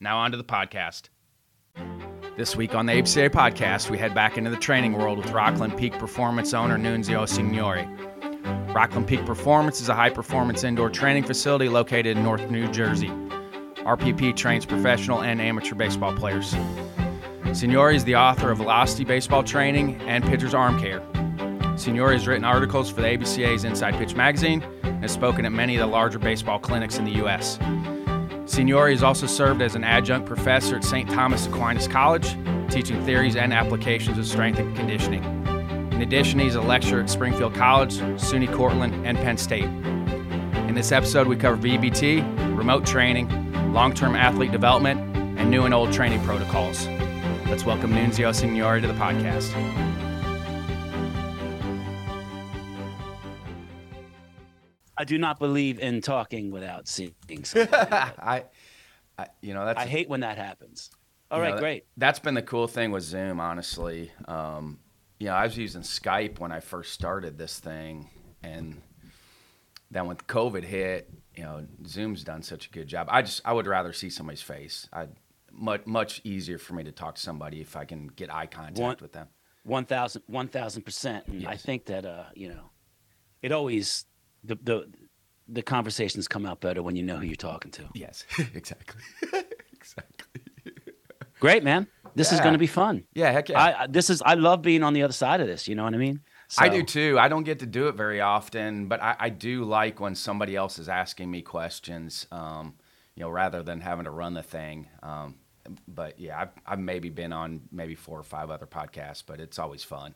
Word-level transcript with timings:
Now, 0.00 0.18
on 0.18 0.32
to 0.32 0.36
the 0.36 0.44
podcast. 0.44 1.08
This 2.36 2.56
week 2.56 2.74
on 2.74 2.86
the 2.86 2.92
ABCA 2.94 3.30
podcast, 3.30 3.90
we 3.90 3.98
head 3.98 4.12
back 4.14 4.36
into 4.36 4.50
the 4.50 4.56
training 4.56 4.94
world 4.94 5.18
with 5.18 5.30
Rockland 5.30 5.76
Peak 5.76 5.92
Performance 5.98 6.52
owner 6.52 6.76
Nunzio 6.76 7.28
Signore. 7.28 7.86
Rockland 8.74 9.06
Peak 9.06 9.24
Performance 9.24 9.80
is 9.80 9.88
a 9.88 9.94
high 9.94 10.10
performance 10.10 10.64
indoor 10.64 10.90
training 10.90 11.22
facility 11.22 11.68
located 11.68 12.16
in 12.16 12.24
North 12.24 12.50
New 12.50 12.66
Jersey. 12.72 13.08
RPP 13.84 14.34
trains 14.34 14.66
professional 14.66 15.22
and 15.22 15.40
amateur 15.40 15.76
baseball 15.76 16.12
players. 16.12 16.54
Signore 17.52 17.94
is 17.94 18.02
the 18.04 18.16
author 18.16 18.50
of 18.50 18.58
Velocity 18.58 19.04
Baseball 19.04 19.44
Training 19.44 20.00
and 20.02 20.24
Pitcher's 20.24 20.54
Arm 20.54 20.80
Care. 20.80 21.00
Signore 21.76 22.12
has 22.12 22.26
written 22.26 22.44
articles 22.44 22.90
for 22.90 23.00
the 23.00 23.08
ABCA's 23.08 23.62
Inside 23.62 23.94
Pitch 23.94 24.16
magazine 24.16 24.64
and 24.82 25.02
has 25.02 25.12
spoken 25.12 25.44
at 25.44 25.52
many 25.52 25.76
of 25.76 25.80
the 25.80 25.86
larger 25.86 26.18
baseball 26.18 26.58
clinics 26.58 26.98
in 26.98 27.04
the 27.04 27.12
U.S. 27.12 27.58
Signore 28.46 28.90
has 28.90 29.02
also 29.02 29.26
served 29.26 29.62
as 29.62 29.74
an 29.74 29.84
adjunct 29.84 30.26
professor 30.26 30.76
at 30.76 30.84
St. 30.84 31.08
Thomas 31.08 31.46
Aquinas 31.46 31.88
College, 31.88 32.36
teaching 32.70 33.02
theories 33.04 33.36
and 33.36 33.54
applications 33.54 34.18
of 34.18 34.26
strength 34.26 34.58
and 34.58 34.76
conditioning. 34.76 35.24
In 35.92 36.02
addition, 36.02 36.38
he's 36.38 36.54
a 36.54 36.60
lecturer 36.60 37.00
at 37.00 37.08
Springfield 37.08 37.54
College, 37.54 37.94
SUNY 37.94 38.52
Cortland, 38.54 39.06
and 39.06 39.16
Penn 39.16 39.38
State. 39.38 39.64
In 39.64 40.74
this 40.74 40.92
episode, 40.92 41.26
we 41.26 41.36
cover 41.36 41.56
VBT, 41.56 42.56
remote 42.56 42.84
training, 42.84 43.28
long 43.72 43.94
term 43.94 44.14
athlete 44.14 44.52
development, 44.52 45.00
and 45.38 45.50
new 45.50 45.64
and 45.64 45.72
old 45.72 45.92
training 45.92 46.22
protocols. 46.24 46.86
Let's 47.46 47.64
welcome 47.64 47.92
Nunzio 47.92 48.34
Signore 48.34 48.80
to 48.80 48.86
the 48.86 48.94
podcast. 48.94 49.93
I 54.96 55.04
do 55.04 55.18
not 55.18 55.38
believe 55.38 55.78
in 55.78 56.00
talking 56.00 56.50
without 56.50 56.88
seeing. 56.88 57.14
I, 57.56 58.44
I, 59.18 59.26
you 59.40 59.54
know, 59.54 59.64
that's 59.64 59.80
I 59.80 59.86
hate 59.86 60.08
when 60.08 60.20
that 60.20 60.38
happens. 60.38 60.90
All 61.30 61.40
right, 61.40 61.54
know, 61.54 61.60
great. 61.60 61.86
That's 61.96 62.18
been 62.18 62.34
the 62.34 62.42
cool 62.42 62.68
thing 62.68 62.90
with 62.90 63.02
Zoom, 63.02 63.40
honestly. 63.40 64.12
Um, 64.26 64.78
you 65.18 65.26
know, 65.26 65.34
I 65.34 65.44
was 65.44 65.56
using 65.56 65.82
Skype 65.82 66.38
when 66.38 66.52
I 66.52 66.60
first 66.60 66.92
started 66.92 67.38
this 67.38 67.58
thing, 67.58 68.08
and 68.42 68.80
then 69.90 70.06
when 70.06 70.16
COVID 70.16 70.64
hit, 70.64 71.10
you 71.34 71.42
know, 71.42 71.66
Zoom's 71.86 72.22
done 72.24 72.42
such 72.42 72.66
a 72.66 72.70
good 72.70 72.86
job. 72.86 73.08
I 73.10 73.22
just 73.22 73.40
I 73.44 73.52
would 73.52 73.66
rather 73.66 73.92
see 73.92 74.10
somebody's 74.10 74.42
face. 74.42 74.88
I 74.92 75.08
much 75.50 75.86
much 75.86 76.20
easier 76.24 76.58
for 76.58 76.74
me 76.74 76.84
to 76.84 76.92
talk 76.92 77.16
to 77.16 77.20
somebody 77.20 77.60
if 77.60 77.76
I 77.76 77.84
can 77.84 78.08
get 78.08 78.32
eye 78.32 78.46
contact 78.46 78.78
One- 78.78 78.96
with 79.00 79.12
them. 79.12 79.28
1000 79.64 80.82
percent. 80.84 81.26
And 81.26 81.46
I 81.46 81.56
think 81.56 81.86
that 81.86 82.04
uh, 82.04 82.24
you 82.34 82.48
know, 82.48 82.70
it 83.40 83.50
always 83.50 84.04
the 84.44 84.56
the 84.62 84.92
the 85.48 85.62
conversations 85.62 86.26
come 86.28 86.46
out 86.46 86.60
better 86.60 86.82
when 86.82 86.96
you 86.96 87.02
know 87.02 87.16
who 87.16 87.26
you're 87.26 87.36
talking 87.36 87.70
to. 87.72 87.82
Yes, 87.94 88.24
exactly, 88.54 89.02
exactly. 89.72 90.42
Great, 91.40 91.62
man. 91.64 91.86
This 92.14 92.32
is 92.32 92.40
going 92.40 92.52
to 92.52 92.58
be 92.58 92.68
fun. 92.68 93.04
Yeah, 93.12 93.32
heck 93.32 93.48
yeah. 93.48 93.60
I 93.60 93.82
I- 93.82 93.86
this 93.88 94.08
is 94.08 94.22
I 94.24 94.34
love 94.34 94.62
being 94.62 94.82
on 94.82 94.92
the 94.94 95.02
other 95.02 95.12
side 95.12 95.40
of 95.40 95.46
this. 95.46 95.66
You 95.68 95.74
know 95.74 95.84
what 95.84 95.94
I 95.94 95.98
mean? 95.98 96.20
I 96.58 96.68
do 96.68 96.82
too. 96.84 97.18
I 97.18 97.28
don't 97.28 97.42
get 97.42 97.58
to 97.60 97.66
do 97.66 97.88
it 97.88 97.96
very 97.96 98.20
often, 98.20 98.86
but 98.86 99.02
I, 99.02 99.16
I 99.18 99.28
do 99.30 99.64
like 99.64 99.98
when 99.98 100.14
somebody 100.14 100.54
else 100.54 100.78
is 100.78 100.88
asking 100.88 101.28
me 101.30 101.42
questions, 101.42 102.26
um, 102.30 102.74
you 103.16 103.22
know, 103.22 103.30
rather 103.30 103.62
than 103.62 103.80
having 103.80 104.04
to 104.04 104.10
run 104.10 104.34
the 104.34 104.42
thing. 104.42 104.86
Um, 105.02 105.34
but 105.88 106.20
yeah, 106.20 106.38
I've, 106.40 106.50
I've 106.64 106.78
maybe 106.78 107.08
been 107.08 107.32
on 107.32 107.62
maybe 107.72 107.94
four 107.96 108.18
or 108.20 108.22
five 108.22 108.50
other 108.50 108.66
podcasts, 108.66 109.24
but 109.26 109.40
it's 109.40 109.58
always 109.58 109.82
fun. 109.82 110.14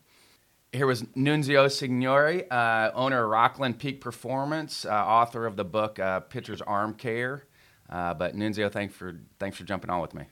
Here 0.72 0.86
was 0.86 1.02
Nunzio 1.02 1.66
Signore, 1.70 2.46
uh, 2.50 2.90
owner 2.94 3.24
of 3.24 3.30
Rockland 3.30 3.78
Peak 3.78 4.00
Performance, 4.02 4.84
uh, 4.84 4.90
author 4.90 5.46
of 5.46 5.56
the 5.56 5.64
book 5.64 5.98
uh, 5.98 6.20
Pitcher's 6.20 6.60
Arm 6.60 6.94
Care. 6.94 7.44
Uh, 7.88 8.12
but 8.12 8.36
Nunzio, 8.36 8.70
thanks 8.70 8.94
for 8.94 9.18
thanks 9.38 9.56
for 9.56 9.64
jumping 9.64 9.88
on 9.88 10.00
with 10.02 10.12
me. 10.12 10.24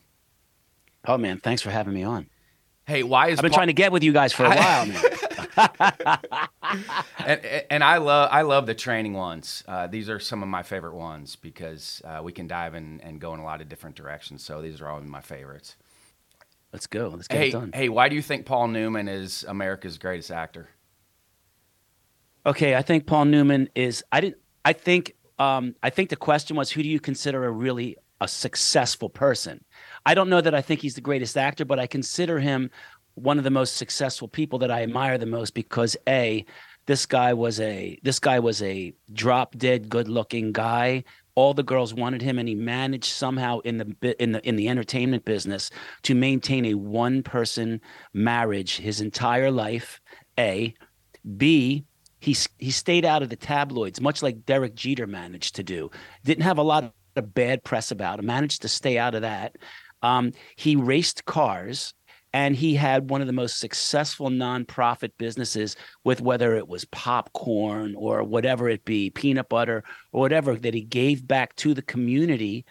Oh 1.06 1.16
man, 1.16 1.38
thanks 1.38 1.62
for 1.62 1.70
having 1.70 1.94
me 1.94 2.02
on. 2.02 2.26
Hey, 2.86 3.02
why 3.02 3.28
is 3.28 3.38
I've 3.38 3.42
been 3.42 3.50
Paul- 3.50 3.58
trying 3.58 3.66
to 3.68 3.72
get 3.72 3.92
with 3.92 4.02
you 4.04 4.12
guys 4.12 4.32
for 4.32 4.44
a 4.44 4.50
while, 4.50 4.86
man. 4.86 5.02
and, 7.18 7.40
and 7.70 7.84
I 7.84 7.96
love 7.96 8.28
I 8.30 8.42
love 8.42 8.66
the 8.66 8.74
training 8.74 9.14
ones. 9.14 9.64
Uh, 9.66 9.86
these 9.86 10.10
are 10.10 10.20
some 10.20 10.42
of 10.42 10.48
my 10.48 10.62
favorite 10.62 10.94
ones 10.94 11.36
because 11.36 12.02
uh, 12.04 12.20
we 12.22 12.32
can 12.32 12.46
dive 12.46 12.74
in 12.74 13.00
and 13.00 13.20
go 13.20 13.32
in 13.32 13.40
a 13.40 13.44
lot 13.44 13.62
of 13.62 13.68
different 13.68 13.96
directions. 13.96 14.44
So 14.44 14.60
these 14.60 14.80
are 14.82 14.88
all 14.88 15.00
my 15.00 15.22
favorites. 15.22 15.76
Let's 16.76 16.86
go. 16.86 17.08
Let's 17.08 17.26
get 17.26 17.38
Hey, 17.38 17.48
it 17.48 17.52
done. 17.52 17.70
hey, 17.72 17.88
why 17.88 18.10
do 18.10 18.16
you 18.16 18.20
think 18.20 18.44
Paul 18.44 18.68
Newman 18.68 19.08
is 19.08 19.46
America's 19.48 19.96
greatest 19.96 20.30
actor? 20.30 20.68
Okay, 22.44 22.74
I 22.74 22.82
think 22.82 23.06
Paul 23.06 23.24
Newman 23.24 23.70
is. 23.74 24.04
I 24.12 24.20
didn't. 24.20 24.36
I 24.62 24.74
think. 24.74 25.14
Um, 25.38 25.74
I 25.82 25.88
think 25.88 26.10
the 26.10 26.16
question 26.16 26.54
was, 26.54 26.70
who 26.70 26.82
do 26.82 26.88
you 26.90 27.00
consider 27.00 27.46
a 27.46 27.50
really 27.50 27.96
a 28.20 28.28
successful 28.28 29.08
person? 29.08 29.64
I 30.04 30.12
don't 30.12 30.28
know 30.28 30.42
that 30.42 30.54
I 30.54 30.60
think 30.60 30.82
he's 30.82 30.94
the 30.94 31.00
greatest 31.00 31.38
actor, 31.38 31.64
but 31.64 31.78
I 31.78 31.86
consider 31.86 32.40
him 32.40 32.70
one 33.14 33.38
of 33.38 33.44
the 33.44 33.50
most 33.50 33.78
successful 33.78 34.28
people 34.28 34.58
that 34.58 34.70
I 34.70 34.82
admire 34.82 35.16
the 35.16 35.24
most 35.24 35.54
because 35.54 35.96
a 36.06 36.44
this 36.84 37.06
guy 37.06 37.32
was 37.32 37.58
a 37.58 37.98
this 38.02 38.18
guy 38.18 38.38
was 38.38 38.60
a 38.60 38.92
drop 39.14 39.56
dead 39.56 39.88
good 39.88 40.08
looking 40.08 40.52
guy 40.52 41.04
all 41.36 41.54
the 41.54 41.62
girls 41.62 41.94
wanted 41.94 42.22
him 42.22 42.38
and 42.38 42.48
he 42.48 42.54
managed 42.54 43.12
somehow 43.12 43.60
in 43.60 43.76
the 43.76 44.22
in 44.22 44.32
the 44.32 44.46
in 44.48 44.56
the 44.56 44.68
entertainment 44.68 45.24
business 45.24 45.70
to 46.02 46.14
maintain 46.14 46.64
a 46.64 46.74
one 46.74 47.22
person 47.22 47.80
marriage 48.12 48.78
his 48.78 49.00
entire 49.00 49.50
life. 49.50 50.00
A. 50.38 50.74
B. 51.36 51.84
He 52.20 52.36
he 52.58 52.70
stayed 52.70 53.04
out 53.04 53.22
of 53.22 53.28
the 53.28 53.36
tabloids 53.36 54.00
much 54.00 54.22
like 54.22 54.44
Derek 54.46 54.74
Jeter 54.74 55.06
managed 55.06 55.54
to 55.56 55.62
do. 55.62 55.90
Didn't 56.24 56.44
have 56.44 56.58
a 56.58 56.62
lot 56.62 56.92
of 57.14 57.34
bad 57.34 57.62
press 57.62 57.90
about 57.90 58.18
him 58.18 58.26
managed 58.26 58.62
to 58.62 58.68
stay 58.68 58.98
out 58.98 59.14
of 59.14 59.22
that. 59.22 59.56
Um, 60.02 60.32
he 60.56 60.76
raced 60.76 61.24
cars 61.26 61.94
and 62.36 62.54
he 62.54 62.74
had 62.74 63.08
one 63.08 63.22
of 63.22 63.26
the 63.26 63.32
most 63.32 63.58
successful 63.58 64.28
nonprofit 64.28 65.10
businesses 65.16 65.74
with 66.04 66.20
whether 66.20 66.54
it 66.54 66.68
was 66.68 66.84
popcorn 66.84 67.94
or 67.96 68.22
whatever 68.22 68.68
it 68.68 68.84
be, 68.84 69.08
peanut 69.08 69.48
butter 69.48 69.82
or 70.12 70.20
whatever 70.20 70.54
that 70.54 70.74
he 70.74 70.82
gave 70.82 71.26
back 71.26 71.56
to 71.56 71.72
the 71.72 71.80
community. 71.80 72.66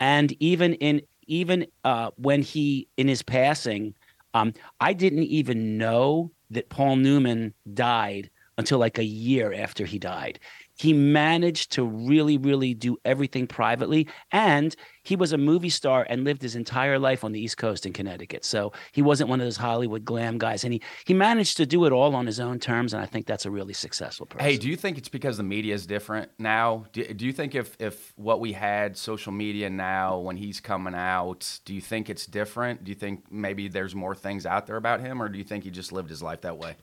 And 0.00 0.32
even 0.40 0.72
in 0.72 1.02
even 1.26 1.66
uh, 1.84 2.12
when 2.16 2.40
he 2.40 2.88
in 2.96 3.08
his 3.08 3.22
passing, 3.22 3.94
um, 4.32 4.54
I 4.80 4.94
didn't 4.94 5.24
even 5.24 5.76
know 5.76 6.30
that 6.50 6.70
Paul 6.70 6.96
Newman 6.96 7.52
died 7.74 8.30
until 8.56 8.78
like 8.78 8.96
a 8.98 9.04
year 9.04 9.52
after 9.52 9.84
he 9.84 9.98
died. 9.98 10.40
He 10.80 10.94
managed 10.94 11.72
to 11.72 11.84
really, 11.84 12.38
really 12.38 12.72
do 12.72 12.96
everything 13.04 13.46
privately. 13.46 14.08
And 14.32 14.74
he 15.02 15.14
was 15.14 15.34
a 15.34 15.36
movie 15.36 15.68
star 15.68 16.06
and 16.08 16.24
lived 16.24 16.40
his 16.40 16.56
entire 16.56 16.98
life 16.98 17.22
on 17.22 17.32
the 17.32 17.40
East 17.40 17.58
Coast 17.58 17.84
in 17.84 17.92
Connecticut. 17.92 18.46
So 18.46 18.72
he 18.92 19.02
wasn't 19.02 19.28
one 19.28 19.42
of 19.42 19.46
those 19.46 19.58
Hollywood 19.58 20.06
glam 20.06 20.38
guys. 20.38 20.64
And 20.64 20.72
he 20.72 20.80
he 21.04 21.12
managed 21.12 21.58
to 21.58 21.66
do 21.66 21.84
it 21.84 21.92
all 21.92 22.14
on 22.14 22.24
his 22.24 22.40
own 22.40 22.58
terms. 22.58 22.94
And 22.94 23.02
I 23.02 23.04
think 23.04 23.26
that's 23.26 23.44
a 23.44 23.50
really 23.50 23.74
successful 23.74 24.24
person. 24.24 24.46
Hey, 24.46 24.56
do 24.56 24.70
you 24.70 24.76
think 24.76 24.96
it's 24.96 25.10
because 25.10 25.36
the 25.36 25.42
media 25.42 25.74
is 25.74 25.84
different 25.84 26.30
now? 26.38 26.86
Do, 26.94 27.04
do 27.12 27.26
you 27.26 27.32
think 27.34 27.54
if, 27.54 27.76
if 27.78 28.14
what 28.16 28.40
we 28.40 28.54
had 28.54 28.96
social 28.96 29.32
media 29.32 29.68
now 29.68 30.18
when 30.18 30.38
he's 30.38 30.60
coming 30.60 30.94
out, 30.94 31.60
do 31.66 31.74
you 31.74 31.82
think 31.82 32.08
it's 32.08 32.24
different? 32.24 32.84
Do 32.84 32.90
you 32.90 32.96
think 32.96 33.30
maybe 33.30 33.68
there's 33.68 33.94
more 33.94 34.14
things 34.14 34.46
out 34.46 34.66
there 34.66 34.76
about 34.76 35.00
him, 35.00 35.22
or 35.22 35.28
do 35.28 35.36
you 35.36 35.44
think 35.44 35.64
he 35.64 35.70
just 35.70 35.92
lived 35.92 36.08
his 36.08 36.22
life 36.22 36.40
that 36.40 36.56
way? 36.56 36.76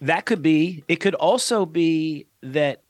That 0.00 0.26
could 0.26 0.42
be. 0.42 0.82
It 0.88 0.96
could 0.96 1.14
also 1.14 1.64
be 1.64 2.26
that 2.42 2.82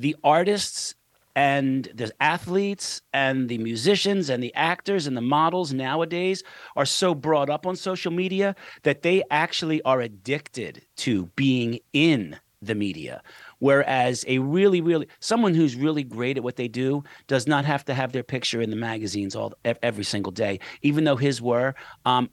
the 0.00 0.16
artists 0.24 0.94
and 1.36 1.90
the 1.94 2.10
athletes 2.20 3.02
and 3.12 3.48
the 3.48 3.58
musicians 3.58 4.30
and 4.30 4.42
the 4.42 4.54
actors 4.54 5.06
and 5.06 5.16
the 5.16 5.20
models 5.20 5.72
nowadays 5.72 6.42
are 6.74 6.86
so 6.86 7.14
brought 7.14 7.50
up 7.50 7.66
on 7.66 7.76
social 7.76 8.10
media 8.10 8.56
that 8.82 9.02
they 9.02 9.22
actually 9.30 9.82
are 9.82 10.00
addicted 10.00 10.82
to 10.96 11.26
being 11.36 11.78
in 11.92 12.36
the 12.62 12.74
media. 12.74 13.22
Whereas 13.58 14.24
a 14.26 14.38
really 14.38 14.80
really 14.80 15.06
someone 15.20 15.54
who's 15.54 15.76
really 15.76 16.02
great 16.02 16.38
at 16.38 16.42
what 16.42 16.56
they 16.56 16.68
do 16.68 17.04
does 17.26 17.46
not 17.46 17.66
have 17.66 17.84
to 17.84 17.94
have 17.94 18.12
their 18.12 18.22
picture 18.22 18.60
in 18.62 18.70
the 18.70 18.76
magazines 18.76 19.36
all 19.36 19.52
every 19.82 20.04
single 20.04 20.32
day. 20.32 20.60
Even 20.80 21.04
though 21.04 21.16
his 21.16 21.42
were 21.42 21.74
um, 22.06 22.30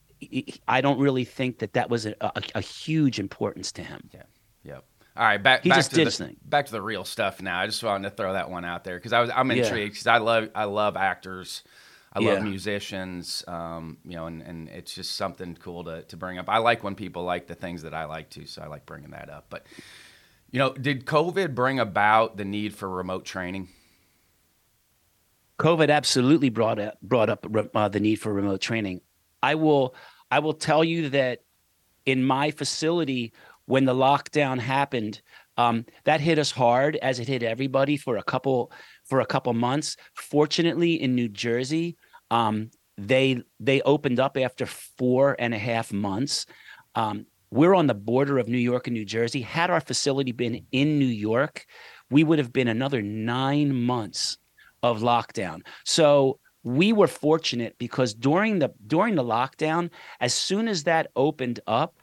i 0.67 0.81
don't 0.81 0.99
really 0.99 1.23
think 1.23 1.59
that 1.59 1.73
that 1.73 1.91
was 1.91 2.07
a, 2.07 2.15
a, 2.21 2.41
a 2.55 2.61
huge 2.61 3.19
importance 3.19 3.73
to 3.73 3.83
him. 3.83 4.09
Yeah. 4.13 4.23
Yep 4.63 4.85
all 5.17 5.23
right, 5.25 5.41
back. 5.41 5.63
He 5.63 5.69
back 5.69 5.77
just 5.77 5.91
to 5.91 5.95
did 5.97 6.07
the, 6.07 6.11
thing. 6.11 6.37
Back 6.45 6.67
to 6.67 6.71
the 6.71 6.81
real 6.81 7.03
stuff 7.03 7.41
now. 7.41 7.59
I 7.59 7.65
just 7.65 7.83
wanted 7.83 8.09
to 8.09 8.15
throw 8.15 8.33
that 8.33 8.49
one 8.49 8.65
out 8.65 8.83
there 8.83 8.97
because 8.97 9.13
I 9.13 9.19
was 9.19 9.29
I'm 9.35 9.49
intrigued 9.51 9.93
because 9.93 10.07
I 10.07 10.17
love 10.17 10.49
I 10.55 10.65
love 10.65 10.95
actors, 10.95 11.63
I 12.13 12.19
Yeah. 12.19 12.29
love 12.33 12.41
musicians, 12.41 13.43
um, 13.47 13.97
you 14.05 14.15
know, 14.15 14.27
and, 14.27 14.41
and 14.41 14.69
it's 14.69 14.93
just 14.93 15.15
something 15.15 15.55
cool 15.59 15.83
to 15.85 16.03
to 16.03 16.17
bring 16.17 16.37
up. 16.37 16.49
I 16.49 16.59
like 16.59 16.83
when 16.83 16.95
people 16.95 17.23
like 17.23 17.47
the 17.47 17.55
things 17.55 17.81
that 17.83 17.93
I 17.93 18.05
like 18.05 18.29
too, 18.29 18.45
so 18.45 18.61
I 18.61 18.67
like 18.67 18.85
bringing 18.85 19.11
that 19.11 19.29
up. 19.29 19.47
But 19.49 19.65
you 20.51 20.59
know, 20.59 20.73
did 20.73 21.05
COVID 21.05 21.55
bring 21.55 21.79
about 21.79 22.37
the 22.37 22.45
need 22.45 22.73
for 22.75 22.89
remote 22.89 23.25
training? 23.25 23.69
COVID 25.59 25.89
absolutely 25.89 26.49
brought 26.49 26.79
up, 26.79 27.01
brought 27.01 27.29
up 27.29 27.45
uh, 27.75 27.89
the 27.89 27.99
need 27.99 28.17
for 28.17 28.31
remote 28.31 28.61
training. 28.61 29.01
I 29.41 29.55
will 29.55 29.95
I 30.29 30.39
will 30.39 30.53
tell 30.53 30.83
you 30.83 31.09
that 31.09 31.39
in 32.05 32.23
my 32.23 32.51
facility 32.51 33.33
when 33.67 33.85
the 33.85 33.93
lockdown 33.93 34.59
happened, 34.59 35.21
um, 35.57 35.85
that 36.05 36.21
hit 36.21 36.39
us 36.39 36.51
hard 36.51 36.95
as 36.97 37.19
it 37.19 37.27
hit 37.27 37.43
everybody 37.43 37.97
for 37.97 38.17
a 38.17 38.23
couple 38.23 38.71
for 39.05 39.19
a 39.19 39.25
couple 39.25 39.53
months. 39.53 39.95
Fortunately, 40.15 41.01
in 41.01 41.15
New 41.15 41.29
Jersey, 41.29 41.97
um, 42.31 42.71
they 42.97 43.41
they 43.59 43.81
opened 43.81 44.19
up 44.19 44.37
after 44.37 44.65
four 44.65 45.35
and 45.37 45.53
a 45.53 45.59
half 45.59 45.93
months. 45.93 46.45
Um, 46.95 47.25
we're 47.51 47.75
on 47.75 47.87
the 47.87 47.93
border 47.93 48.39
of 48.39 48.47
New 48.47 48.57
York 48.57 48.87
and 48.87 48.93
New 48.93 49.05
Jersey. 49.05 49.41
Had 49.41 49.69
our 49.69 49.79
facility 49.79 50.31
been 50.31 50.65
in 50.71 50.99
New 50.99 51.05
York, 51.05 51.65
we 52.09 52.23
would 52.23 52.39
have 52.39 52.51
been 52.51 52.67
another 52.67 53.01
nine 53.01 53.73
months 53.73 54.37
of 54.83 55.01
lockdown. 55.01 55.61
So 55.85 56.39
we 56.63 56.91
were 56.93 57.07
fortunate 57.07 57.75
because 57.77 58.13
during 58.13 58.59
the 58.59 58.73
during 58.85 59.15
the 59.15 59.23
lockdown, 59.23 59.89
as 60.19 60.33
soon 60.33 60.67
as 60.67 60.83
that 60.83 61.11
opened 61.15 61.59
up, 61.67 61.95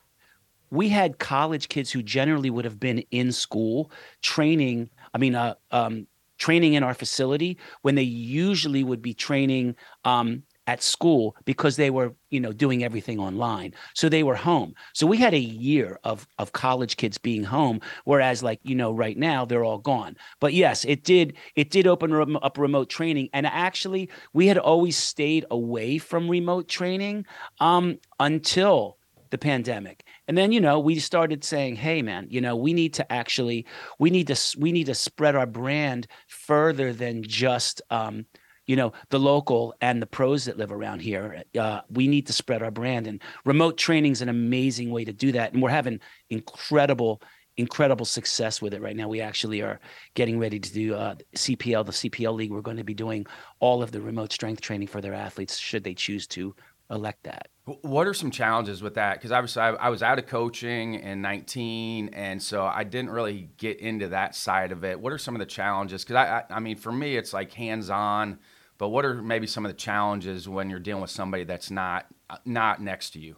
we 0.75 0.89
had 0.89 1.19
college 1.19 1.69
kids 1.69 1.91
who 1.91 2.03
generally 2.03 2.51
would 2.51 2.65
have 2.65 2.81
been 2.81 2.99
in 3.11 3.33
school 3.33 3.91
training. 4.23 4.91
I 5.15 5.19
mean, 5.19 5.35
uh, 5.35 5.55
um, 5.71 6.07
training 6.39 6.75
in 6.75 6.83
our 6.83 6.95
facility 6.95 7.59
when 7.83 7.95
they 7.95 8.03
usually 8.03 8.83
would 8.83 9.01
be 9.01 9.15
training 9.15 9.77
um, 10.05 10.43
at 10.67 10.83
school 10.83 11.37
because 11.45 11.77
they 11.77 11.91
were, 11.91 12.15
you 12.31 12.41
know, 12.41 12.53
doing 12.53 12.83
everything 12.83 13.19
online. 13.21 13.73
So 13.95 14.09
they 14.09 14.23
were 14.23 14.35
home. 14.35 14.75
So 14.95 15.07
we 15.07 15.19
had 15.19 15.35
a 15.35 15.39
year 15.39 15.99
of 16.05 16.27
of 16.39 16.53
college 16.53 16.97
kids 16.97 17.19
being 17.19 17.45
home, 17.45 17.81
whereas, 18.05 18.43
like 18.43 18.61
you 18.63 18.75
know, 18.75 18.93
right 18.93 19.17
now 19.17 19.45
they're 19.45 19.65
all 19.65 19.79
gone. 19.79 20.17
But 20.41 20.55
yes, 20.55 20.85
it 20.85 21.05
did 21.05 21.35
it 21.55 21.71
did 21.71 21.87
open 21.87 22.37
up 22.43 22.59
remote 22.59 22.89
training, 22.89 23.29
and 23.33 23.47
actually, 23.47 24.09
we 24.33 24.47
had 24.47 24.59
always 24.59 24.97
stayed 24.97 25.45
away 25.51 25.99
from 25.99 26.29
remote 26.29 26.67
training 26.67 27.27
um, 27.61 27.99
until 28.19 28.97
the 29.31 29.39
pandemic 29.39 30.04
and 30.29 30.37
then 30.37 30.53
you 30.53 30.61
know 30.61 30.79
we 30.81 30.99
started 30.99 31.45
saying 31.45 31.77
hey 31.77 32.03
man 32.03 32.27
you 32.31 32.41
know 32.41 32.57
we 32.57 32.73
need 32.73 32.95
to 32.95 33.13
actually 33.13 33.67
we 33.99 34.11
need 34.11 34.27
to 34.27 34.57
we 34.59 34.73
need 34.73 34.87
to 34.87 34.95
spread 34.95 35.35
our 35.35 35.47
brand 35.47 36.07
further 36.29 36.93
than 36.93 37.23
just 37.23 37.83
um 37.91 38.27
you 38.67 38.77
know 38.77 38.93
the 39.11 39.19
local 39.19 39.75
and 39.81 40.01
the 40.01 40.07
pros 40.07 40.47
that 40.47 40.57
live 40.57 40.73
around 40.73 41.01
here. 41.01 41.43
Uh, 41.59 41.81
we 41.91 42.09
need 42.09 42.27
to 42.27 42.33
spread 42.33 42.63
our 42.63 42.71
brand 42.71 43.07
and 43.07 43.23
remote 43.45 43.77
training 43.77 44.13
is 44.13 44.23
an 44.23 44.29
amazing 44.29 44.91
way 44.91 45.05
to 45.05 45.13
do 45.13 45.33
that 45.33 45.53
and 45.53 45.63
we're 45.63 45.71
having 45.71 46.01
incredible 46.31 47.21
incredible 47.57 48.05
success 48.05 48.61
with 48.61 48.75
it 48.75 48.83
right 48.83 48.97
now. 48.97 49.07
We 49.09 49.21
actually 49.21 49.63
are 49.63 49.79
getting 50.15 50.41
ready 50.41 50.59
to 50.59 50.73
do 50.73 50.95
uh, 50.95 51.15
cpl 51.37 51.87
the 51.87 51.93
cpl 51.93 52.35
league. 52.35 52.51
We're 52.51 52.63
going 52.63 52.79
to 52.79 52.85
be 52.85 52.95
doing 52.95 53.27
all 53.61 53.83
of 53.83 53.93
the 53.93 54.01
remote 54.01 54.33
strength 54.33 54.61
training 54.61 54.89
for 54.89 55.01
their 55.01 55.15
athletes 55.15 55.57
should 55.57 55.85
they 55.85 55.95
choose 55.95 56.27
to 56.29 56.55
elect 56.91 57.23
that 57.25 57.49
What 57.65 58.07
are 58.07 58.15
some 58.15 58.31
challenges 58.31 58.83
with 58.83 58.95
that? 58.95 59.15
Because 59.15 59.33
obviously 59.33 59.63
I, 59.63 59.71
I 59.71 59.89
was 59.89 60.03
out 60.03 60.19
of 60.19 60.27
coaching 60.27 60.95
in 60.95 61.23
19, 61.23 62.11
and 62.13 62.43
so 62.43 62.65
I 62.65 62.85
didn't 62.85 63.11
really 63.11 63.51
get 63.57 63.79
into 63.79 64.09
that 64.09 64.35
side 64.35 64.71
of 64.71 64.85
it. 64.85 65.01
What 65.01 65.13
are 65.13 65.19
some 65.19 65.35
of 65.35 65.39
the 65.39 65.47
challenges? 65.47 66.05
Because 66.05 66.17
I, 66.17 66.39
I, 66.51 66.57
I 66.57 66.61
mean, 66.61 66.77
for 66.77 66.93
me, 66.93 67.17
it's 67.17 67.33
like 67.33 67.53
hands-on. 67.53 68.39
But 68.77 68.89
what 68.89 69.05
are 69.05 69.23
maybe 69.23 69.47
some 69.47 69.65
of 69.65 69.71
the 69.71 69.79
challenges 69.79 70.49
when 70.49 70.69
you're 70.69 70.81
dealing 70.81 71.01
with 71.01 71.11
somebody 71.11 71.45
that's 71.45 71.71
not 71.71 72.07
uh, 72.29 72.39
not 72.45 72.83
next 72.83 73.11
to 73.11 73.21
you? 73.21 73.37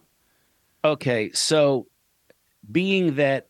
Okay, 0.83 1.31
so 1.31 1.87
being 2.69 3.15
that 3.15 3.47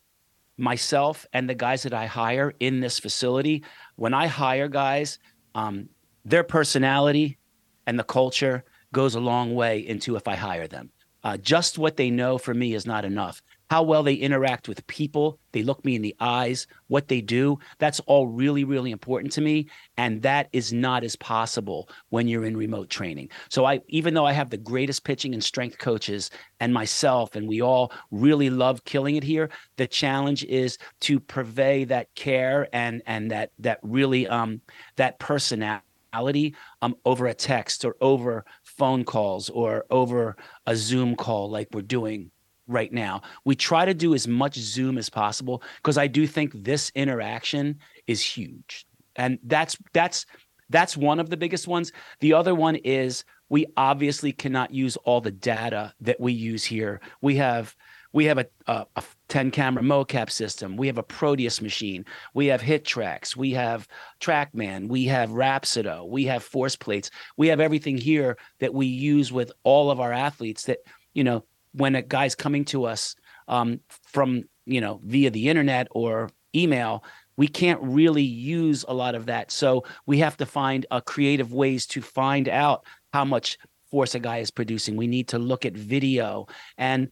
myself 0.57 1.25
and 1.33 1.49
the 1.49 1.55
guys 1.55 1.83
that 1.83 1.93
I 1.93 2.05
hire 2.05 2.53
in 2.59 2.81
this 2.81 2.99
facility, 2.99 3.63
when 3.95 4.13
I 4.13 4.27
hire 4.27 4.67
guys, 4.67 5.19
um, 5.55 5.89
their 6.25 6.43
personality 6.43 7.37
and 7.85 7.97
the 7.97 8.03
culture 8.03 8.65
goes 8.97 9.13
a 9.13 9.19
long 9.19 9.53
way 9.53 9.77
into 9.77 10.15
if 10.15 10.27
I 10.27 10.35
hire 10.35 10.67
them. 10.67 10.89
Uh, 11.23 11.37
just 11.37 11.77
what 11.77 11.97
they 11.97 12.09
know 12.09 12.39
for 12.39 12.55
me 12.55 12.73
is 12.73 12.87
not 12.87 13.05
enough. 13.05 13.43
How 13.69 13.83
well 13.83 14.01
they 14.01 14.15
interact 14.15 14.67
with 14.67 14.87
people, 14.87 15.39
they 15.51 15.61
look 15.61 15.85
me 15.85 15.95
in 15.95 16.01
the 16.01 16.15
eyes, 16.19 16.65
what 16.87 17.07
they 17.07 17.21
do, 17.21 17.59
that's 17.77 17.99
all 18.07 18.25
really, 18.25 18.63
really 18.63 18.89
important 18.89 19.31
to 19.33 19.41
me. 19.41 19.67
And 19.97 20.23
that 20.23 20.49
is 20.51 20.73
not 20.73 21.03
as 21.03 21.15
possible 21.15 21.89
when 22.09 22.27
you're 22.27 22.45
in 22.45 22.57
remote 22.57 22.89
training. 22.89 23.29
So 23.49 23.65
I 23.65 23.81
even 23.87 24.15
though 24.15 24.25
I 24.25 24.31
have 24.31 24.49
the 24.49 24.57
greatest 24.57 25.03
pitching 25.03 25.35
and 25.35 25.43
strength 25.43 25.77
coaches 25.77 26.31
and 26.59 26.73
myself, 26.73 27.35
and 27.35 27.47
we 27.47 27.61
all 27.61 27.91
really 28.09 28.49
love 28.49 28.83
killing 28.83 29.15
it 29.15 29.23
here, 29.23 29.49
the 29.75 29.85
challenge 29.85 30.43
is 30.45 30.79
to 31.01 31.19
purvey 31.19 31.83
that 31.85 32.07
care 32.15 32.67
and 32.73 33.03
and 33.05 33.29
that 33.29 33.51
that 33.59 33.77
really 33.83 34.27
um 34.27 34.61
that 34.95 35.19
personality 35.19 35.83
um, 36.81 36.95
over 37.05 37.27
a 37.27 37.33
text 37.33 37.85
or 37.85 37.95
over 38.01 38.45
phone 38.77 39.03
calls 39.03 39.49
or 39.49 39.85
over 39.89 40.35
a 40.65 40.75
Zoom 40.75 41.15
call 41.15 41.49
like 41.49 41.67
we're 41.73 41.81
doing 41.81 42.31
right 42.67 42.91
now. 42.91 43.21
We 43.45 43.55
try 43.55 43.85
to 43.85 43.93
do 43.93 44.13
as 44.13 44.27
much 44.27 44.55
Zoom 44.55 44.97
as 44.97 45.09
possible 45.09 45.63
because 45.77 45.97
I 45.97 46.07
do 46.07 46.27
think 46.27 46.51
this 46.53 46.91
interaction 46.95 47.79
is 48.07 48.21
huge. 48.21 48.85
And 49.15 49.39
that's 49.43 49.77
that's 49.93 50.25
that's 50.69 50.97
one 50.97 51.19
of 51.19 51.29
the 51.29 51.37
biggest 51.37 51.67
ones. 51.67 51.91
The 52.19 52.33
other 52.33 52.53
one 52.53 52.75
is 52.75 53.23
we 53.49 53.65
obviously 53.77 54.33
cannot 54.33 54.73
use 54.73 54.97
all 54.97 55.21
the 55.21 55.31
data 55.31 55.93
that 56.01 56.19
we 56.19 56.33
use 56.33 56.65
here. 56.65 56.99
We 57.21 57.37
have 57.37 57.75
we 58.13 58.25
have 58.25 58.37
a, 58.37 58.45
a, 58.67 58.85
a 58.95 59.03
10 59.27 59.51
camera 59.51 59.83
mocap 59.83 60.29
system. 60.29 60.77
We 60.77 60.87
have 60.87 60.97
a 60.97 61.03
Proteus 61.03 61.61
machine. 61.61 62.05
We 62.33 62.47
have 62.47 62.61
HitTrax. 62.61 63.35
We 63.35 63.51
have 63.51 63.87
TrackMan. 64.19 64.87
We 64.87 65.05
have 65.05 65.29
Rapsodo. 65.29 66.07
We 66.07 66.25
have 66.25 66.43
force 66.43 66.75
plates. 66.75 67.09
We 67.37 67.47
have 67.47 67.59
everything 67.59 67.97
here 67.97 68.37
that 68.59 68.73
we 68.73 68.87
use 68.87 69.31
with 69.31 69.51
all 69.63 69.91
of 69.91 69.99
our 69.99 70.13
athletes 70.13 70.65
that, 70.65 70.79
you 71.13 71.23
know, 71.23 71.43
when 71.73 71.95
a 71.95 72.01
guy's 72.01 72.35
coming 72.35 72.65
to 72.65 72.85
us 72.85 73.15
um, 73.47 73.79
from, 74.03 74.43
you 74.65 74.81
know, 74.81 74.99
via 75.03 75.29
the 75.29 75.49
internet 75.49 75.87
or 75.91 76.29
email, 76.55 77.03
we 77.35 77.47
can't 77.47 77.81
really 77.83 78.23
use 78.23 78.83
a 78.87 78.93
lot 78.93 79.15
of 79.15 79.27
that. 79.27 79.51
So 79.51 79.83
we 80.05 80.19
have 80.19 80.37
to 80.37 80.45
find 80.45 80.85
uh, 80.89 81.01
creative 81.01 81.53
ways 81.53 81.85
to 81.87 82.01
find 82.01 82.49
out 82.49 82.85
how 83.13 83.25
much 83.25 83.57
force 83.91 84.15
a 84.15 84.19
guy 84.19 84.39
is 84.39 84.51
producing. 84.51 84.97
We 84.97 85.07
need 85.07 85.29
to 85.29 85.39
look 85.39 85.65
at 85.65 85.73
video 85.73 86.47
and 86.77 87.09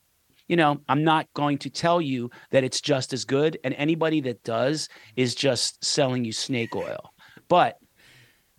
you 0.47 0.55
know, 0.55 0.79
I'm 0.87 1.03
not 1.03 1.27
going 1.33 1.57
to 1.59 1.69
tell 1.69 2.01
you 2.01 2.29
that 2.51 2.63
it's 2.63 2.81
just 2.81 3.13
as 3.13 3.25
good. 3.25 3.57
And 3.63 3.73
anybody 3.75 4.21
that 4.21 4.43
does 4.43 4.89
is 5.15 5.35
just 5.35 5.83
selling 5.83 6.25
you 6.25 6.31
snake 6.31 6.75
oil. 6.75 7.13
But 7.47 7.79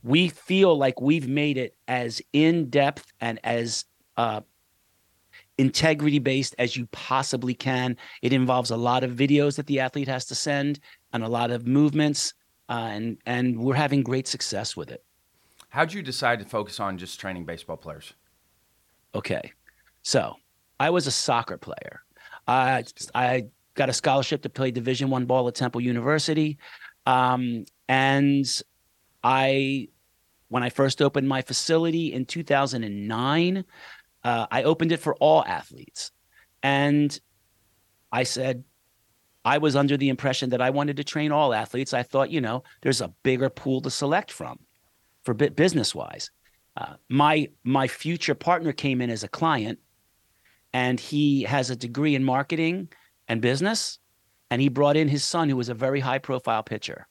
we 0.02 0.28
feel 0.28 0.76
like 0.76 1.00
we've 1.00 1.28
made 1.28 1.58
it 1.58 1.76
as 1.88 2.22
in 2.32 2.70
depth 2.70 3.12
and 3.20 3.40
as 3.44 3.84
uh, 4.16 4.40
integrity 5.58 6.18
based 6.18 6.54
as 6.58 6.76
you 6.76 6.86
possibly 6.92 7.54
can. 7.54 7.96
It 8.22 8.32
involves 8.32 8.70
a 8.70 8.76
lot 8.76 9.04
of 9.04 9.12
videos 9.12 9.56
that 9.56 9.66
the 9.66 9.80
athlete 9.80 10.08
has 10.08 10.24
to 10.26 10.34
send 10.34 10.80
and 11.12 11.24
a 11.24 11.28
lot 11.28 11.50
of 11.50 11.66
movements. 11.66 12.34
uh, 12.68 12.88
and 12.90 13.18
and 13.26 13.58
we're 13.58 13.74
having 13.74 14.02
great 14.02 14.26
success 14.26 14.76
with 14.76 14.90
it. 14.90 15.04
How'd 15.68 15.92
you 15.92 16.02
decide 16.02 16.38
to 16.38 16.44
focus 16.44 16.80
on 16.80 16.98
just 16.98 17.20
training 17.20 17.44
baseball 17.44 17.76
players? 17.76 18.14
Okay, 19.14 19.52
so 20.02 20.36
I 20.78 20.90
was 20.90 21.06
a 21.06 21.10
soccer 21.10 21.58
player. 21.58 22.02
I 22.46 22.84
I 23.14 23.46
got 23.74 23.88
a 23.88 23.92
scholarship 23.92 24.42
to 24.42 24.48
play 24.48 24.70
Division 24.70 25.10
One 25.10 25.26
ball 25.26 25.48
at 25.48 25.54
Temple 25.54 25.80
University, 25.80 26.58
um, 27.06 27.64
and 27.88 28.46
I 29.22 29.88
when 30.48 30.62
I 30.62 30.70
first 30.70 31.02
opened 31.02 31.28
my 31.28 31.42
facility 31.42 32.12
in 32.12 32.24
2009, 32.24 33.64
uh, 34.22 34.46
I 34.50 34.62
opened 34.62 34.92
it 34.92 35.00
for 35.00 35.16
all 35.16 35.44
athletes, 35.44 36.12
and 36.62 37.18
I 38.12 38.22
said 38.22 38.64
I 39.44 39.58
was 39.58 39.76
under 39.76 39.96
the 39.96 40.08
impression 40.08 40.50
that 40.50 40.60
I 40.60 40.70
wanted 40.70 40.96
to 40.96 41.04
train 41.04 41.32
all 41.32 41.54
athletes. 41.54 41.94
I 41.94 42.02
thought, 42.02 42.30
you 42.30 42.40
know, 42.40 42.64
there's 42.82 43.00
a 43.00 43.14
bigger 43.22 43.48
pool 43.48 43.80
to 43.82 43.90
select 43.90 44.32
from 44.32 44.58
for 45.24 45.34
business 45.34 45.94
wise. 45.94 46.30
Uh, 46.76 46.94
my 47.08 47.48
my 47.64 47.88
future 47.88 48.34
partner 48.34 48.72
came 48.72 49.00
in 49.00 49.10
as 49.10 49.22
a 49.24 49.28
client, 49.28 49.78
and 50.76 51.00
he 51.00 51.42
has 51.44 51.70
a 51.70 51.76
degree 51.76 52.14
in 52.14 52.22
marketing 52.22 52.86
and 53.28 53.40
business, 53.40 53.98
and 54.50 54.60
he 54.60 54.68
brought 54.68 54.94
in 54.94 55.08
his 55.08 55.24
son, 55.24 55.48
who 55.48 55.56
was 55.56 55.70
a 55.70 55.74
very 55.74 56.00
high 56.00 56.18
profile 56.18 56.62
pitcher, 56.62 57.08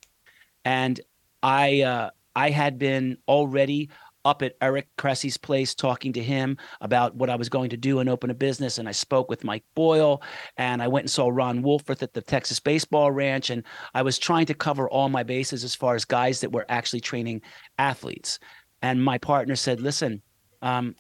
and 0.64 1.02
I 1.42 1.82
uh, 1.82 2.12
I 2.36 2.52
had 2.52 2.78
been 2.78 3.18
already 3.28 3.90
up 4.24 4.44
at 4.44 4.56
Eric 4.62 4.88
Cressey's 5.00 5.38
place 5.38 5.74
talking 5.74 6.14
to 6.14 6.22
him 6.22 6.58
about 6.82 7.16
what 7.16 7.32
I 7.32 7.36
was 7.36 7.50
going 7.50 7.72
to 7.72 7.78
do 7.78 8.00
and 8.00 8.08
open 8.08 8.30
a 8.30 8.36
business. 8.36 8.78
And 8.78 8.88
I 8.88 8.92
spoke 8.92 9.30
with 9.30 9.44
Mike 9.44 9.64
Boyle 9.76 10.22
and 10.58 10.82
I 10.82 10.88
went 10.88 11.04
and 11.04 11.12
saw 11.12 11.30
Ron 11.30 11.62
Wolforth 11.62 12.02
at 12.02 12.14
the 12.14 12.24
Texas 12.24 12.60
Baseball 12.60 13.12
Ranch. 13.12 13.52
And 13.52 13.64
I 13.94 14.02
was 14.02 14.18
trying 14.18 14.48
to 14.48 14.56
cover 14.56 14.90
all 14.90 15.10
my 15.10 15.22
bases 15.22 15.64
as 15.64 15.76
far 15.76 15.94
as 15.94 16.06
guys 16.06 16.42
that 16.42 16.52
were 16.52 16.66
actually 16.70 17.02
training 17.02 17.44
athletes. 17.78 18.40
And 18.82 19.04
my 19.04 19.20
partner 19.20 19.56
said, 19.56 19.80
listen, 19.80 20.24
um, 20.64 20.96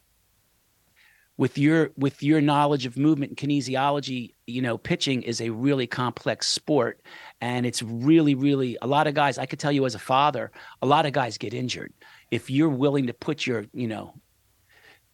with 1.37 1.57
your 1.57 1.91
with 1.97 2.23
your 2.23 2.41
knowledge 2.41 2.85
of 2.85 2.97
movement 2.97 3.31
and 3.31 3.37
kinesiology 3.37 4.33
you 4.47 4.61
know 4.61 4.77
pitching 4.77 5.21
is 5.21 5.41
a 5.41 5.49
really 5.49 5.87
complex 5.87 6.47
sport 6.47 7.01
and 7.41 7.65
it's 7.65 7.81
really 7.81 8.35
really 8.35 8.77
a 8.81 8.87
lot 8.87 9.07
of 9.07 9.13
guys 9.13 9.37
i 9.37 9.45
could 9.45 9.59
tell 9.59 9.71
you 9.71 9.85
as 9.85 9.95
a 9.95 9.99
father 9.99 10.51
a 10.81 10.85
lot 10.85 11.05
of 11.05 11.13
guys 11.13 11.37
get 11.37 11.53
injured 11.53 11.93
if 12.31 12.49
you're 12.49 12.69
willing 12.69 13.07
to 13.07 13.13
put 13.13 13.45
your 13.45 13.65
you 13.73 13.87
know 13.87 14.13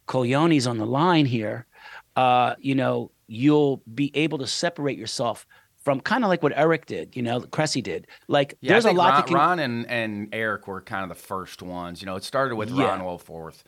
coliones 0.06 0.68
on 0.68 0.78
the 0.78 0.86
line 0.86 1.26
here 1.26 1.66
uh 2.16 2.54
you 2.58 2.74
know 2.74 3.10
you'll 3.26 3.82
be 3.94 4.10
able 4.14 4.38
to 4.38 4.46
separate 4.46 4.98
yourself 4.98 5.46
from 5.82 6.00
kind 6.00 6.22
of 6.22 6.28
like 6.28 6.42
what 6.42 6.52
Eric 6.54 6.86
did, 6.86 7.16
you 7.16 7.22
know, 7.22 7.40
Cressey 7.40 7.82
did. 7.82 8.06
Like 8.28 8.54
yeah, 8.60 8.72
there's 8.72 8.84
a 8.84 8.92
lot 8.92 9.14
Ron, 9.14 9.26
to 9.26 9.34
Ron 9.34 9.58
and, 9.58 9.86
and 9.88 10.28
Eric 10.32 10.68
were 10.68 10.80
kind 10.80 11.02
of 11.02 11.08
the 11.08 11.20
first 11.22 11.60
ones. 11.60 12.00
You 12.00 12.06
know, 12.06 12.14
it 12.16 12.24
started 12.24 12.54
with 12.54 12.70
Yeah. 12.70 12.84
Ron 12.84 13.00
Wolforth. 13.00 13.62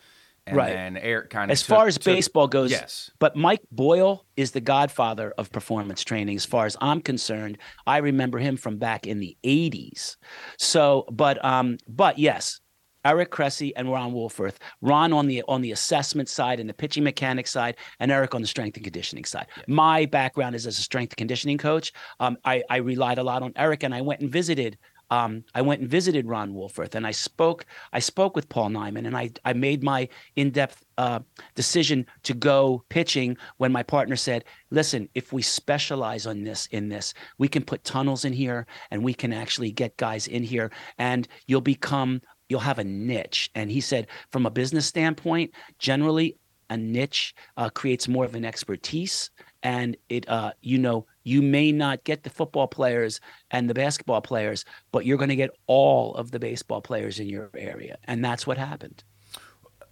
And 0.47 0.57
Right. 0.57 0.73
then 0.75 0.97
Eric 0.99 1.31
kind 1.31 1.51
of 1.51 1.53
as 1.53 1.63
far 1.63 1.87
as 1.87 1.97
baseball 1.97 2.49
goes, 2.49 2.71
Yes. 2.71 3.11
But 3.19 3.35
Mike 3.35 3.63
Boyle 3.73 4.27
is 4.37 4.51
the 4.51 4.61
godfather 4.61 5.33
of 5.39 5.51
performance 5.51 6.05
training, 6.05 6.37
as 6.37 6.45
far 6.45 6.67
as 6.67 6.77
I'm 6.81 7.01
concerned. 7.01 7.59
I 7.87 7.99
remember 7.99 8.39
him 8.39 8.57
from 8.57 8.77
back 8.77 9.07
in 9.07 9.21
the 9.21 9.37
'80s. 9.43 10.17
So, 10.59 11.07
but 11.11 11.43
um, 11.43 11.79
but 11.89 12.19
yes, 12.19 12.61
Eric 13.07 13.31
Cressey 13.31 13.73
and 13.77 13.91
Ron 13.91 14.13
Wolforth. 14.13 14.57
Ron 14.83 15.13
on 15.15 15.27
the 15.29 15.43
on 15.49 15.63
the 15.63 15.73
assessment 15.73 16.29
side 16.29 16.61
and 16.61 16.69
the 16.69 16.75
pitching 16.75 17.05
mechanics 17.05 17.51
side, 17.51 17.77
and 18.01 18.11
Eric 18.11 18.35
on 18.35 18.43
the 18.43 18.47
strength 18.49 18.77
and 18.77 18.85
conditioning 18.85 19.25
side. 19.25 19.47
My 19.67 20.05
background 20.07 20.55
is 20.55 20.67
as 20.67 20.79
a 20.79 20.83
strength 20.83 21.13
and 21.13 21.19
conditioning 21.19 21.59
coach. 21.59 21.93
Um, 22.21 22.37
I, 22.45 22.63
I 22.69 22.77
relied 22.79 23.19
a 23.19 23.23
lot 23.23 23.43
on 23.43 23.53
Eric, 23.57 23.83
and 23.83 23.95
I 23.95 24.01
went 24.03 24.21
and 24.21 24.31
visited. 24.31 24.79
Um, 25.11 25.44
I 25.54 25.62
went 25.62 25.80
and 25.80 25.90
visited 25.90 26.26
Ron 26.26 26.54
Wolforth, 26.54 26.94
and 26.94 27.06
I 27.06 27.11
spoke. 27.11 27.66
I 27.92 27.99
spoke 27.99 28.34
with 28.34 28.49
Paul 28.49 28.70
Nyman, 28.70 29.06
and 29.06 29.16
I 29.16 29.30
I 29.44 29.52
made 29.52 29.82
my 29.82 30.08
in-depth 30.37 30.84
uh, 30.99 31.20
decision 31.54 32.06
to 32.23 32.34
go 32.34 32.84
pitching 32.88 33.37
when 33.58 33.73
my 33.73 33.82
partner 33.82 34.16
said, 34.16 34.44
"Listen, 34.70 35.08
if 35.14 35.32
we 35.32 35.42
specialize 35.42 36.26
on 36.26 36.44
this 36.44 36.66
in 36.70 36.88
this, 36.88 37.14
we 37.38 37.49
can 37.49 37.64
put 37.64 37.84
tunnels 37.84 38.25
in 38.25 38.32
here, 38.32 38.66
and 38.90 39.04
we 39.04 39.14
can 39.14 39.32
actually 39.32 39.73
get 39.73 39.96
guys 39.96 40.26
in 40.26 40.42
here, 40.42 40.70
and 40.99 41.28
you'll 41.46 41.61
become 41.61 42.20
you'll 42.49 42.61
have 42.61 42.78
a 42.78 42.84
niche." 42.84 43.50
And 43.54 43.70
he 43.70 43.80
said, 43.80 44.06
from 44.30 44.46
a 44.46 44.50
business 44.50 44.87
standpoint, 44.87 45.52
generally 45.78 46.37
a 46.70 46.76
niche 46.76 47.34
uh, 47.56 47.68
creates 47.70 48.08
more 48.08 48.25
of 48.25 48.34
an 48.34 48.44
expertise, 48.44 49.30
and 49.64 49.97
it 50.11 50.28
uh, 50.28 50.52
you 50.61 50.78
know 50.78 51.06
you 51.25 51.42
may 51.42 51.73
not 51.73 52.04
get 52.04 52.23
the 52.23 52.30
football 52.30 52.68
players 52.68 53.21
and 53.50 53.68
the 53.68 53.75
basketball 53.75 54.21
players, 54.21 54.64
but 54.92 55.06
you're 55.06 55.18
going 55.18 55.30
to 55.30 55.37
get 55.37 55.50
all 55.66 56.14
of 56.14 56.30
the 56.30 56.38
baseball 56.38 56.83
players 56.83 57.18
in 57.18 57.28
your 57.28 57.50
area, 57.56 57.99
and 58.04 58.25
that's 58.25 58.47
what 58.47 58.59
happened. 58.59 59.02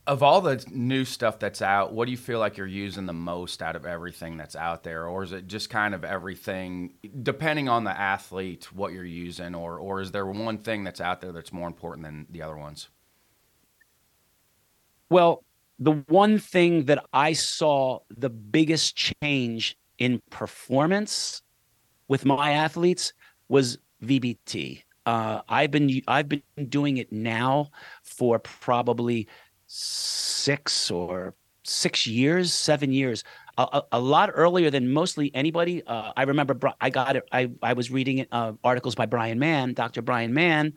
Of 0.05 0.23
all 0.23 0.41
the 0.41 0.62
new 0.69 1.05
stuff 1.05 1.38
that's 1.38 1.62
out, 1.62 1.93
what 1.93 2.07
do 2.07 2.11
you 2.11 2.17
feel 2.17 2.41
like 2.41 2.57
you're 2.57 2.67
using 2.67 3.07
the 3.07 3.12
most 3.12 3.62
out 3.62 3.76
of 3.76 3.87
everything 3.87 4.37
that's 4.37 4.57
out 4.57 4.83
there, 4.83 5.07
or 5.07 5.23
is 5.23 5.33
it 5.33 5.47
just 5.47 5.71
kind 5.71 5.95
of 5.95 6.05
everything, 6.05 6.95
depending 7.23 7.69
on 7.69 7.85
the 7.85 7.99
athlete, 7.99 8.73
what 8.73 8.93
you're 8.93 9.05
using, 9.05 9.55
or 9.55 9.79
or 9.79 10.00
is 10.00 10.11
there 10.11 10.26
one 10.26 10.59
thing 10.59 10.85
that's 10.85 11.00
out 11.00 11.21
there 11.21 11.33
that's 11.33 11.52
more 11.52 11.69
important 11.69 12.05
than 12.05 12.26
the 12.31 12.43
other 12.43 12.57
ones? 12.57 12.88
Well, 15.09 15.45
the 15.85 16.05
one 16.09 16.39
thing 16.39 16.85
that 16.85 17.05
I 17.12 17.33
saw 17.33 18.01
the 18.17 18.31
biggest 18.31 18.97
change 18.97 19.77
in 19.99 20.21
performance 20.31 21.43
with 22.09 22.25
my 22.25 22.53
athletes 22.53 23.12
was 23.49 23.79
VBT. 24.05 24.83
Uh, 25.07 25.41
I've 25.49 25.71
been 25.71 26.01
I've 26.07 26.29
been 26.29 26.43
doing 26.69 26.99
it 26.99 27.11
now 27.11 27.71
for 28.03 28.39
probably 28.39 29.27
six 29.67 30.91
or 30.91 31.35
six 31.65 32.07
years, 32.07 32.53
seven 32.53 32.93
years, 32.93 33.25
a, 33.59 33.83
a, 33.93 34.01
lot 34.01 34.31
earlier 34.35 34.71
than 34.71 34.93
mostly 34.93 35.35
anybody. 35.35 35.83
Uh, 35.87 36.12
I 36.17 36.23
remember 36.23 36.57
I 36.81 36.91
got 36.91 37.17
it. 37.17 37.25
I 37.33 37.51
I 37.62 37.73
was 37.73 37.91
reading 37.91 38.27
uh, 38.31 38.53
articles 38.62 38.95
by 38.95 39.07
Brian 39.07 39.39
Mann, 39.39 39.75
Dr. 39.75 40.03
Brian 40.03 40.33
Mann, 40.33 40.75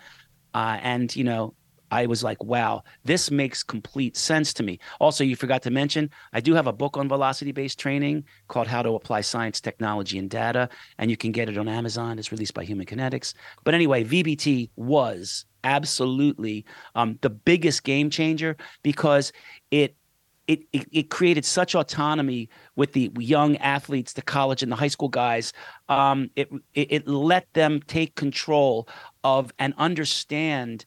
uh, 0.53 0.79
and 0.81 1.15
you 1.15 1.23
know 1.23 1.53
I 1.91 2.05
was 2.05 2.23
like, 2.23 2.43
wow, 2.43 2.83
this 3.03 3.31
makes 3.31 3.63
complete 3.63 4.17
sense 4.17 4.53
to 4.55 4.63
me. 4.63 4.79
Also, 4.99 5.23
you 5.23 5.35
forgot 5.35 5.61
to 5.63 5.71
mention, 5.71 6.09
I 6.33 6.41
do 6.41 6.53
have 6.53 6.67
a 6.67 6.73
book 6.73 6.97
on 6.97 7.07
velocity 7.07 7.51
based 7.51 7.79
training 7.79 8.25
called 8.47 8.67
How 8.67 8.81
to 8.81 8.95
Apply 8.95 9.21
Science, 9.21 9.61
Technology, 9.61 10.17
and 10.17 10.29
Data, 10.29 10.69
and 10.97 11.09
you 11.09 11.17
can 11.17 11.31
get 11.31 11.49
it 11.49 11.57
on 11.57 11.67
Amazon. 11.67 12.19
It's 12.19 12.31
released 12.31 12.53
by 12.53 12.63
Human 12.63 12.85
Kinetics. 12.85 13.33
But 13.63 13.73
anyway, 13.73 14.03
VBT 14.03 14.69
was 14.75 15.45
absolutely 15.63 16.65
um, 16.95 17.17
the 17.21 17.29
biggest 17.29 17.83
game 17.83 18.09
changer 18.09 18.55
because 18.83 19.31
it 19.71 19.95
it, 20.47 20.61
it, 20.73 20.87
it 20.91 21.09
created 21.09 21.43
such 21.43 21.73
autonomy 21.73 22.49
with 22.75 22.93
the 22.93 23.11
young 23.17 23.57
athletes, 23.57 24.13
the 24.13 24.21
college 24.21 24.61
and 24.61 24.71
the 24.71 24.75
high 24.75 24.89
school 24.89 25.09
guys. 25.09 25.53
Um, 25.89 26.29
it, 26.35 26.49
it 26.73 26.91
it 26.91 27.07
let 27.07 27.51
them 27.53 27.81
take 27.87 28.15
control 28.15 28.87
of 29.23 29.51
and 29.57 29.73
understand 29.77 30.85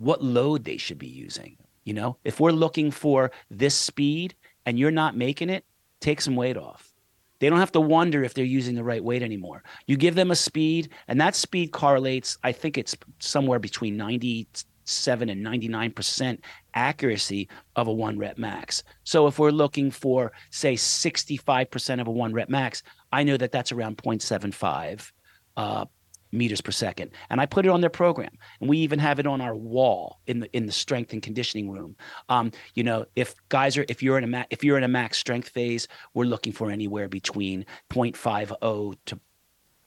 what 0.00 0.24
load 0.24 0.64
they 0.64 0.78
should 0.78 0.98
be 0.98 1.06
using. 1.06 1.56
You 1.84 1.94
know, 1.94 2.16
if 2.24 2.40
we're 2.40 2.52
looking 2.52 2.90
for 2.90 3.30
this 3.50 3.74
speed 3.74 4.34
and 4.66 4.78
you're 4.78 4.90
not 4.90 5.16
making 5.16 5.50
it, 5.50 5.64
take 6.00 6.20
some 6.20 6.36
weight 6.36 6.56
off. 6.56 6.92
They 7.38 7.48
don't 7.48 7.58
have 7.58 7.72
to 7.72 7.80
wonder 7.80 8.22
if 8.22 8.34
they're 8.34 8.44
using 8.44 8.74
the 8.74 8.84
right 8.84 9.02
weight 9.02 9.22
anymore. 9.22 9.62
You 9.86 9.96
give 9.96 10.14
them 10.14 10.30
a 10.30 10.36
speed, 10.36 10.90
and 11.08 11.20
that 11.20 11.34
speed 11.34 11.72
correlates, 11.72 12.38
I 12.42 12.52
think 12.52 12.76
it's 12.76 12.96
somewhere 13.18 13.58
between 13.58 13.96
97 13.96 15.28
and 15.30 15.44
99% 15.44 16.38
accuracy 16.74 17.48
of 17.76 17.88
a 17.88 17.92
one 17.92 18.18
rep 18.18 18.36
max. 18.36 18.82
So 19.04 19.26
if 19.26 19.38
we're 19.38 19.50
looking 19.50 19.90
for, 19.90 20.32
say, 20.50 20.74
65% 20.74 22.00
of 22.00 22.06
a 22.06 22.10
one 22.10 22.34
rep 22.34 22.50
max, 22.50 22.82
I 23.10 23.22
know 23.22 23.38
that 23.38 23.52
that's 23.52 23.72
around 23.72 23.96
0.75 23.96 25.10
uh, 25.56 25.86
meters 26.32 26.60
per 26.60 26.70
second 26.70 27.10
and 27.30 27.40
i 27.40 27.46
put 27.46 27.64
it 27.64 27.68
on 27.68 27.80
their 27.80 27.90
program 27.90 28.30
and 28.60 28.68
we 28.68 28.78
even 28.78 28.98
have 28.98 29.18
it 29.18 29.26
on 29.26 29.40
our 29.40 29.54
wall 29.54 30.20
in 30.26 30.40
the 30.40 30.56
in 30.56 30.66
the 30.66 30.72
strength 30.72 31.12
and 31.12 31.22
conditioning 31.22 31.70
room 31.70 31.96
um, 32.28 32.50
you 32.74 32.82
know 32.82 33.04
if 33.16 33.34
guys 33.48 33.76
are 33.76 33.84
if 33.88 34.02
you're 34.02 34.18
in 34.18 34.24
a 34.24 34.28
ma- 34.28 34.44
if 34.50 34.62
you're 34.64 34.78
in 34.78 34.84
a 34.84 34.88
max 34.88 35.18
strength 35.18 35.48
phase 35.48 35.88
we're 36.14 36.24
looking 36.24 36.52
for 36.52 36.70
anywhere 36.70 37.08
between 37.08 37.64
0.50 37.90 38.96
to 39.06 39.20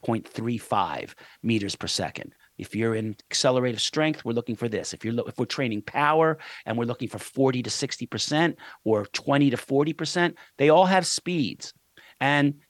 0.35 0.04 1.14
meters 1.42 1.74
per 1.76 1.86
second 1.86 2.34
if 2.58 2.74
you're 2.74 2.94
in 2.94 3.16
accelerative 3.30 3.80
strength, 3.80 4.24
we're 4.24 4.32
looking 4.32 4.56
for 4.56 4.68
this. 4.68 4.94
If 4.94 5.04
you're 5.04 5.14
lo- 5.14 5.24
if 5.26 5.38
we're 5.38 5.44
training 5.46 5.82
power 5.82 6.38
and 6.66 6.78
we're 6.78 6.84
looking 6.84 7.08
for 7.08 7.18
40 7.18 7.62
to 7.62 7.70
60 7.70 8.06
percent 8.06 8.58
or 8.84 9.06
20 9.06 9.50
to 9.50 9.56
40 9.56 9.92
percent, 9.92 10.36
they 10.58 10.68
all 10.68 10.86
have 10.86 11.06
speeds. 11.06 11.74
And 12.20 12.60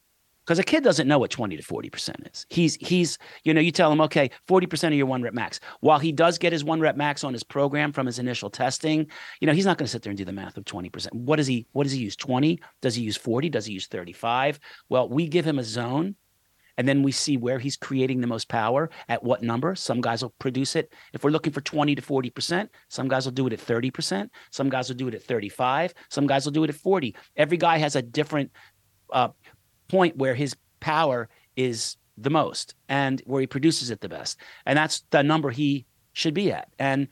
because 0.44 0.58
a 0.58 0.64
kid 0.64 0.84
doesn't 0.84 1.08
know 1.08 1.18
what 1.18 1.30
20 1.30 1.56
to 1.56 1.62
40 1.62 1.90
percent 1.90 2.28
is, 2.32 2.46
he's 2.50 2.76
he's 2.76 3.18
you 3.44 3.54
know 3.54 3.60
you 3.60 3.70
tell 3.70 3.90
him 3.90 4.00
okay 4.00 4.30
40 4.46 4.66
percent 4.66 4.92
of 4.92 4.98
your 4.98 5.06
one 5.06 5.22
rep 5.22 5.34
max. 5.34 5.60
While 5.80 5.98
he 5.98 6.12
does 6.12 6.38
get 6.38 6.52
his 6.52 6.64
one 6.64 6.80
rep 6.80 6.96
max 6.96 7.24
on 7.24 7.32
his 7.32 7.42
program 7.42 7.92
from 7.92 8.06
his 8.06 8.18
initial 8.18 8.50
testing, 8.50 9.06
you 9.40 9.46
know 9.46 9.52
he's 9.52 9.66
not 9.66 9.78
going 9.78 9.86
to 9.86 9.90
sit 9.90 10.02
there 10.02 10.10
and 10.10 10.18
do 10.18 10.24
the 10.24 10.32
math 10.32 10.56
of 10.56 10.64
20 10.64 10.88
percent. 10.90 11.14
What 11.14 11.36
does 11.36 11.46
he 11.46 11.66
what 11.72 11.84
does 11.84 11.92
he 11.92 12.00
use 12.00 12.16
20? 12.16 12.60
Does 12.80 12.94
he 12.94 13.02
use 13.02 13.16
40? 13.16 13.48
Does 13.48 13.66
he 13.66 13.72
use 13.72 13.86
35? 13.86 14.60
Well, 14.88 15.08
we 15.08 15.28
give 15.28 15.44
him 15.44 15.58
a 15.58 15.64
zone 15.64 16.16
and 16.76 16.88
then 16.88 17.02
we 17.02 17.12
see 17.12 17.36
where 17.36 17.58
he's 17.58 17.76
creating 17.76 18.20
the 18.20 18.26
most 18.26 18.48
power 18.48 18.90
at 19.08 19.22
what 19.22 19.42
number. 19.42 19.74
Some 19.74 20.00
guys 20.00 20.22
will 20.22 20.34
produce 20.38 20.76
it. 20.76 20.92
If 21.12 21.24
we're 21.24 21.30
looking 21.30 21.52
for 21.52 21.60
20 21.60 21.94
to 21.94 22.02
40%, 22.02 22.68
some 22.88 23.08
guys 23.08 23.24
will 23.24 23.32
do 23.32 23.46
it 23.46 23.52
at 23.52 23.60
30%. 23.60 24.28
Some 24.50 24.68
guys 24.68 24.88
will 24.88 24.96
do 24.96 25.08
it 25.08 25.14
at 25.14 25.22
35. 25.22 25.94
Some 26.10 26.26
guys 26.26 26.44
will 26.44 26.52
do 26.52 26.64
it 26.64 26.70
at 26.70 26.76
40. 26.76 27.14
Every 27.36 27.56
guy 27.56 27.78
has 27.78 27.96
a 27.96 28.02
different 28.02 28.50
uh, 29.12 29.28
point 29.88 30.16
where 30.16 30.34
his 30.34 30.56
power 30.80 31.28
is 31.56 31.96
the 32.16 32.30
most 32.30 32.74
and 32.88 33.22
where 33.26 33.40
he 33.40 33.46
produces 33.46 33.90
it 33.90 34.00
the 34.00 34.08
best. 34.08 34.38
And 34.66 34.78
that's 34.78 35.04
the 35.10 35.22
number 35.22 35.50
he 35.50 35.86
should 36.12 36.34
be 36.34 36.52
at. 36.52 36.68
And 36.78 37.08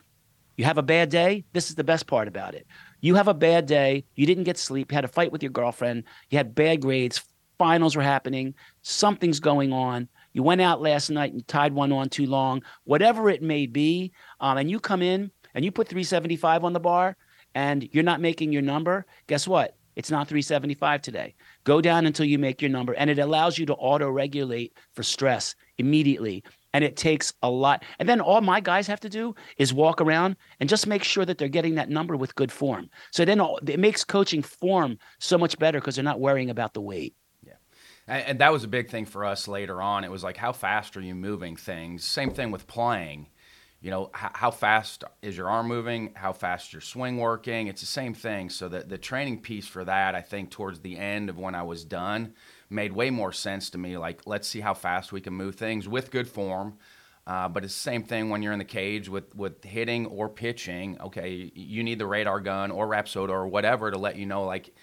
you 0.56 0.64
have 0.64 0.78
a 0.78 0.82
bad 0.82 1.08
day, 1.08 1.44
this 1.52 1.70
is 1.70 1.74
the 1.74 1.84
best 1.84 2.06
part 2.06 2.28
about 2.28 2.54
it. 2.54 2.66
You 3.00 3.14
have 3.16 3.28
a 3.28 3.34
bad 3.34 3.66
day, 3.66 4.04
you 4.14 4.26
didn't 4.26 4.44
get 4.44 4.58
sleep, 4.58 4.92
you 4.92 4.94
had 4.94 5.04
a 5.04 5.08
fight 5.08 5.32
with 5.32 5.42
your 5.42 5.50
girlfriend, 5.50 6.04
you 6.30 6.38
had 6.38 6.54
bad 6.54 6.82
grades, 6.82 7.22
finals 7.58 7.96
were 7.96 8.02
happening, 8.02 8.54
something's 8.82 9.40
going 9.40 9.72
on. 9.72 10.08
You 10.34 10.42
went 10.42 10.60
out 10.60 10.80
last 10.80 11.10
night 11.10 11.32
and 11.32 11.40
you 11.40 11.44
tied 11.44 11.72
one 11.72 11.92
on 11.92 12.08
too 12.08 12.26
long, 12.26 12.62
whatever 12.84 13.28
it 13.28 13.42
may 13.42 13.66
be, 13.66 14.12
um, 14.40 14.56
and 14.58 14.70
you 14.70 14.80
come 14.80 15.02
in 15.02 15.30
and 15.54 15.64
you 15.64 15.70
put 15.70 15.88
375 15.88 16.64
on 16.64 16.72
the 16.72 16.80
bar 16.80 17.16
and 17.54 17.88
you're 17.92 18.02
not 18.02 18.20
making 18.20 18.52
your 18.52 18.62
number, 18.62 19.06
guess 19.26 19.46
what? 19.46 19.76
It's 19.96 20.10
not 20.10 20.28
375 20.28 21.02
today. 21.02 21.34
Go 21.64 21.80
down 21.80 22.06
until 22.06 22.26
you 22.26 22.38
make 22.38 22.62
your 22.62 22.70
number. 22.70 22.94
And 22.94 23.10
it 23.10 23.18
allows 23.18 23.58
you 23.58 23.66
to 23.66 23.74
auto 23.74 24.08
regulate 24.08 24.72
for 24.92 25.02
stress 25.02 25.54
immediately. 25.78 26.42
And 26.74 26.82
it 26.82 26.96
takes 26.96 27.34
a 27.42 27.50
lot. 27.50 27.84
And 27.98 28.08
then 28.08 28.20
all 28.20 28.40
my 28.40 28.60
guys 28.60 28.86
have 28.86 29.00
to 29.00 29.10
do 29.10 29.34
is 29.58 29.74
walk 29.74 30.00
around 30.00 30.36
and 30.58 30.70
just 30.70 30.86
make 30.86 31.04
sure 31.04 31.26
that 31.26 31.36
they're 31.36 31.48
getting 31.48 31.74
that 31.74 31.90
number 31.90 32.16
with 32.16 32.34
good 32.34 32.50
form. 32.50 32.88
So 33.10 33.26
then 33.26 33.42
it 33.66 33.78
makes 33.78 34.04
coaching 34.04 34.42
form 34.42 34.98
so 35.18 35.36
much 35.36 35.58
better 35.58 35.78
because 35.80 35.96
they're 35.96 36.04
not 36.04 36.20
worrying 36.20 36.48
about 36.48 36.72
the 36.72 36.80
weight. 36.80 37.14
Yeah. 37.42 37.52
And 38.08 38.38
that 38.38 38.52
was 38.52 38.64
a 38.64 38.68
big 38.68 38.88
thing 38.88 39.04
for 39.04 39.26
us 39.26 39.46
later 39.46 39.82
on. 39.82 40.04
It 40.04 40.10
was 40.10 40.24
like, 40.24 40.38
how 40.38 40.52
fast 40.52 40.96
are 40.96 41.02
you 41.02 41.14
moving 41.14 41.56
things? 41.56 42.04
Same 42.04 42.30
thing 42.30 42.50
with 42.50 42.66
playing 42.66 43.28
you 43.82 43.90
know 43.90 44.10
how, 44.14 44.30
how, 44.32 44.50
fast 44.50 45.04
is 45.20 45.36
your 45.36 45.50
arm 45.50 45.66
moving? 45.66 46.12
How 46.14 46.32
fast 46.32 46.72
your 46.72 46.80
swing 46.80 47.18
working? 47.18 47.66
It's 47.66 47.80
the 47.80 47.86
same 47.86 48.14
thing. 48.14 48.48
So 48.48 48.68
the, 48.68 48.80
the 48.80 48.96
training 48.96 49.40
piece 49.40 49.66
for 49.66 49.84
that 49.84 50.14
i 50.14 50.20
think 50.20 50.50
towards 50.50 50.80
the 50.80 50.96
end 50.96 51.28
of 51.28 51.38
when 51.38 51.54
i 51.54 51.62
was 51.62 51.84
done 51.84 52.34
made 52.72 52.92
way 52.92 53.10
more 53.10 53.32
sense 53.32 53.70
to 53.70 53.78
me. 53.78 53.96
Like 53.98 54.22
let's 54.26 54.48
see 54.48 54.60
how 54.60 54.74
fast 54.74 55.12
we 55.12 55.20
can 55.20 55.34
move 55.34 55.56
things 55.56 55.86
with 55.86 56.10
good 56.10 56.28
form. 56.28 56.78
Uh, 57.24 57.48
but 57.48 57.62
it's 57.62 57.74
the 57.74 57.80
same 57.80 58.02
thing 58.02 58.30
when 58.30 58.42
you're 58.42 58.52
in 58.52 58.58
the 58.58 58.64
cage 58.64 59.08
with, 59.08 59.32
with 59.36 59.62
hitting 59.62 60.06
or 60.06 60.28
pitching. 60.28 61.00
Okay 61.00 61.52
you 61.54 61.82
need 61.84 61.98
the 61.98 62.06
radar 62.06 62.40
gun 62.40 62.70
or 62.70 62.86
rapsodo 62.88 63.30
or 63.30 63.46
whatever 63.46 63.90
to 63.90 63.98
let 63.98 64.16
you 64.16 64.26
know 64.26 64.44
like 64.44 64.74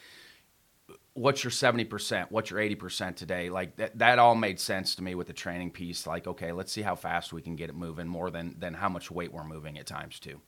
what's 1.20 1.44
your 1.44 1.52
70% 1.52 2.28
what's 2.30 2.50
your 2.50 2.60
80% 2.60 3.16
today? 3.16 3.50
Like 3.50 3.76
that, 3.76 3.98
that 4.00 4.20
all 4.20 4.36
made 4.36 4.60
sense 4.60 4.96
to 4.96 5.04
me 5.04 5.16
with 5.16 5.28
the 5.28 5.34
training 5.34 5.72
piece. 5.72 6.08
Like 6.08 6.28
okay 6.28 6.52
let's 6.52 6.72
see 6.72 6.82
how 6.82 6.96
fast 6.96 7.34
we 7.34 7.42
can 7.42 7.56
get 7.56 7.70
it 7.70 7.76
moving 7.76 8.08
more 8.08 8.32
than 8.32 8.56
than 8.58 8.74
how 8.74 8.90
much 8.90 9.12
weight 9.12 9.34
we're 9.34 9.44
moving 9.44 9.78
at 9.78 9.86
times 9.86 10.20
too. 10.20 10.40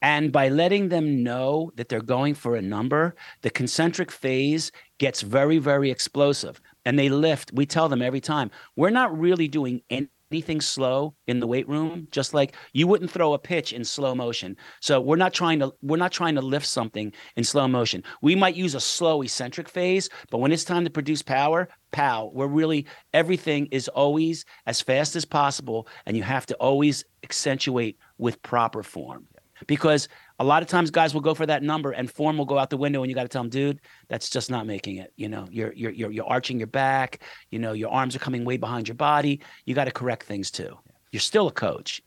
And 0.00 0.30
by 0.32 0.48
letting 0.48 0.88
them 0.88 1.24
know 1.24 1.72
that 1.74 1.88
they're 1.88 2.00
going 2.00 2.34
for 2.34 2.56
a 2.56 2.62
number 2.62 3.14
the 3.42 3.50
concentric 3.50 4.10
phase 4.10 4.72
gets 4.96 5.20
very 5.20 5.58
very 5.58 5.90
explosive 5.90 6.60
and 6.86 6.98
they 6.98 7.10
lift. 7.10 7.52
We 7.52 7.66
tell 7.66 7.90
them 7.90 8.00
every 8.00 8.20
time 8.20 8.50
we're 8.76 8.90
not 8.90 9.16
really 9.18 9.46
doing 9.46 9.82
any 9.90 10.08
anything 10.30 10.60
slow 10.60 11.14
in 11.26 11.40
the 11.40 11.46
weight 11.46 11.68
room 11.68 12.08
just 12.10 12.34
like 12.34 12.54
you 12.72 12.86
wouldn't 12.86 13.10
throw 13.10 13.34
a 13.34 13.38
pitch 13.38 13.72
in 13.72 13.84
slow 13.84 14.14
motion. 14.14 14.56
So 14.80 15.00
we're 15.00 15.16
not 15.16 15.32
trying 15.32 15.58
to 15.60 15.72
we're 15.82 15.96
not 15.96 16.12
trying 16.12 16.34
to 16.34 16.40
lift 16.40 16.66
something 16.66 17.12
in 17.36 17.44
slow 17.44 17.68
motion. 17.68 18.02
We 18.22 18.34
might 18.34 18.54
use 18.54 18.74
a 18.74 18.80
slow 18.80 19.22
eccentric 19.22 19.68
phase 19.68 20.08
but 20.30 20.38
when 20.38 20.52
it's 20.52 20.64
time 20.64 20.84
to 20.84 20.90
produce 20.90 21.22
power 21.22 21.68
pow 21.90 22.30
we're 22.34 22.46
really 22.46 22.86
everything 23.14 23.66
is 23.70 23.88
always 23.88 24.44
as 24.66 24.80
fast 24.80 25.16
as 25.16 25.24
possible 25.24 25.88
and 26.06 26.16
you 26.16 26.22
have 26.22 26.46
to 26.46 26.54
always 26.56 27.04
accentuate 27.24 27.98
with 28.18 28.42
proper 28.42 28.82
form. 28.82 29.26
Because 29.66 30.08
a 30.38 30.44
lot 30.44 30.62
of 30.62 30.68
times 30.68 30.90
guys 30.90 31.14
will 31.14 31.20
go 31.20 31.34
for 31.34 31.46
that 31.46 31.62
number 31.62 31.90
and 31.90 32.10
form 32.10 32.38
will 32.38 32.44
go 32.44 32.58
out 32.58 32.70
the 32.70 32.76
window 32.76 33.02
and 33.02 33.10
you 33.10 33.14
got 33.14 33.22
to 33.22 33.28
tell 33.28 33.42
them 33.42 33.50
dude 33.50 33.80
that's 34.08 34.30
just 34.30 34.50
not 34.50 34.66
making 34.66 34.96
it. 34.96 35.12
You 35.16 35.28
know 35.28 35.46
you're 35.50 35.72
you're 35.72 35.90
you're, 35.90 36.10
you're 36.10 36.26
arching 36.26 36.58
your 36.58 36.68
back 36.68 37.20
you 37.50 37.58
know 37.58 37.72
your 37.72 37.90
arms 37.90 38.14
are 38.14 38.20
coming 38.20 38.44
way 38.44 38.56
behind 38.56 38.88
your 38.88 38.94
body. 38.94 39.40
You 39.64 39.74
got 39.74 39.84
to 39.84 39.90
correct 39.90 40.24
things 40.24 40.50
too. 40.50 40.78
You're 41.10 41.20
still 41.20 41.48
a 41.48 41.52
coach. 41.52 42.02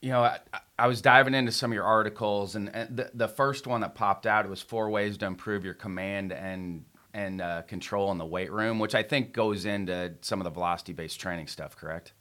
You 0.00 0.10
know 0.10 0.22
I, 0.22 0.38
I 0.78 0.86
was 0.86 1.02
diving 1.02 1.34
into 1.34 1.52
some 1.52 1.70
of 1.70 1.74
your 1.74 1.84
articles 1.84 2.56
and, 2.56 2.74
and 2.74 2.96
the, 2.96 3.10
the 3.12 3.28
first 3.28 3.66
one 3.66 3.82
that 3.82 3.94
popped 3.94 4.26
out 4.26 4.48
was 4.48 4.62
four 4.62 4.88
ways 4.88 5.18
to 5.18 5.26
improve 5.26 5.64
your 5.64 5.74
command 5.74 6.32
and 6.32 6.84
and 7.12 7.42
uh, 7.42 7.62
control 7.62 8.12
in 8.12 8.18
the 8.18 8.24
weight 8.24 8.52
room 8.52 8.78
which 8.78 8.94
i 8.94 9.02
think 9.02 9.32
goes 9.32 9.66
into 9.66 10.14
some 10.20 10.40
of 10.40 10.44
the 10.44 10.50
velocity 10.50 10.92
based 10.92 11.20
training 11.20 11.48
stuff 11.48 11.76
correct? 11.76 12.12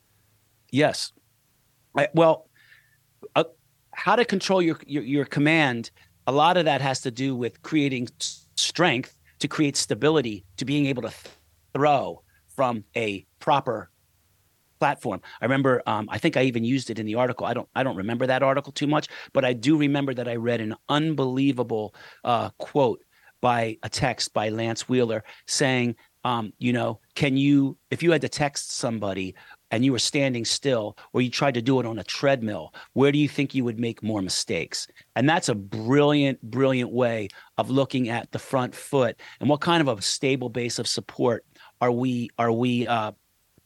Yes. 0.71 1.13
I, 1.95 2.09
well 2.13 2.49
uh, 3.35 3.43
how 3.99 4.15
to 4.15 4.23
control 4.23 4.61
your, 4.61 4.79
your, 4.85 5.03
your 5.03 5.25
command 5.25 5.91
a 6.25 6.31
lot 6.31 6.57
of 6.57 6.65
that 6.65 6.79
has 6.79 7.01
to 7.01 7.11
do 7.11 7.35
with 7.35 7.61
creating 7.63 8.07
strength 8.55 9.17
to 9.39 9.47
create 9.47 9.75
stability 9.75 10.45
to 10.57 10.65
being 10.65 10.85
able 10.85 11.01
to 11.01 11.09
th- 11.09 11.35
throw 11.73 12.21
from 12.55 12.83
a 12.95 13.25
proper 13.39 13.89
platform. 14.79 15.21
I 15.41 15.45
remember 15.45 15.81
um, 15.85 16.07
I 16.09 16.17
think 16.17 16.37
I 16.37 16.43
even 16.43 16.63
used 16.63 16.89
it 16.89 16.99
in 16.99 17.05
the 17.05 17.15
article. 17.15 17.45
I 17.45 17.53
don't 17.53 17.67
I 17.75 17.83
don't 17.83 17.97
remember 17.97 18.27
that 18.27 18.43
article 18.43 18.71
too 18.71 18.87
much, 18.87 19.07
but 19.33 19.43
I 19.43 19.53
do 19.53 19.75
remember 19.75 20.13
that 20.13 20.27
I 20.27 20.35
read 20.35 20.61
an 20.61 20.75
unbelievable 20.87 21.93
uh, 22.23 22.51
quote 22.57 23.03
by 23.41 23.77
a 23.83 23.89
text 23.89 24.33
by 24.33 24.49
Lance 24.49 24.87
Wheeler 24.87 25.23
saying, 25.47 25.95
um, 26.23 26.53
you 26.59 26.73
know, 26.73 26.99
can 27.15 27.37
you 27.37 27.77
if 27.89 28.03
you 28.03 28.11
had 28.11 28.21
to 28.21 28.29
text 28.29 28.71
somebody 28.71 29.35
and 29.71 29.85
you 29.85 29.91
were 29.91 29.99
standing 29.99 30.45
still 30.45 30.97
or 31.13 31.21
you 31.21 31.29
tried 31.29 31.53
to 31.53 31.61
do 31.61 31.79
it 31.79 31.85
on 31.85 31.99
a 31.99 32.03
treadmill, 32.03 32.73
where 32.93 33.11
do 33.11 33.17
you 33.17 33.29
think 33.29 33.53
you 33.53 33.63
would 33.63 33.79
make 33.79 34.03
more 34.03 34.21
mistakes? 34.21 34.87
And 35.15 35.29
that's 35.29 35.49
a 35.49 35.55
brilliant, 35.55 36.41
brilliant 36.41 36.91
way 36.91 37.29
of 37.57 37.69
looking 37.69 38.09
at 38.09 38.31
the 38.31 38.39
front 38.39 38.75
foot 38.75 39.19
and 39.39 39.49
what 39.49 39.61
kind 39.61 39.87
of 39.87 39.97
a 39.97 40.01
stable 40.01 40.49
base 40.49 40.79
of 40.79 40.87
support 40.87 41.45
are 41.81 41.91
we 41.91 42.29
are 42.37 42.51
we 42.51 42.87
uh, 42.87 43.11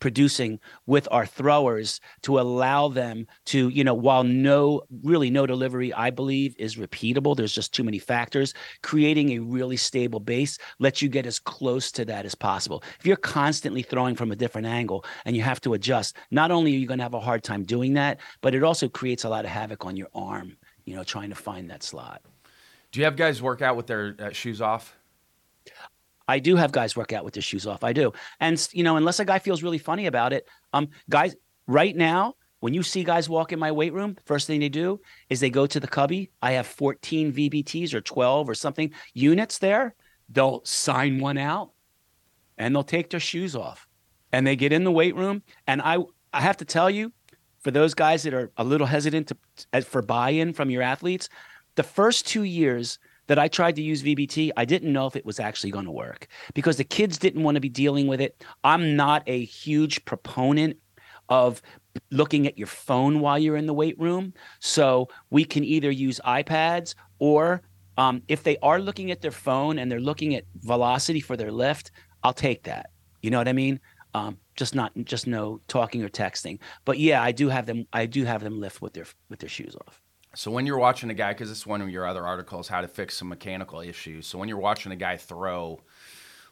producing 0.04 0.60
with 0.86 1.08
our 1.12 1.26
throwers 1.26 2.02
to 2.24 2.38
allow 2.38 2.90
them 2.90 3.26
to, 3.46 3.70
you 3.70 3.86
know, 3.86 3.94
while 3.94 4.26
no, 4.26 4.82
really 5.02 5.30
no 5.30 5.46
delivery, 5.48 5.94
I 5.94 6.10
believe, 6.10 6.54
is 6.60 6.76
repeatable, 6.76 7.38
there's 7.38 7.56
just 7.56 7.74
too 7.74 7.86
many 7.86 8.00
factors. 8.00 8.54
Creating 8.82 9.30
a 9.30 9.40
really 9.40 9.78
stable 9.78 10.20
base 10.20 10.58
lets 10.80 11.02
you 11.02 11.08
get 11.08 11.26
as 11.26 11.40
close 11.40 11.90
to 11.94 12.04
that 12.04 12.26
as 12.26 12.36
possible. 12.36 12.84
If 13.00 13.06
you're 13.06 13.16
constantly 13.16 13.82
throwing 13.82 14.14
from 14.14 14.34
a 14.34 14.36
different 14.36 14.68
angle 14.68 15.06
and 15.24 15.38
you 15.38 15.42
have 15.42 15.62
to 15.62 15.74
adjust, 15.74 16.18
not 16.32 16.52
only 16.52 16.74
are 16.74 16.80
you 16.80 16.86
going 16.86 16.98
to 16.98 17.06
have 17.06 17.14
a 17.14 17.22
hard 17.22 17.42
time 17.42 17.64
doing 17.64 17.94
that, 17.94 18.20
but 18.42 18.54
it 18.54 18.62
also 18.62 18.90
creates 18.90 19.24
a 19.24 19.30
lot 19.30 19.46
of 19.46 19.52
havoc 19.52 19.86
on 19.86 19.96
your 19.96 20.10
arm, 20.14 20.58
you 20.84 20.98
know, 20.98 21.06
trying 21.06 21.30
to 21.30 21.36
find 21.36 21.70
that 21.70 21.82
slot. 21.82 22.22
Do 22.92 23.00
you 23.00 23.06
have 23.06 23.16
guys 23.16 23.42
work 23.42 23.62
out 23.62 23.78
with 23.78 23.88
their 23.88 24.18
uh, 24.20 24.32
shoes 24.32 24.62
off? 24.62 24.98
I 26.28 26.40
do 26.40 26.56
have 26.56 26.72
guys 26.72 26.96
work 26.96 27.14
out 27.14 27.26
with 27.26 27.34
their 27.34 27.44
shoes 27.44 27.68
off. 27.68 27.84
I 27.84 27.94
do. 27.94 28.14
And 28.40 28.68
you 28.72 28.84
know, 28.84 28.98
unless 28.98 29.20
a 29.20 29.26
guy 29.26 29.40
feels 29.40 29.64
really 29.64 29.78
funny 29.78 30.06
about 30.06 30.34
it, 30.34 30.48
um, 30.72 30.90
guys, 31.10 31.36
right 31.68 31.96
now, 31.96 32.36
when 32.60 32.74
you 32.74 32.82
see 32.82 33.04
guys 33.04 33.28
walk 33.28 33.52
in 33.52 33.60
my 33.60 33.74
weight 33.74 33.92
room, 33.92 34.16
first 34.26 34.48
thing 34.48 34.62
they 34.62 34.70
do 34.70 35.02
is 35.30 35.42
they 35.42 35.50
go 35.50 35.66
to 35.68 35.80
the 35.82 35.88
cubby. 35.88 36.32
I 36.42 36.54
have 36.54 36.66
14 36.66 37.34
VBTs 37.34 37.94
or 37.94 38.00
12 38.00 38.50
or 38.50 38.56
something 38.56 38.92
units 39.14 39.58
there. 39.58 39.96
They'll 40.30 40.62
sign 40.64 41.20
one 41.20 41.38
out 41.38 41.72
and 42.58 42.74
they'll 42.74 42.84
take 42.84 43.10
their 43.10 43.20
shoes 43.20 43.56
off. 43.56 43.86
And 44.32 44.48
they 44.48 44.56
get 44.56 44.72
in 44.72 44.86
the 44.86 44.92
weight 44.92 45.16
room. 45.16 45.44
And 45.68 45.82
I 45.82 45.98
I 46.32 46.42
have 46.42 46.58
to 46.58 46.66
tell 46.66 46.90
you, 46.90 47.12
for 47.60 47.72
those 47.72 47.94
guys 47.94 48.24
that 48.24 48.34
are 48.34 48.52
a 48.58 48.64
little 48.64 48.88
hesitant 48.88 49.32
to 49.72 49.82
for 49.82 50.02
buy-in 50.02 50.54
from 50.54 50.70
your 50.70 50.82
athletes, 50.82 51.30
the 51.76 51.84
first 51.84 52.26
two 52.26 52.44
years 52.44 52.98
that 53.28 53.40
I 53.40 53.48
tried 53.48 53.76
to 53.78 53.82
use 53.82 54.04
VBT, 54.04 54.52
I 54.58 54.66
didn't 54.66 54.92
know 54.92 55.08
if 55.08 55.16
it 55.16 55.26
was 55.26 55.40
actually 55.40 55.72
going 55.72 55.86
to 55.86 55.92
work 55.92 56.28
because 56.54 56.78
the 56.78 56.84
kids 56.84 57.18
didn't 57.18 57.44
want 57.44 57.56
to 57.56 57.62
be 57.62 57.70
dealing 57.70 58.08
with 58.08 58.22
it. 58.22 58.44
I'm 58.64 58.96
not 58.96 59.24
a 59.28 59.46
huge 59.46 60.04
proponent 60.06 60.78
of 61.30 61.62
looking 62.12 62.48
at 62.48 62.58
your 62.58 62.68
phone 62.68 63.20
while 63.20 63.40
you're 63.40 63.56
in 63.56 63.66
the 63.66 63.74
weight 63.74 63.98
room. 64.00 64.34
So 64.60 65.10
we 65.30 65.46
can 65.46 65.64
either 65.64 65.92
use 65.92 66.20
iPads 66.26 66.96
or 67.20 67.62
um, 67.98 68.24
if 68.28 68.44
they 68.44 68.58
are 68.58 68.80
looking 68.80 69.12
at 69.12 69.22
their 69.22 69.32
phone 69.32 69.80
and 69.80 69.92
they're 69.92 70.00
looking 70.00 70.36
at 70.36 70.46
velocity 70.62 71.20
for 71.20 71.38
their 71.38 71.52
lift, 71.52 71.92
I'll 72.24 72.34
take 72.34 72.64
that. 72.64 72.90
You 73.22 73.30
know 73.30 73.38
what 73.38 73.48
I 73.48 73.54
mean? 73.54 73.80
Um, 74.16 74.38
just 74.56 74.76
not 74.76 74.92
just 75.04 75.26
no 75.28 75.60
talking 75.68 76.04
or 76.04 76.10
texting. 76.10 76.60
But 76.86 77.00
yeah, 77.00 77.24
I 77.24 77.32
do 77.32 77.50
have 77.50 77.66
them. 77.66 77.88
I 77.94 78.06
do 78.06 78.26
have 78.26 78.44
them 78.44 78.60
lift 78.60 78.82
with 78.82 78.94
their 78.94 79.06
with 79.30 79.40
their 79.40 79.50
shoes 79.50 79.76
off. 79.88 80.03
So 80.36 80.50
when 80.50 80.66
you're 80.66 80.80
watching 80.80 81.10
a 81.12 81.14
guy, 81.14 81.34
because 81.34 81.52
it's 81.52 81.66
one 81.66 81.82
of 81.82 81.90
your 81.90 82.08
other 82.08 82.26
articles, 82.26 82.68
how 82.68 82.82
to 82.82 82.88
fix 82.88 83.18
some 83.18 83.30
mechanical 83.30 83.82
issues. 83.82 84.26
So 84.26 84.40
when 84.40 84.50
you're 84.50 84.58
watching 84.58 84.92
a 84.92 84.96
guy 84.96 85.16
throw, 85.18 85.80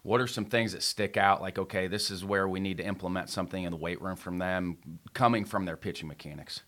what 0.03 0.21
are 0.21 0.27
some 0.27 0.45
things 0.45 0.73
that 0.73 0.83
stick 0.83 1.17
out? 1.17 1.41
Like, 1.41 1.57
okay, 1.57 1.87
this 1.87 2.11
is 2.11 2.23
where 2.23 2.47
we 2.47 2.59
need 2.59 2.77
to 2.77 2.85
implement 2.85 3.29
something 3.29 3.63
in 3.63 3.71
the 3.71 3.77
weight 3.77 4.01
room 4.01 4.15
from 4.15 4.37
them, 4.37 4.77
coming 5.13 5.45
from 5.45 5.65
their 5.65 5.77
pitching 5.77 6.07
mechanics. 6.07 6.61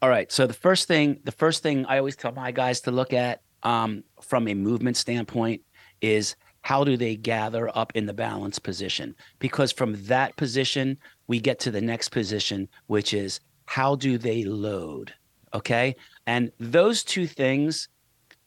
All 0.00 0.08
right. 0.08 0.30
So 0.32 0.46
the 0.46 0.54
first 0.54 0.88
thing, 0.88 1.20
the 1.24 1.32
first 1.32 1.62
thing 1.62 1.84
I 1.86 1.98
always 1.98 2.16
tell 2.16 2.32
my 2.32 2.52
guys 2.52 2.80
to 2.82 2.90
look 2.90 3.12
at 3.12 3.42
um, 3.62 4.04
from 4.22 4.48
a 4.48 4.54
movement 4.54 4.96
standpoint 4.96 5.62
is 6.00 6.36
how 6.62 6.84
do 6.84 6.96
they 6.96 7.16
gather 7.16 7.70
up 7.76 7.92
in 7.94 8.06
the 8.06 8.12
balance 8.12 8.58
position? 8.58 9.14
Because 9.38 9.72
from 9.72 10.02
that 10.06 10.36
position, 10.36 10.98
we 11.28 11.38
get 11.38 11.58
to 11.60 11.70
the 11.70 11.80
next 11.80 12.10
position, 12.10 12.68
which 12.86 13.14
is 13.14 13.40
how 13.66 13.94
do 13.94 14.18
they 14.18 14.44
load? 14.44 15.12
Okay. 15.54 15.96
And 16.26 16.50
those 16.58 17.04
two 17.04 17.26
things 17.26 17.88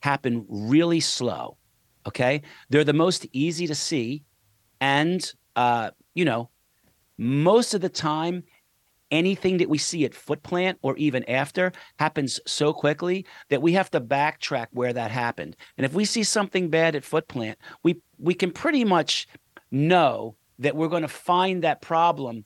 happen 0.01 0.45
really 0.47 0.99
slow. 0.99 1.57
Okay. 2.07 2.41
They're 2.69 2.83
the 2.83 2.93
most 2.93 3.27
easy 3.33 3.67
to 3.67 3.75
see. 3.75 4.23
And, 4.81 5.31
uh, 5.55 5.91
you 6.13 6.25
know, 6.25 6.49
most 7.17 7.73
of 7.73 7.81
the 7.81 7.89
time, 7.89 8.43
anything 9.11 9.57
that 9.57 9.69
we 9.69 9.77
see 9.77 10.05
at 10.05 10.13
foot 10.13 10.41
plant 10.43 10.77
or 10.81 10.95
even 10.97 11.27
after 11.29 11.71
happens 11.97 12.39
so 12.45 12.71
quickly 12.73 13.25
that 13.49 13.61
we 13.61 13.73
have 13.73 13.89
to 13.91 13.99
backtrack 13.99 14.67
where 14.71 14.93
that 14.93 15.11
happened. 15.11 15.55
And 15.77 15.85
if 15.85 15.93
we 15.93 16.05
see 16.05 16.23
something 16.23 16.69
bad 16.69 16.95
at 16.95 17.03
foot 17.03 17.27
plant, 17.27 17.57
we 17.83 18.01
we 18.17 18.33
can 18.33 18.51
pretty 18.51 18.85
much 18.85 19.27
know 19.71 20.35
that 20.59 20.75
we're 20.75 20.87
going 20.87 21.01
to 21.01 21.07
find 21.07 21.63
that 21.63 21.81
problem 21.81 22.45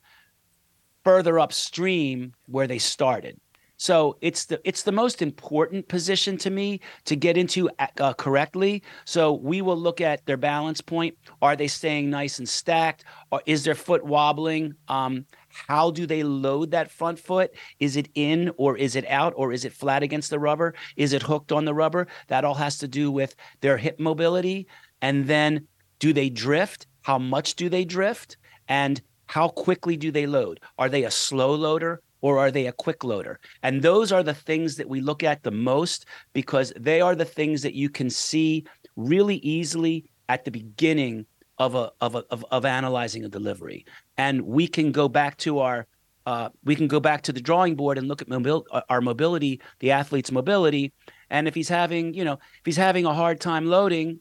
further 1.03 1.39
upstream 1.39 2.33
where 2.45 2.67
they 2.67 2.77
started. 2.77 3.39
So 3.77 4.17
it's 4.21 4.45
the 4.45 4.61
it's 4.63 4.83
the 4.83 4.91
most 4.91 5.21
important 5.21 5.87
position 5.87 6.37
to 6.37 6.49
me 6.49 6.79
to 7.05 7.15
get 7.15 7.37
into 7.37 7.69
uh, 7.79 8.13
correctly. 8.13 8.83
So 9.05 9.33
we 9.33 9.61
will 9.61 9.77
look 9.77 9.99
at 9.99 10.25
their 10.25 10.37
balance 10.37 10.81
point. 10.81 11.17
Are 11.41 11.55
they 11.55 11.67
staying 11.67 12.09
nice 12.09 12.39
and 12.39 12.47
stacked? 12.47 13.03
Or 13.31 13.41
is 13.45 13.63
their 13.63 13.75
foot 13.75 14.05
wobbling? 14.05 14.75
Um, 14.87 15.25
how 15.49 15.91
do 15.91 16.05
they 16.05 16.23
load 16.23 16.71
that 16.71 16.91
front 16.91 17.19
foot? 17.19 17.51
Is 17.79 17.97
it 17.97 18.09
in 18.15 18.51
or 18.57 18.77
is 18.77 18.95
it 18.95 19.07
out 19.07 19.33
or 19.35 19.51
is 19.51 19.65
it 19.65 19.73
flat 19.73 20.03
against 20.03 20.29
the 20.29 20.39
rubber? 20.39 20.73
Is 20.95 21.13
it 21.13 21.23
hooked 21.23 21.51
on 21.51 21.65
the 21.65 21.73
rubber? 21.73 22.07
That 22.27 22.45
all 22.45 22.55
has 22.55 22.77
to 22.79 22.87
do 22.87 23.11
with 23.11 23.35
their 23.61 23.77
hip 23.77 23.99
mobility. 23.99 24.67
And 25.01 25.27
then 25.27 25.67
do 25.99 26.13
they 26.13 26.29
drift? 26.29 26.87
How 27.01 27.17
much 27.17 27.55
do 27.55 27.69
they 27.69 27.85
drift? 27.85 28.37
And 28.67 29.01
how 29.25 29.49
quickly 29.49 29.97
do 29.97 30.11
they 30.11 30.25
load? 30.25 30.59
Are 30.77 30.89
they 30.89 31.03
a 31.03 31.11
slow 31.11 31.53
loader? 31.55 32.01
Or 32.23 32.39
are 32.39 32.51
they 32.51 32.67
a 32.67 32.71
quick 32.71 33.03
loader? 33.03 33.37
And 33.63 33.81
those 33.81 34.13
are 34.13 34.23
the 34.23 34.33
things 34.33 34.77
that 34.77 34.87
we 34.87 35.01
look 35.01 35.23
at 35.23 35.43
the 35.43 35.51
most 35.51 36.05
because 36.31 36.71
they 36.79 37.01
are 37.01 37.15
the 37.15 37.25
things 37.25 37.61
that 37.61 37.75
you 37.75 37.89
can 37.89 38.09
see 38.09 38.65
really 38.95 39.35
easily 39.37 40.05
at 40.29 40.45
the 40.45 40.51
beginning 40.51 41.25
of 41.59 41.75
a 41.75 41.91
of 41.99 42.15
a, 42.15 42.23
of, 42.31 42.45
of 42.49 42.65
analyzing 42.65 43.25
a 43.25 43.29
delivery. 43.29 43.85
And 44.17 44.41
we 44.41 44.67
can 44.67 44.93
go 44.93 45.09
back 45.09 45.37
to 45.39 45.59
our 45.59 45.85
uh, 46.25 46.47
we 46.63 46.77
can 46.77 46.87
go 46.87 47.01
back 47.01 47.21
to 47.23 47.33
the 47.33 47.41
drawing 47.41 47.75
board 47.75 47.97
and 47.97 48.07
look 48.07 48.21
at 48.21 48.29
mobil- 48.29 48.63
uh, 48.71 48.81
our 48.87 49.01
mobility, 49.01 49.61
the 49.79 49.91
athlete's 49.91 50.31
mobility, 50.31 50.93
and 51.29 51.49
if 51.49 51.53
he's 51.53 51.67
having, 51.67 52.13
you 52.13 52.23
know, 52.23 52.33
if 52.33 52.65
he's 52.65 52.77
having 52.77 53.05
a 53.05 53.13
hard 53.13 53.41
time 53.41 53.65
loading, 53.65 54.19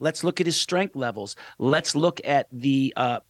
let's 0.00 0.24
look 0.24 0.40
at 0.40 0.46
his 0.46 0.60
strength 0.60 0.96
levels. 0.96 1.36
Let's 1.60 1.94
look 1.94 2.20
at 2.24 2.48
the 2.50 2.92
uh, 2.96 3.20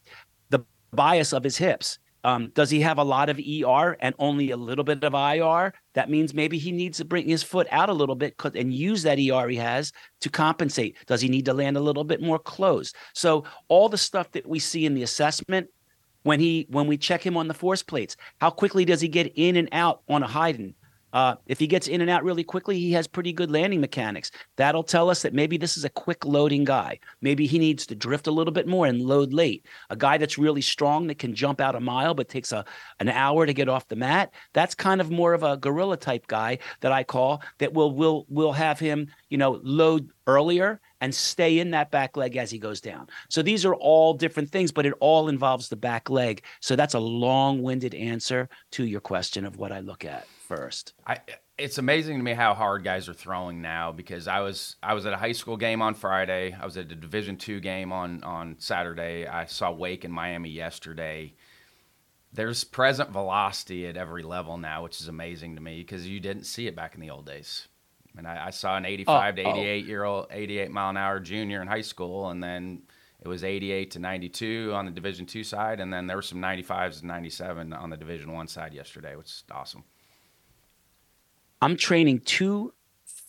the 0.49 0.61
bias 0.91 1.35
of 1.35 1.45
his 1.45 1.59
hips. 1.59 1.99
Um, 2.25 2.51
does 2.55 2.71
he 2.71 2.81
have 2.81 2.99
a 2.99 3.05
lot 3.05 3.29
of 3.29 3.39
ER 3.39 3.97
and 4.01 4.15
only 4.19 4.51
a 4.51 4.57
little 4.57 4.85
bit 4.85 5.03
of 5.05 5.15
IR? 5.15 5.73
That 5.95 6.11
means 6.11 6.35
maybe 6.35 6.59
he 6.59 6.73
needs 6.73 6.99
to 6.99 7.05
bring 7.05 7.29
his 7.29 7.43
foot 7.43 7.67
out 7.71 7.89
a 7.89 7.95
little 7.95 8.17
bit 8.17 8.35
and 8.55 8.73
use 8.73 9.03
that 9.05 9.19
ER 9.19 9.49
he 9.49 9.57
has 9.57 9.93
to 10.21 10.31
compensate. 10.31 10.97
Does 11.07 11.21
he 11.21 11.29
need 11.29 11.45
to 11.45 11.55
land 11.55 11.77
a 11.77 11.81
little 11.81 12.05
bit 12.05 12.21
more 12.21 12.39
closed? 12.39 12.97
So 13.15 13.45
all 13.69 13.89
the 13.89 13.99
stuff 13.99 14.31
that 14.33 14.49
we 14.49 14.59
see 14.59 14.85
in 14.85 14.95
the 14.95 15.03
assessment 15.03 15.69
when 16.25 16.41
he 16.41 16.67
when 16.71 16.87
we 16.87 16.97
check 16.97 17.25
him 17.25 17.37
on 17.37 17.49
the 17.49 17.55
force 17.55 17.83
plates, 17.83 18.17
how 18.41 18.51
quickly 18.51 18.85
does 18.85 19.01
he 19.01 19.09
get 19.09 19.33
in 19.37 19.57
and 19.57 19.69
out 19.73 20.03
on 20.09 20.23
a 20.23 20.29
Heiden? 20.29 20.75
Uh, 21.13 21.37
if 21.47 21.59
he 21.59 21.67
gets 21.67 21.89
in 21.89 22.01
and 22.01 22.11
out 22.11 22.25
really 22.25 22.45
quickly, 22.45 22.79
he 22.79 22.93
has 22.93 23.07
pretty 23.07 23.33
good 23.33 23.51
landing 23.51 23.81
mechanics. 23.81 24.31
That'll 24.57 24.83
tell 24.83 25.11
us 25.11 25.23
that 25.23 25.35
maybe 25.35 25.57
this 25.57 25.77
is 25.77 25.85
a 25.85 25.91
quick 25.91 26.25
loading 26.25 26.65
guy. 26.65 26.99
Maybe 27.21 27.47
he 27.47 27.59
needs 27.59 27.87
to 27.87 27.95
drift 27.95 28.27
a 28.27 28.31
little 28.31 28.53
bit 28.53 28.67
more 28.67 28.87
and 28.87 29.01
load 29.01 29.33
late. 29.33 29.67
A 29.91 29.97
guy 29.97 30.19
that's 30.19 30.39
really 30.39 30.61
strong 30.61 31.07
that 31.07 31.19
can 31.19 31.35
jump 31.35 31.61
out 31.61 31.75
a 31.75 31.81
mile 31.81 32.15
but 32.15 32.29
takes 32.29 32.53
a 32.53 32.65
an 33.01 33.09
hour 33.09 33.47
to 33.47 33.55
get 33.55 33.69
off 33.69 33.89
the 33.89 33.97
mat. 33.97 34.33
That's 34.53 34.75
kind 34.75 35.01
of 35.01 35.11
more 35.11 35.33
of 35.35 35.43
a 35.43 35.57
gorilla 35.57 35.97
type 35.97 36.27
guy 36.27 36.59
that 36.81 36.93
I 36.93 37.05
call 37.05 37.43
that 37.59 37.73
will 37.73 37.95
will 37.95 38.27
will 38.29 38.53
have 38.53 38.79
him, 38.79 39.09
you 39.31 39.39
know, 39.39 39.61
load 39.63 40.11
earlier 40.27 40.81
and 41.01 41.15
stay 41.15 41.59
in 41.59 41.71
that 41.71 41.91
back 41.91 42.17
leg 42.17 42.37
as 42.37 42.51
he 42.51 42.59
goes 42.59 42.81
down. 42.81 43.09
So 43.29 43.43
these 43.43 43.65
are 43.65 43.75
all 43.75 44.15
different 44.15 44.51
things, 44.51 44.73
but 44.73 44.87
it 44.87 44.95
all 45.01 45.29
involves 45.29 45.69
the 45.69 45.77
back 45.77 46.11
leg. 46.11 46.43
So 46.61 46.77
that's 46.77 46.95
a 46.95 46.99
long-winded 46.99 47.95
answer 47.95 48.49
to 48.73 48.85
your 48.85 49.01
question 49.01 49.45
of 49.45 49.57
what 49.57 49.73
I 49.73 49.81
look 49.81 50.05
at 50.05 50.27
first. 50.47 50.95
I, 51.07 51.19
it's 51.59 51.79
amazing 51.79 52.19
to 52.19 52.23
me 52.23 52.35
how 52.35 52.55
hard 52.55 52.85
guys 52.85 53.09
are 53.09 53.15
throwing 53.15 53.61
now 53.61 53.93
because 53.93 54.29
I 54.29 54.41
was 54.41 54.77
I 54.83 54.95
was 54.95 55.07
at 55.07 55.13
a 55.13 55.17
high 55.17 55.33
school 55.33 55.57
game 55.57 55.83
on 55.83 55.95
Friday. 55.95 56.57
I 56.59 56.65
was 56.65 56.77
at 56.77 56.91
a 56.91 56.95
Division 56.95 57.37
two 57.37 57.61
game 57.61 57.93
on 57.93 58.23
on 58.23 58.57
Saturday. 58.59 59.27
I 59.27 59.47
saw 59.47 59.71
Wake 59.73 60.05
in 60.05 60.13
Miami 60.13 60.51
yesterday. 60.51 61.35
There's 62.33 62.63
present 62.63 63.11
velocity 63.11 63.87
at 63.87 63.97
every 63.97 64.23
level 64.23 64.59
now, 64.59 64.83
which 64.83 65.01
is 65.01 65.09
amazing 65.09 65.57
to 65.57 65.63
me 65.63 65.79
because 65.79 66.07
you 66.07 66.21
didn't 66.21 66.45
see 66.45 66.67
it 66.67 66.77
back 66.77 66.95
in 66.95 67.01
the 67.01 67.11
old 67.11 67.27
days. 67.27 67.69
Mean, 68.19 68.27
I, 68.27 68.49
I 68.49 68.51
saw 68.51 68.77
an 68.77 68.85
85 68.85 69.37
to 69.37 69.43
88 69.43 69.87
year 69.87 70.05
old, 70.05 70.27
88 70.31 70.71
mile 70.71 70.91
an 70.91 70.97
hour 70.97 71.21
junior 71.21 71.63
in 71.63 71.69
high 71.69 71.81
school, 71.81 72.31
and 72.31 72.43
then 72.43 72.83
it 73.21 73.29
was 73.29 73.45
88 73.45 73.93
to 73.93 73.99
92 73.99 74.73
on 74.75 74.85
the 74.85 74.91
Division 74.91 75.25
two 75.25 75.45
side, 75.45 75.81
and 75.81 75.93
then 75.93 76.07
there 76.07 76.17
were 76.17 76.23
some 76.23 76.41
95s 76.41 77.01
and 77.01 77.09
97 77.09 77.73
on 77.73 77.91
the 77.91 77.97
Division 77.97 78.33
one 78.33 78.49
side 78.49 78.75
yesterday, 78.75 79.17
which 79.17 79.27
is 79.27 79.45
awesome. 79.51 79.85
I'm 81.63 81.77
training 81.77 82.21
two 82.21 82.73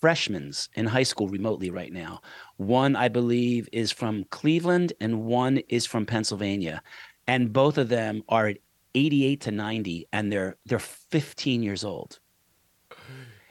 freshmen 0.01 0.53
in 0.75 0.85
high 0.85 1.03
school 1.03 1.27
remotely 1.27 1.69
right 1.69 1.91
now. 1.91 2.21
One, 2.57 2.95
I 2.95 3.09
believe, 3.09 3.69
is 3.71 3.91
from 3.91 4.23
Cleveland 4.25 4.93
and 4.99 5.25
one 5.25 5.57
is 5.69 5.85
from 5.85 6.05
Pennsylvania. 6.05 6.81
And 7.27 7.53
both 7.53 7.77
of 7.77 7.89
them 7.89 8.23
are 8.29 8.47
at 8.47 8.57
88 8.95 9.41
to 9.41 9.51
90 9.51 10.07
and 10.11 10.31
they're 10.31 10.55
they're 10.65 10.79
15 10.79 11.63
years 11.63 11.83
old. 11.83 12.19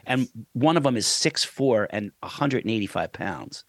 And 0.08 0.28
one 0.54 0.76
of 0.76 0.82
them 0.82 0.96
is 0.96 1.06
6'4 1.06 1.86
and 1.90 2.10
185 2.20 3.12
pounds. 3.12 3.64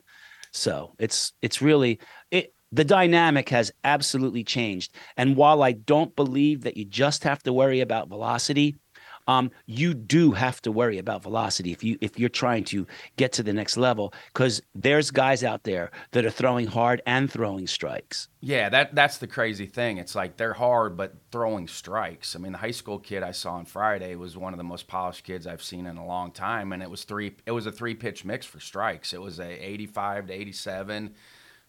So 0.52 0.96
it's 0.98 1.34
it's 1.44 1.62
really 1.62 2.00
it 2.32 2.54
the 2.72 2.84
dynamic 2.84 3.50
has 3.50 3.72
absolutely 3.84 4.44
changed. 4.44 4.96
And 5.18 5.36
while 5.36 5.64
I 5.64 5.74
don't 5.74 6.16
believe 6.16 6.62
that 6.62 6.78
you 6.78 6.86
just 6.86 7.24
have 7.24 7.42
to 7.44 7.54
worry 7.54 7.82
about 7.82 8.10
velocity, 8.10 8.78
um, 9.30 9.52
you 9.68 9.94
do 9.94 10.32
have 10.32 10.60
to 10.64 10.72
worry 10.72 10.98
about 10.98 11.22
velocity 11.22 11.72
if 11.72 11.84
you 11.84 12.00
if 12.02 12.18
you're 12.18 12.30
trying 12.30 12.64
to 12.64 12.88
get 13.16 13.32
to 13.34 13.44
the 13.44 13.54
next 13.54 13.78
level 13.78 14.12
because 14.34 14.60
there's 14.74 15.12
guys 15.12 15.44
out 15.44 15.66
there 15.66 15.92
that 16.12 16.26
are 16.26 16.32
throwing 16.32 16.66
hard 16.66 17.04
and 17.06 17.32
throwing 17.32 17.68
strikes. 17.68 18.28
Yeah, 18.42 18.70
that 18.70 18.96
that's 18.96 19.20
the 19.20 19.28
crazy 19.28 19.68
thing. 19.68 20.00
It's 20.00 20.16
like 20.16 20.38
they're 20.38 20.54
hard 20.54 20.98
but 20.98 21.14
throwing 21.32 21.68
strikes. 21.68 22.36
I 22.36 22.40
mean, 22.40 22.54
the 22.54 22.58
high 22.58 22.72
school 22.72 22.98
kid 22.98 23.22
I 23.22 23.32
saw 23.32 23.54
on 23.54 23.66
Friday 23.66 24.16
was 24.16 24.36
one 24.36 24.52
of 24.52 24.58
the 24.58 24.64
most 24.64 24.88
polished 24.88 25.24
kids 25.24 25.46
I've 25.46 25.62
seen 25.62 25.86
in 25.86 25.98
a 25.98 26.06
long 26.06 26.32
time, 26.32 26.74
and 26.74 26.82
it 26.82 26.90
was 26.90 27.04
three. 27.04 27.36
It 27.46 27.52
was 27.52 27.68
a 27.68 27.72
three 27.72 27.94
pitch 27.94 28.26
mix 28.26 28.48
for 28.48 28.60
strikes. 28.60 29.14
It 29.14 29.22
was 29.22 29.40
a 29.40 29.64
85 29.64 30.28
to 30.28 30.34
87 30.34 31.14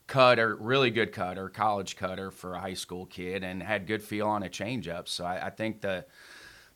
cutter, 0.06 0.56
really 0.56 0.90
good 0.90 1.12
cutter, 1.12 1.50
college 1.50 1.94
cutter 1.96 2.30
for 2.30 2.54
a 2.54 2.60
high 2.60 2.74
school 2.74 3.04
kid, 3.04 3.44
and 3.44 3.62
had 3.62 3.86
good 3.86 4.02
feel 4.02 4.28
on 4.28 4.42
a 4.42 4.48
changeup. 4.48 5.08
So 5.08 5.26
I, 5.26 5.48
I 5.48 5.50
think 5.50 5.82
the 5.82 6.06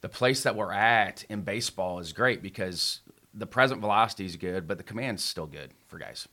the 0.05 0.09
place 0.11 0.43
that 0.43 0.55
we're 0.55 0.71
at 0.71 1.25
in 1.31 1.41
baseball 1.41 1.99
is 1.99 2.13
great 2.13 2.43
because 2.43 3.01
the 3.33 3.47
present 3.47 3.81
velocity 3.81 4.27
is 4.27 4.37
good, 4.37 4.69
but 4.69 4.77
the 4.77 4.85
command's 4.85 5.25
still 5.25 5.47
good 5.47 5.73
for 5.89 5.97
guys. 5.97 6.29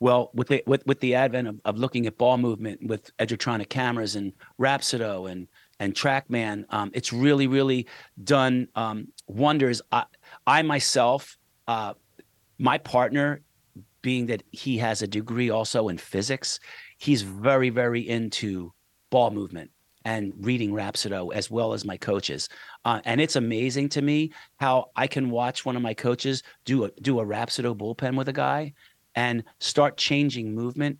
Well, 0.00 0.32
with 0.34 0.48
the 0.48 0.64
with, 0.66 0.84
with 0.84 0.98
the 0.98 1.14
advent 1.14 1.46
of, 1.46 1.60
of 1.64 1.78
looking 1.78 2.06
at 2.06 2.18
ball 2.18 2.38
movement 2.38 2.84
with 2.84 3.16
Edgertronic 3.18 3.68
cameras 3.68 4.16
and 4.16 4.32
Rapsodo 4.58 5.30
and 5.30 5.46
and 5.78 5.94
TrackMan, 5.94 6.64
um, 6.70 6.90
it's 6.92 7.12
really 7.12 7.46
really 7.46 7.86
done 8.24 8.66
um, 8.74 9.06
wonders. 9.28 9.80
I, 9.92 10.06
I 10.44 10.62
myself, 10.62 11.38
uh, 11.68 11.94
my 12.58 12.78
partner, 12.78 13.42
being 14.02 14.26
that 14.26 14.42
he 14.50 14.76
has 14.78 15.02
a 15.02 15.06
degree 15.06 15.50
also 15.50 15.88
in 15.88 15.98
physics, 15.98 16.58
he's 16.98 17.22
very 17.22 17.70
very 17.70 18.08
into 18.08 18.72
ball 19.10 19.30
movement 19.30 19.70
and 20.04 20.32
reading 20.38 20.72
Rapsodo 20.72 21.32
as 21.34 21.50
well 21.50 21.72
as 21.72 21.84
my 21.84 21.96
coaches. 21.96 22.48
Uh, 22.84 23.00
and 23.04 23.20
it's 23.20 23.36
amazing 23.36 23.88
to 23.90 24.02
me 24.02 24.32
how 24.56 24.90
I 24.96 25.06
can 25.06 25.30
watch 25.30 25.64
one 25.64 25.76
of 25.76 25.82
my 25.82 25.94
coaches 25.94 26.42
do 26.64 26.84
a 26.84 26.90
do 27.02 27.20
a 27.20 27.24
Rapsodo 27.24 27.76
bullpen 27.76 28.16
with 28.16 28.28
a 28.28 28.32
guy 28.32 28.72
and 29.14 29.44
start 29.58 29.96
changing 29.96 30.54
movement 30.54 30.98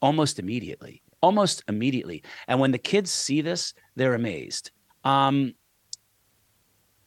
almost 0.00 0.38
immediately. 0.38 1.02
Almost 1.20 1.62
immediately. 1.68 2.24
And 2.48 2.58
when 2.58 2.72
the 2.72 2.78
kids 2.78 3.10
see 3.12 3.40
this, 3.40 3.74
they're 3.94 4.14
amazed. 4.14 4.72
Um, 5.04 5.54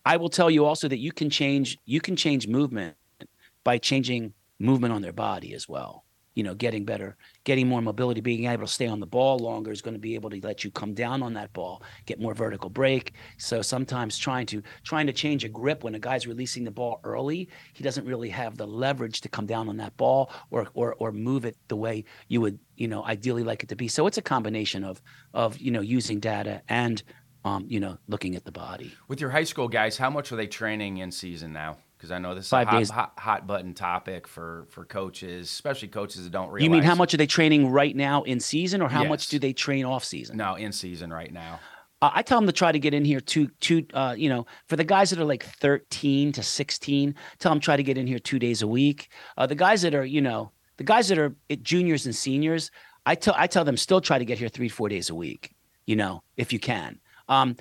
I 0.05 0.17
will 0.17 0.29
tell 0.29 0.49
you 0.49 0.65
also 0.65 0.87
that 0.87 0.99
you 0.99 1.11
can 1.11 1.29
change 1.29 1.77
you 1.85 1.99
can 1.99 2.15
change 2.15 2.47
movement 2.47 2.95
by 3.63 3.77
changing 3.77 4.33
movement 4.59 4.93
on 4.93 5.01
their 5.01 5.13
body 5.13 5.53
as 5.53 5.67
well. 5.67 6.04
You 6.35 6.43
know, 6.43 6.53
getting 6.53 6.85
better, 6.85 7.17
getting 7.45 7.67
more 7.67 7.81
mobility, 7.81 8.21
being 8.21 8.45
able 8.45 8.67
to 8.67 8.71
stay 8.71 8.87
on 8.87 8.99
the 8.99 9.05
ball 9.07 9.39
longer 9.39 9.71
is 9.71 9.81
going 9.81 9.93
to 9.93 9.99
be 9.99 10.15
able 10.15 10.29
to 10.29 10.39
let 10.41 10.63
you 10.63 10.69
come 10.71 10.93
down 10.93 11.23
on 11.23 11.33
that 11.33 11.51
ball, 11.53 11.81
get 12.05 12.19
more 12.19 12.33
vertical 12.33 12.69
break. 12.69 13.13
So 13.37 13.61
sometimes 13.61 14.17
trying 14.17 14.45
to 14.47 14.61
trying 14.83 15.07
to 15.07 15.13
change 15.13 15.43
a 15.43 15.49
grip 15.49 15.83
when 15.83 15.95
a 15.95 15.99
guy's 15.99 16.27
releasing 16.27 16.63
the 16.65 16.71
ball 16.71 16.99
early, 17.03 17.49
he 17.73 17.83
doesn't 17.83 18.05
really 18.05 18.29
have 18.29 18.57
the 18.57 18.67
leverage 18.67 19.21
to 19.21 19.29
come 19.29 19.45
down 19.45 19.69
on 19.69 19.77
that 19.77 19.95
ball 19.97 20.31
or 20.51 20.67
or 20.73 20.95
or 20.95 21.11
move 21.11 21.45
it 21.45 21.57
the 21.69 21.75
way 21.77 22.03
you 22.27 22.41
would, 22.41 22.59
you 22.75 22.87
know, 22.87 23.03
ideally 23.05 23.43
like 23.43 23.63
it 23.63 23.69
to 23.69 23.75
be. 23.75 23.87
So 23.87 24.05
it's 24.05 24.17
a 24.17 24.21
combination 24.21 24.83
of 24.83 25.01
of, 25.33 25.57
you 25.57 25.71
know, 25.71 25.81
using 25.81 26.19
data 26.19 26.61
and 26.67 27.01
um, 27.45 27.65
you 27.69 27.79
know, 27.79 27.97
looking 28.07 28.35
at 28.35 28.43
the 28.43 28.51
body. 28.51 28.91
With 29.07 29.21
your 29.21 29.29
high 29.29 29.43
school 29.43 29.67
guys, 29.67 29.97
how 29.97 30.09
much 30.09 30.31
are 30.31 30.35
they 30.35 30.47
training 30.47 30.97
in 30.97 31.11
season 31.11 31.53
now? 31.53 31.77
Because 32.05 32.15
I 32.15 32.19
know 32.19 32.35
this 32.35 32.45
is 32.45 32.49
Five 32.51 32.67
a 32.67 32.71
hot, 32.71 32.77
days. 32.77 32.89
hot, 32.91 33.13
hot 33.17 33.47
button 33.47 33.73
topic 33.73 34.27
for 34.27 34.67
for 34.69 34.85
coaches, 34.85 35.49
especially 35.49 35.87
coaches 35.87 36.23
that 36.23 36.29
don't 36.29 36.49
realize. 36.49 36.63
You 36.63 36.69
mean 36.69 36.83
how 36.83 36.93
much 36.93 37.15
are 37.15 37.17
they 37.17 37.25
training 37.25 37.71
right 37.71 37.95
now 37.95 38.21
in 38.21 38.39
season, 38.39 38.83
or 38.83 38.89
how 38.89 39.03
much 39.03 39.29
do 39.29 39.39
they 39.39 39.53
train 39.53 39.85
off 39.85 40.03
season? 40.03 40.37
No, 40.37 40.53
in 40.53 40.71
season 40.71 41.11
right 41.11 41.33
now. 41.33 41.59
Uh, 42.03 42.11
I 42.13 42.21
tell 42.21 42.37
them 42.39 42.45
to 42.45 42.53
try 42.53 42.71
to 42.71 42.77
get 42.77 42.93
in 42.93 43.05
here 43.05 43.19
two, 43.19 43.47
two. 43.59 43.87
Uh, 43.91 44.13
you 44.15 44.29
know, 44.29 44.45
for 44.67 44.75
the 44.75 44.83
guys 44.83 45.09
that 45.09 45.17
are 45.17 45.25
like 45.25 45.43
thirteen 45.43 46.31
to 46.33 46.43
sixteen, 46.43 47.15
tell 47.39 47.51
them 47.51 47.59
try 47.59 47.75
to 47.75 47.81
get 47.81 47.97
in 47.97 48.05
here 48.05 48.19
two 48.19 48.37
days 48.37 48.61
a 48.61 48.67
week. 48.67 49.09
Uh, 49.35 49.47
the 49.47 49.55
guys 49.55 49.81
that 49.81 49.95
are, 49.95 50.05
you 50.05 50.21
know, 50.21 50.51
the 50.77 50.83
guys 50.83 51.07
that 51.07 51.17
are 51.17 51.35
juniors 51.63 52.05
and 52.05 52.15
seniors, 52.15 52.69
I 53.07 53.15
tell 53.15 53.33
I 53.35 53.47
tell 53.47 53.65
them 53.65 53.77
still 53.77 53.99
try 53.99 54.19
to 54.19 54.25
get 54.25 54.37
here 54.37 54.49
three, 54.49 54.69
four 54.69 54.89
days 54.89 55.09
a 55.09 55.15
week. 55.15 55.55
You 55.87 55.95
know, 55.95 56.21
if 56.37 56.53
you 56.53 56.59
can. 56.59 56.99
Um, 57.27 57.55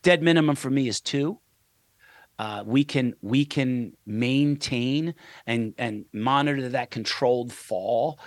dead 0.00 0.22
minimum 0.22 0.56
for 0.56 0.70
me 0.70 0.88
is 0.88 0.98
two. 0.98 1.40
Uh, 2.38 2.62
we 2.66 2.82
can 2.84 3.14
we 3.22 3.44
can 3.44 3.92
maintain 4.06 5.14
and 5.46 5.74
and 5.78 6.04
monitor 6.12 6.68
that 6.68 6.90
controlled 6.90 7.52
fall 7.52 8.18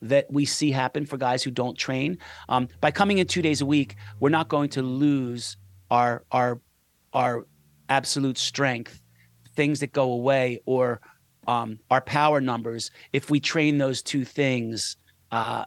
that 0.00 0.26
we 0.30 0.44
see 0.44 0.70
happen 0.70 1.04
for 1.04 1.16
guys 1.16 1.42
who 1.42 1.50
don't 1.50 1.76
train. 1.76 2.18
Um, 2.48 2.68
by 2.80 2.90
coming 2.90 3.18
in 3.18 3.26
two 3.26 3.42
days 3.42 3.60
a 3.60 3.66
week, 3.66 3.96
we're 4.20 4.28
not 4.30 4.48
going 4.48 4.70
to 4.70 4.82
lose 4.82 5.56
our 5.90 6.24
our 6.30 6.60
our 7.12 7.46
absolute 7.88 8.38
strength, 8.38 9.02
things 9.56 9.80
that 9.80 9.92
go 9.92 10.12
away, 10.12 10.60
or 10.66 11.00
um, 11.46 11.78
our 11.90 12.00
power 12.00 12.40
numbers 12.40 12.90
if 13.12 13.30
we 13.30 13.40
train 13.40 13.78
those 13.78 14.02
two 14.02 14.24
things 14.24 14.96
uh, 15.32 15.64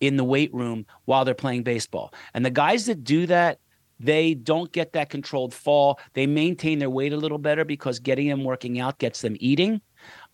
in 0.00 0.16
the 0.16 0.24
weight 0.24 0.52
room 0.52 0.84
while 1.04 1.24
they're 1.24 1.34
playing 1.34 1.62
baseball. 1.62 2.12
And 2.34 2.44
the 2.44 2.50
guys 2.50 2.86
that 2.86 3.04
do 3.04 3.26
that, 3.26 3.58
they 4.02 4.34
don't 4.34 4.72
get 4.72 4.92
that 4.92 5.10
controlled 5.10 5.54
fall. 5.54 6.00
They 6.14 6.26
maintain 6.26 6.80
their 6.80 6.90
weight 6.90 7.12
a 7.12 7.16
little 7.16 7.38
better 7.38 7.64
because 7.64 8.00
getting 8.00 8.28
them 8.28 8.42
working 8.42 8.80
out 8.80 8.98
gets 8.98 9.20
them 9.20 9.36
eating. 9.38 9.80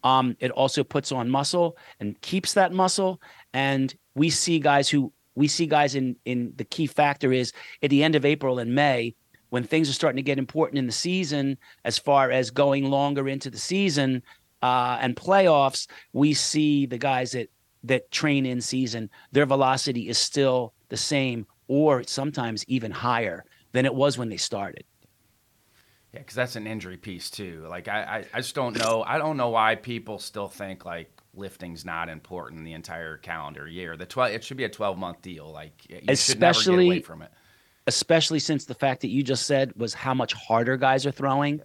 Um, 0.02 0.36
it 0.40 0.50
also 0.52 0.82
puts 0.82 1.12
on 1.12 1.28
muscle 1.28 1.76
and 2.00 2.18
keeps 2.22 2.54
that 2.54 2.72
muscle. 2.72 3.20
And 3.52 3.94
we 4.14 4.30
see 4.30 4.58
guys 4.58 4.88
who 4.88 5.12
we 5.34 5.48
see 5.48 5.66
guys 5.66 5.94
in 5.94 6.16
in 6.24 6.52
the 6.56 6.64
key 6.64 6.86
factor 6.86 7.32
is 7.32 7.52
at 7.82 7.90
the 7.90 8.02
end 8.02 8.14
of 8.14 8.24
April 8.24 8.58
and 8.58 8.74
May 8.74 9.14
when 9.50 9.64
things 9.64 9.88
are 9.88 9.94
starting 9.94 10.16
to 10.16 10.22
get 10.22 10.38
important 10.38 10.78
in 10.78 10.86
the 10.86 10.92
season 10.92 11.58
as 11.84 11.98
far 11.98 12.30
as 12.30 12.50
going 12.50 12.90
longer 12.90 13.28
into 13.28 13.50
the 13.50 13.58
season 13.58 14.22
uh, 14.62 14.98
and 15.00 15.14
playoffs. 15.14 15.88
We 16.12 16.32
see 16.32 16.86
the 16.86 16.98
guys 16.98 17.32
that 17.32 17.50
that 17.84 18.10
train 18.10 18.46
in 18.46 18.60
season, 18.62 19.10
their 19.30 19.46
velocity 19.46 20.08
is 20.08 20.16
still 20.16 20.72
the 20.88 20.96
same 20.96 21.46
or 21.68 22.02
sometimes 22.04 22.64
even 22.66 22.90
higher 22.90 23.44
than 23.72 23.84
it 23.86 23.94
was 23.94 24.18
when 24.18 24.28
they 24.28 24.36
started. 24.36 24.84
Yeah, 26.12 26.20
because 26.20 26.36
that's 26.36 26.56
an 26.56 26.66
injury 26.66 26.96
piece 26.96 27.28
too. 27.30 27.66
Like 27.68 27.86
I, 27.88 28.02
I, 28.02 28.24
I 28.32 28.40
just 28.40 28.54
don't 28.54 28.76
know. 28.78 29.04
I 29.06 29.18
don't 29.18 29.36
know 29.36 29.50
why 29.50 29.74
people 29.74 30.18
still 30.18 30.48
think 30.48 30.84
like 30.86 31.10
lifting's 31.34 31.84
not 31.84 32.08
important 32.08 32.64
the 32.64 32.72
entire 32.72 33.18
calendar 33.18 33.68
year. 33.68 33.96
The 33.96 34.06
twelve, 34.06 34.32
it 34.32 34.42
should 34.42 34.56
be 34.56 34.64
a 34.64 34.70
twelve 34.70 34.96
month 34.96 35.20
deal. 35.20 35.52
Like 35.52 35.72
you 35.88 36.16
should 36.16 36.40
never 36.40 36.58
get 36.58 36.78
away 36.78 37.00
from 37.02 37.22
it. 37.22 37.30
especially 37.86 38.38
since 38.38 38.64
the 38.64 38.74
fact 38.74 39.02
that 39.02 39.08
you 39.08 39.22
just 39.22 39.46
said 39.46 39.72
was 39.76 39.92
how 39.94 40.14
much 40.14 40.32
harder 40.32 40.76
guys 40.76 41.04
are 41.06 41.10
throwing. 41.10 41.60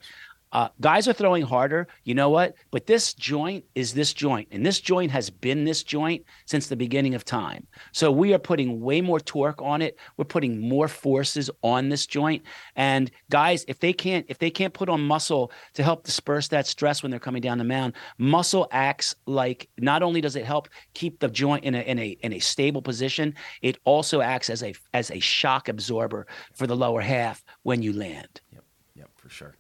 Uh, 0.54 0.70
guys 0.80 1.08
are 1.08 1.14
throwing 1.14 1.42
harder. 1.42 1.88
You 2.04 2.14
know 2.14 2.30
what? 2.30 2.54
But 2.70 2.86
this 2.86 3.16
joint 3.16 3.66
is 3.74 3.92
this 3.92 4.14
joint, 4.14 4.48
and 4.52 4.64
this 4.64 4.80
joint 4.80 5.12
has 5.12 5.32
been 5.32 5.66
this 5.66 5.82
joint 5.82 6.24
since 6.46 6.68
the 6.68 6.76
beginning 6.76 7.16
of 7.16 7.26
time. 7.26 7.66
So 7.92 8.12
we 8.12 8.36
are 8.36 8.40
putting 8.40 8.80
way 8.80 9.02
more 9.02 9.20
torque 9.20 9.64
on 9.64 9.82
it. 9.82 9.98
We're 10.16 10.26
putting 10.26 10.60
more 10.60 10.88
forces 10.88 11.50
on 11.64 11.90
this 11.90 12.06
joint. 12.06 12.44
And 12.76 13.10
guys, 13.32 13.66
if 13.68 13.80
they 13.80 13.94
can't, 13.94 14.28
if 14.30 14.38
they 14.38 14.52
can't 14.52 14.76
put 14.76 14.90
on 14.90 15.02
muscle 15.02 15.52
to 15.74 15.82
help 15.82 16.04
disperse 16.04 16.48
that 16.50 16.68
stress 16.68 17.02
when 17.02 17.10
they're 17.10 17.20
coming 17.20 17.42
down 17.42 17.58
the 17.58 17.64
mound, 17.64 17.94
muscle 18.20 18.68
acts 18.72 19.16
like 19.26 19.68
not 19.80 20.04
only 20.04 20.22
does 20.22 20.36
it 20.36 20.46
help 20.46 20.70
keep 20.94 21.20
the 21.20 21.30
joint 21.30 21.64
in 21.64 21.74
a 21.74 21.80
in 21.80 21.98
a 21.98 22.10
in 22.22 22.32
a 22.32 22.40
stable 22.40 22.84
position, 22.84 23.34
it 23.64 23.80
also 23.86 24.22
acts 24.22 24.52
as 24.52 24.62
a 24.62 24.76
as 24.94 25.10
a 25.10 25.20
shock 25.20 25.68
absorber 25.68 26.28
for 26.54 26.68
the 26.68 26.76
lower 26.76 27.02
half 27.02 27.44
when 27.64 27.82
you 27.82 27.92
land. 27.92 28.40
Yep, 28.52 28.64
yep, 28.94 29.10
for 29.16 29.30
sure. 29.30 29.56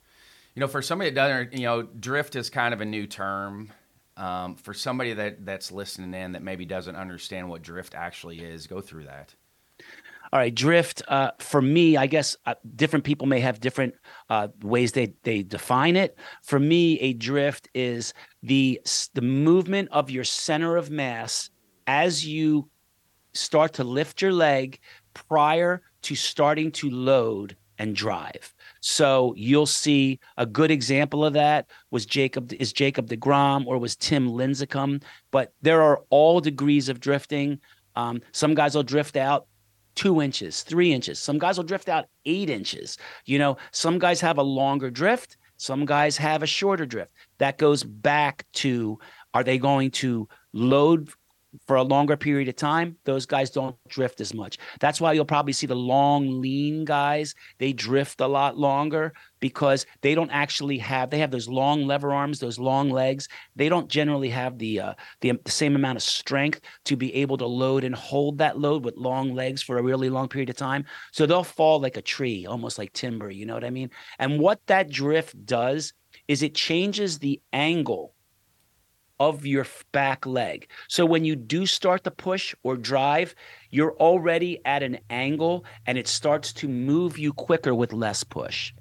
You 0.55 0.59
know, 0.59 0.67
for 0.67 0.81
somebody 0.81 1.09
that 1.09 1.15
doesn't, 1.15 1.53
you 1.53 1.65
know, 1.65 1.83
drift 1.83 2.35
is 2.35 2.49
kind 2.49 2.73
of 2.73 2.81
a 2.81 2.85
new 2.85 3.07
term. 3.07 3.71
Um, 4.15 4.55
for 4.55 4.75
somebody 4.75 5.13
that 5.13 5.43
that's 5.43 5.71
listening 5.71 6.13
in 6.13 6.33
that 6.33 6.43
maybe 6.43 6.65
doesn't 6.65 6.95
understand 6.95 7.49
what 7.49 7.63
drift 7.63 7.95
actually 7.95 8.41
is, 8.41 8.67
go 8.67 8.79
through 8.79 9.05
that. 9.05 9.33
All 10.31 10.39
right, 10.39 10.53
drift. 10.53 11.01
Uh, 11.07 11.31
for 11.39 11.61
me, 11.61 11.97
I 11.97 12.05
guess 12.05 12.35
uh, 12.45 12.53
different 12.75 13.05
people 13.05 13.27
may 13.27 13.39
have 13.39 13.59
different 13.59 13.95
uh, 14.29 14.49
ways 14.61 14.91
they 14.91 15.13
they 15.23 15.41
define 15.41 15.95
it. 15.95 16.17
For 16.43 16.59
me, 16.59 16.99
a 16.99 17.13
drift 17.13 17.69
is 17.73 18.13
the 18.43 18.79
the 19.15 19.21
movement 19.21 19.89
of 19.91 20.11
your 20.11 20.23
center 20.23 20.77
of 20.77 20.91
mass 20.91 21.49
as 21.87 22.25
you 22.25 22.69
start 23.33 23.73
to 23.73 23.83
lift 23.83 24.21
your 24.21 24.31
leg 24.31 24.79
prior 25.15 25.81
to 26.03 26.15
starting 26.15 26.71
to 26.73 26.89
load 26.89 27.55
and 27.79 27.95
drive. 27.95 28.53
So 28.85 29.33
you'll 29.37 29.65
see 29.65 30.19
a 30.35 30.45
good 30.45 30.69
example 30.69 31.23
of 31.23 31.31
that 31.33 31.67
was 31.89 32.05
Jacob 32.05 32.51
is 32.51 32.73
Jacob 32.73 33.07
DeGrom 33.07 33.65
or 33.65 33.77
was 33.77 33.95
Tim 33.95 34.27
Lincecum. 34.27 35.01
But 35.31 35.53
there 35.61 35.81
are 35.81 36.01
all 36.09 36.41
degrees 36.41 36.89
of 36.89 36.99
drifting. 36.99 37.61
Um, 37.95 38.21
some 38.33 38.53
guys 38.53 38.75
will 38.75 38.83
drift 38.83 39.15
out 39.15 39.47
two 39.95 40.21
inches, 40.21 40.63
three 40.63 40.91
inches. 40.91 41.17
Some 41.17 41.39
guys 41.39 41.55
will 41.55 41.63
drift 41.63 41.87
out 41.87 42.07
eight 42.25 42.49
inches. 42.49 42.97
You 43.23 43.39
know, 43.39 43.55
some 43.71 43.99
guys 43.99 44.19
have 44.19 44.37
a 44.37 44.43
longer 44.43 44.91
drift. 44.91 45.37
Some 45.55 45.85
guys 45.85 46.17
have 46.17 46.43
a 46.43 46.47
shorter 46.47 46.85
drift. 46.85 47.13
That 47.37 47.57
goes 47.57 47.85
back 47.85 48.45
to 48.55 48.99
are 49.33 49.45
they 49.45 49.59
going 49.59 49.91
to 49.91 50.27
load 50.51 51.09
for 51.67 51.75
a 51.75 51.83
longer 51.83 52.17
period 52.17 52.47
of 52.49 52.55
time? 52.55 52.97
Those 53.05 53.25
guys 53.25 53.49
don't 53.49 53.75
drift 53.87 54.21
as 54.21 54.33
much. 54.33 54.57
That's 54.79 54.99
why 54.99 55.13
you'll 55.13 55.25
probably 55.25 55.53
see 55.53 55.67
the 55.67 55.75
long, 55.75 56.41
lean 56.41 56.85
guys. 56.85 57.35
They 57.59 57.73
drift 57.73 58.21
a 58.21 58.27
lot 58.27 58.57
longer 58.57 59.13
because 59.39 59.85
they 60.01 60.15
don't 60.15 60.29
actually 60.31 60.77
have. 60.77 61.09
They 61.09 61.19
have 61.19 61.31
those 61.31 61.49
long 61.49 61.85
lever 61.85 62.13
arms, 62.13 62.39
those 62.39 62.59
long 62.59 62.89
legs. 62.89 63.27
They 63.55 63.69
don't 63.69 63.89
generally 63.89 64.29
have 64.29 64.57
the 64.57 64.79
uh, 64.79 64.93
the, 65.21 65.33
the 65.43 65.51
same 65.51 65.75
amount 65.75 65.97
of 65.97 66.03
strength 66.03 66.61
to 66.85 66.95
be 66.95 67.13
able 67.15 67.37
to 67.37 67.45
load 67.45 67.83
and 67.83 67.95
hold 67.95 68.37
that 68.37 68.59
load 68.59 68.85
with 68.85 68.95
long 68.97 69.33
legs 69.33 69.61
for 69.61 69.77
a 69.77 69.83
really 69.83 70.09
long 70.09 70.27
period 70.29 70.49
of 70.49 70.55
time. 70.55 70.85
So 71.11 71.25
they'll 71.25 71.43
fall 71.43 71.79
like 71.79 71.97
a 71.97 72.01
tree, 72.01 72.45
almost 72.45 72.77
like 72.77 72.93
timber. 72.93 73.29
You 73.29 73.45
know 73.45 73.53
what 73.53 73.65
I 73.65 73.69
mean? 73.69 73.89
And 74.19 74.39
what 74.39 74.61
that 74.67 74.89
drift 74.89 75.45
does 75.45 75.93
is 76.27 76.43
it 76.43 76.55
changes 76.55 77.19
the 77.19 77.41
angle 77.51 78.12
of 79.19 79.45
your 79.45 79.65
back 79.91 80.26
leg. 80.26 80.67
So 80.88 81.06
when 81.06 81.23
you 81.26 81.36
do 81.36 81.65
start 81.65 82.04
to 82.04 82.12
push 82.12 82.56
or 82.63 82.76
drive, 82.78 83.36
you're 83.69 83.93
already 83.93 84.60
at 84.65 84.84
an 84.84 84.99
angle 85.10 85.65
and 85.86 85.97
it 85.97 86.08
starts 86.08 86.52
to 86.54 86.67
move 86.67 87.17
you 87.17 87.34
quicker 87.34 87.73
with 87.76 87.93
less 87.93 88.23
push. 88.23 88.73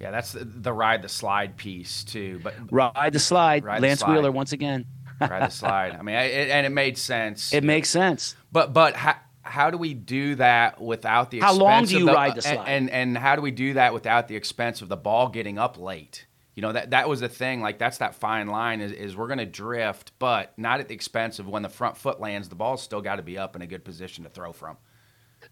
Yeah, 0.00 0.10
that's 0.10 0.32
the, 0.32 0.44
the 0.44 0.72
ride 0.72 1.02
the 1.02 1.08
slide 1.08 1.56
piece 1.56 2.04
too. 2.04 2.40
But 2.42 2.54
Ride 2.70 3.12
the 3.12 3.18
slide, 3.18 3.64
Ride 3.64 3.82
the 3.82 3.86
Lance 3.88 4.00
slide. 4.00 4.12
Wheeler 4.12 4.30
once 4.30 4.52
again. 4.52 4.84
ride 5.20 5.46
the 5.48 5.50
slide. 5.50 5.96
I 5.98 6.02
mean, 6.02 6.16
I, 6.16 6.24
it, 6.24 6.50
and 6.50 6.66
it 6.66 6.70
made 6.70 6.98
sense. 6.98 7.52
It 7.54 7.64
makes 7.64 7.88
sense. 7.88 8.36
But 8.52 8.74
but 8.74 8.94
how, 8.94 9.14
how 9.40 9.70
do 9.70 9.78
we 9.78 9.94
do 9.94 10.34
that 10.34 10.80
without 10.82 11.30
the 11.30 11.40
How 11.40 11.54
long 11.54 11.86
do 11.86 11.98
you 11.98 12.04
the, 12.04 12.12
ride 12.12 12.32
the 12.32 12.46
and- 12.46 12.56
slide? 12.56 12.68
And, 12.68 12.90
and 12.90 13.16
how 13.16 13.36
do 13.36 13.42
we 13.42 13.50
do 13.50 13.72
that 13.74 13.94
without 13.94 14.28
the 14.28 14.36
expense 14.36 14.82
of 14.82 14.88
the 14.90 14.96
ball 14.98 15.30
getting 15.30 15.58
up 15.58 15.78
late? 15.78 16.26
You 16.56 16.62
know 16.62 16.72
that 16.72 16.90
that 16.90 17.08
was 17.08 17.20
the 17.20 17.28
thing. 17.28 17.60
Like 17.60 17.78
that's 17.78 17.98
that 17.98 18.14
fine 18.14 18.48
line 18.48 18.80
is, 18.80 18.90
is 18.90 19.14
we're 19.14 19.28
going 19.28 19.38
to 19.38 19.46
drift, 19.46 20.12
but 20.18 20.54
not 20.56 20.80
at 20.80 20.88
the 20.88 20.94
expense 20.94 21.38
of 21.38 21.46
when 21.46 21.62
the 21.62 21.68
front 21.68 21.98
foot 21.98 22.18
lands. 22.18 22.48
The 22.48 22.54
ball's 22.54 22.82
still 22.82 23.02
got 23.02 23.16
to 23.16 23.22
be 23.22 23.36
up 23.36 23.54
in 23.54 23.62
a 23.62 23.66
good 23.66 23.84
position 23.84 24.24
to 24.24 24.30
throw 24.30 24.52
from. 24.52 24.78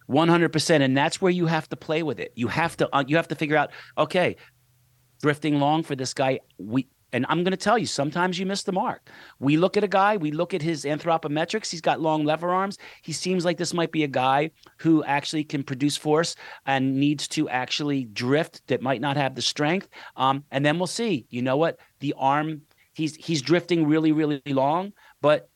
100% 0.09 0.81
and 0.81 0.97
that's 0.97 1.21
where 1.21 1.31
you 1.31 1.47
have 1.47 1.69
to 1.69 1.77
play 1.77 2.03
with 2.03 2.19
it 2.19 2.33
you 2.35 2.49
have 2.49 2.77
to 2.77 2.89
uh, 2.97 3.05
you 3.07 3.17
have 3.17 3.29
to 3.29 3.35
figure 3.35 3.57
out 3.57 3.71
okay 3.97 4.35
drifting 5.23 5.61
long 5.61 5.83
for 5.83 5.95
this 5.95 6.15
guy 6.15 6.41
we 6.59 6.89
and 7.15 7.25
i'm 7.29 7.43
going 7.43 7.51
to 7.51 7.57
tell 7.57 7.79
you 7.79 7.87
sometimes 7.87 8.39
you 8.39 8.45
miss 8.45 8.63
the 8.63 8.73
mark 8.73 9.09
we 9.39 9.57
look 9.57 9.77
at 9.77 9.85
a 9.85 9.89
guy 9.89 10.17
we 10.17 10.31
look 10.31 10.53
at 10.53 10.61
his 10.61 10.85
anthropometrics 10.85 11.71
he's 11.71 11.81
got 11.81 12.01
long 12.01 12.25
lever 12.25 12.51
arms 12.51 12.77
he 13.03 13.13
seems 13.13 13.45
like 13.45 13.57
this 13.57 13.73
might 13.73 13.93
be 13.93 14.05
a 14.05 14.09
guy 14.09 14.51
who 14.79 15.03
actually 15.05 15.45
can 15.45 15.63
produce 15.63 15.97
force 15.97 16.37
and 16.67 16.95
needs 16.95 17.27
to 17.27 17.49
actually 17.49 18.05
drift 18.07 18.61
that 18.67 18.83
might 18.83 19.01
not 19.01 19.17
have 19.17 19.35
the 19.35 19.43
strength 19.43 19.89
um, 20.17 20.45
and 20.51 20.67
then 20.67 20.79
we'll 20.79 20.87
see 20.87 21.25
you 21.31 21.41
know 21.41 21.57
what 21.57 21.79
the 22.01 22.13
arm 22.19 22.61
he's 22.93 23.17
he's 23.17 23.41
drifting 23.41 23.87
really 23.87 24.13
really 24.13 24.43
long 24.47 24.93
but 25.23 25.49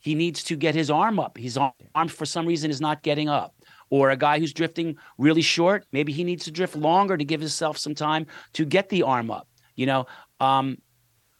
he 0.00 0.14
needs 0.14 0.42
to 0.44 0.56
get 0.56 0.74
his 0.74 0.90
arm 0.90 1.20
up. 1.20 1.36
His 1.36 1.56
arm, 1.56 2.08
for 2.08 2.26
some 2.26 2.46
reason, 2.46 2.70
is 2.70 2.80
not 2.80 3.02
getting 3.02 3.28
up. 3.28 3.54
Or 3.90 4.10
a 4.10 4.16
guy 4.16 4.38
who's 4.38 4.54
drifting 4.54 4.96
really 5.18 5.42
short, 5.42 5.84
maybe 5.92 6.12
he 6.12 6.24
needs 6.24 6.44
to 6.44 6.50
drift 6.50 6.74
longer 6.74 7.16
to 7.16 7.24
give 7.24 7.40
himself 7.40 7.76
some 7.76 7.94
time 7.94 8.26
to 8.54 8.64
get 8.64 8.88
the 8.88 9.02
arm 9.02 9.30
up. 9.30 9.46
You 9.74 9.86
know, 9.86 10.06
um, 10.40 10.78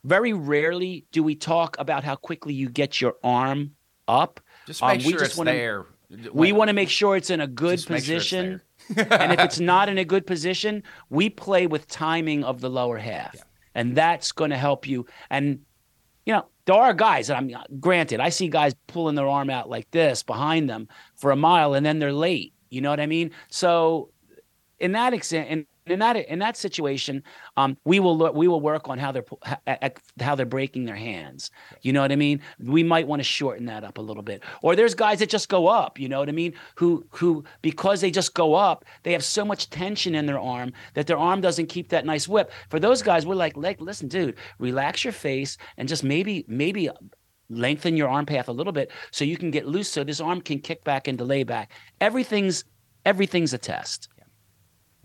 very 0.05 0.33
rarely 0.33 1.05
do 1.13 1.23
we 1.23 1.35
talk 1.35 1.77
about 1.79 2.05
how 2.05 2.17
quickly 2.17 2.55
you 2.55 2.69
get 2.69 3.01
your 3.01 3.15
arm 3.23 3.73
up. 4.09 4.41
Just 4.67 4.83
make 4.83 4.91
Um, 5.01 5.07
we 5.07 5.11
sure 5.13 5.19
just 5.21 5.31
it's 5.33 5.39
wanna- 5.39 5.53
there. 5.53 5.87
We 6.33 6.51
want 6.51 6.69
to 6.69 6.73
make 6.75 6.89
sure 6.89 7.17
it's 7.17 7.31
in 7.31 7.41
a 7.41 7.47
good 7.47 7.77
Just 7.77 7.89
make 7.89 8.03
sure 8.05 8.17
it's 8.17 8.25
position. 8.25 8.61
there. 8.91 9.07
and 9.21 9.33
if 9.33 9.39
it's 9.39 9.61
not 9.73 9.89
in 9.89 9.97
a 9.99 10.05
good 10.05 10.27
position, 10.27 10.83
we 11.09 11.31
play 11.31 11.69
with 11.69 11.87
timing 11.87 12.43
of 12.43 12.61
the 12.61 12.69
lower 12.69 12.99
half. 12.99 13.37
And 13.77 13.95
that's 13.97 14.33
going 14.33 14.51
to 14.51 14.57
help 14.57 14.89
you. 14.89 15.07
And, 15.31 15.61
you 16.27 16.33
know, 16.33 16.47
there 16.65 16.75
are 16.75 16.93
guys 16.95 17.29
that 17.29 17.37
I'm 17.37 17.55
granted, 17.79 18.19
I 18.19 18.31
see 18.31 18.49
guys 18.49 18.75
pulling 18.89 19.15
their 19.15 19.29
arm 19.29 19.51
out 19.51 19.71
like 19.71 19.89
this 19.93 20.25
behind 20.25 20.69
them 20.69 20.89
for 21.17 21.31
a 21.31 21.37
mile 21.37 21.75
and 21.75 21.87
then 21.87 22.01
they're 22.01 22.13
late. 22.13 22.55
You 22.71 22.81
know 22.81 22.91
what 22.91 22.99
I 23.01 23.07
mean? 23.07 23.31
So, 23.49 24.11
in 24.81 24.91
that 24.93 25.15
extent, 25.15 25.49
in, 25.49 25.67
in 25.87 25.99
that 26.01 26.17
in 26.17 26.39
that 26.41 26.57
situation, 26.57 27.23
um, 27.57 27.77
we 27.85 28.01
will 28.01 28.17
look, 28.17 28.35
we 28.35 28.49
will 28.49 28.61
work 28.61 28.89
on 28.89 28.99
how 28.99 29.13
they're 29.13 29.25
how 30.21 30.35
they're 30.35 30.47
breaking 30.47 30.85
their 30.85 30.97
hands. 30.97 31.51
You 31.83 31.93
know 31.93 32.01
what 32.01 32.13
I 32.13 32.17
mean? 32.17 32.41
We 32.59 32.83
might 32.83 33.07
want 33.07 33.21
to 33.21 33.25
shorten 33.25 33.67
that 33.67 33.85
up 33.85 33.99
a 33.99 34.01
little 34.01 34.23
bit. 34.23 34.43
Or 34.63 34.77
there's 34.77 34.95
guys 34.95 35.19
that 35.21 35.31
just 35.31 35.49
go 35.49 35.67
up. 35.67 35.99
You 35.99 36.09
know 36.09 36.19
what 36.19 36.29
I 36.29 36.33
mean? 36.33 36.55
Who 36.77 37.05
who 37.11 37.45
because 37.63 38.01
they 38.01 38.11
just 38.11 38.35
go 38.35 38.55
up, 38.55 38.85
they 39.03 39.13
have 39.13 39.25
so 39.25 39.45
much 39.45 39.71
tension 39.71 40.15
in 40.15 40.27
their 40.27 40.39
arm 40.39 40.73
that 40.95 41.07
their 41.07 41.19
arm 41.19 41.41
doesn't 41.41 41.67
keep 41.67 41.89
that 41.91 42.07
nice 42.07 42.29
whip. 42.29 42.53
For 42.69 42.79
those 42.79 43.03
guys, 43.03 43.27
we're 43.27 43.35
like, 43.35 43.57
like, 43.57 43.81
listen, 43.81 44.09
dude, 44.09 44.37
relax 44.59 45.05
your 45.05 45.13
face 45.13 45.57
and 45.77 45.89
just 45.89 46.05
maybe 46.05 46.45
maybe 46.49 46.91
lengthen 47.49 47.97
your 47.97 48.09
arm 48.09 48.27
path 48.27 48.49
a 48.49 48.53
little 48.53 48.73
bit 48.73 48.91
so 49.11 49.25
you 49.25 49.37
can 49.37 49.51
get 49.51 49.67
loose 49.67 49.89
so 49.89 50.05
this 50.05 50.21
arm 50.21 50.41
can 50.41 50.61
kick 50.61 50.85
back 50.85 51.09
into 51.09 51.25
layback. 51.25 51.73
Everything's 52.01 52.65
everything's 53.05 53.53
a 53.53 53.59
test. 53.59 54.09
Yeah, 54.19 54.25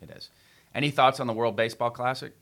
It 0.03 0.11
is. 0.11 0.29
Any 0.75 0.91
thoughts 0.91 1.21
on 1.21 1.27
the 1.27 1.33
World 1.33 1.55
Baseball 1.55 1.89
Classic? 1.89 2.33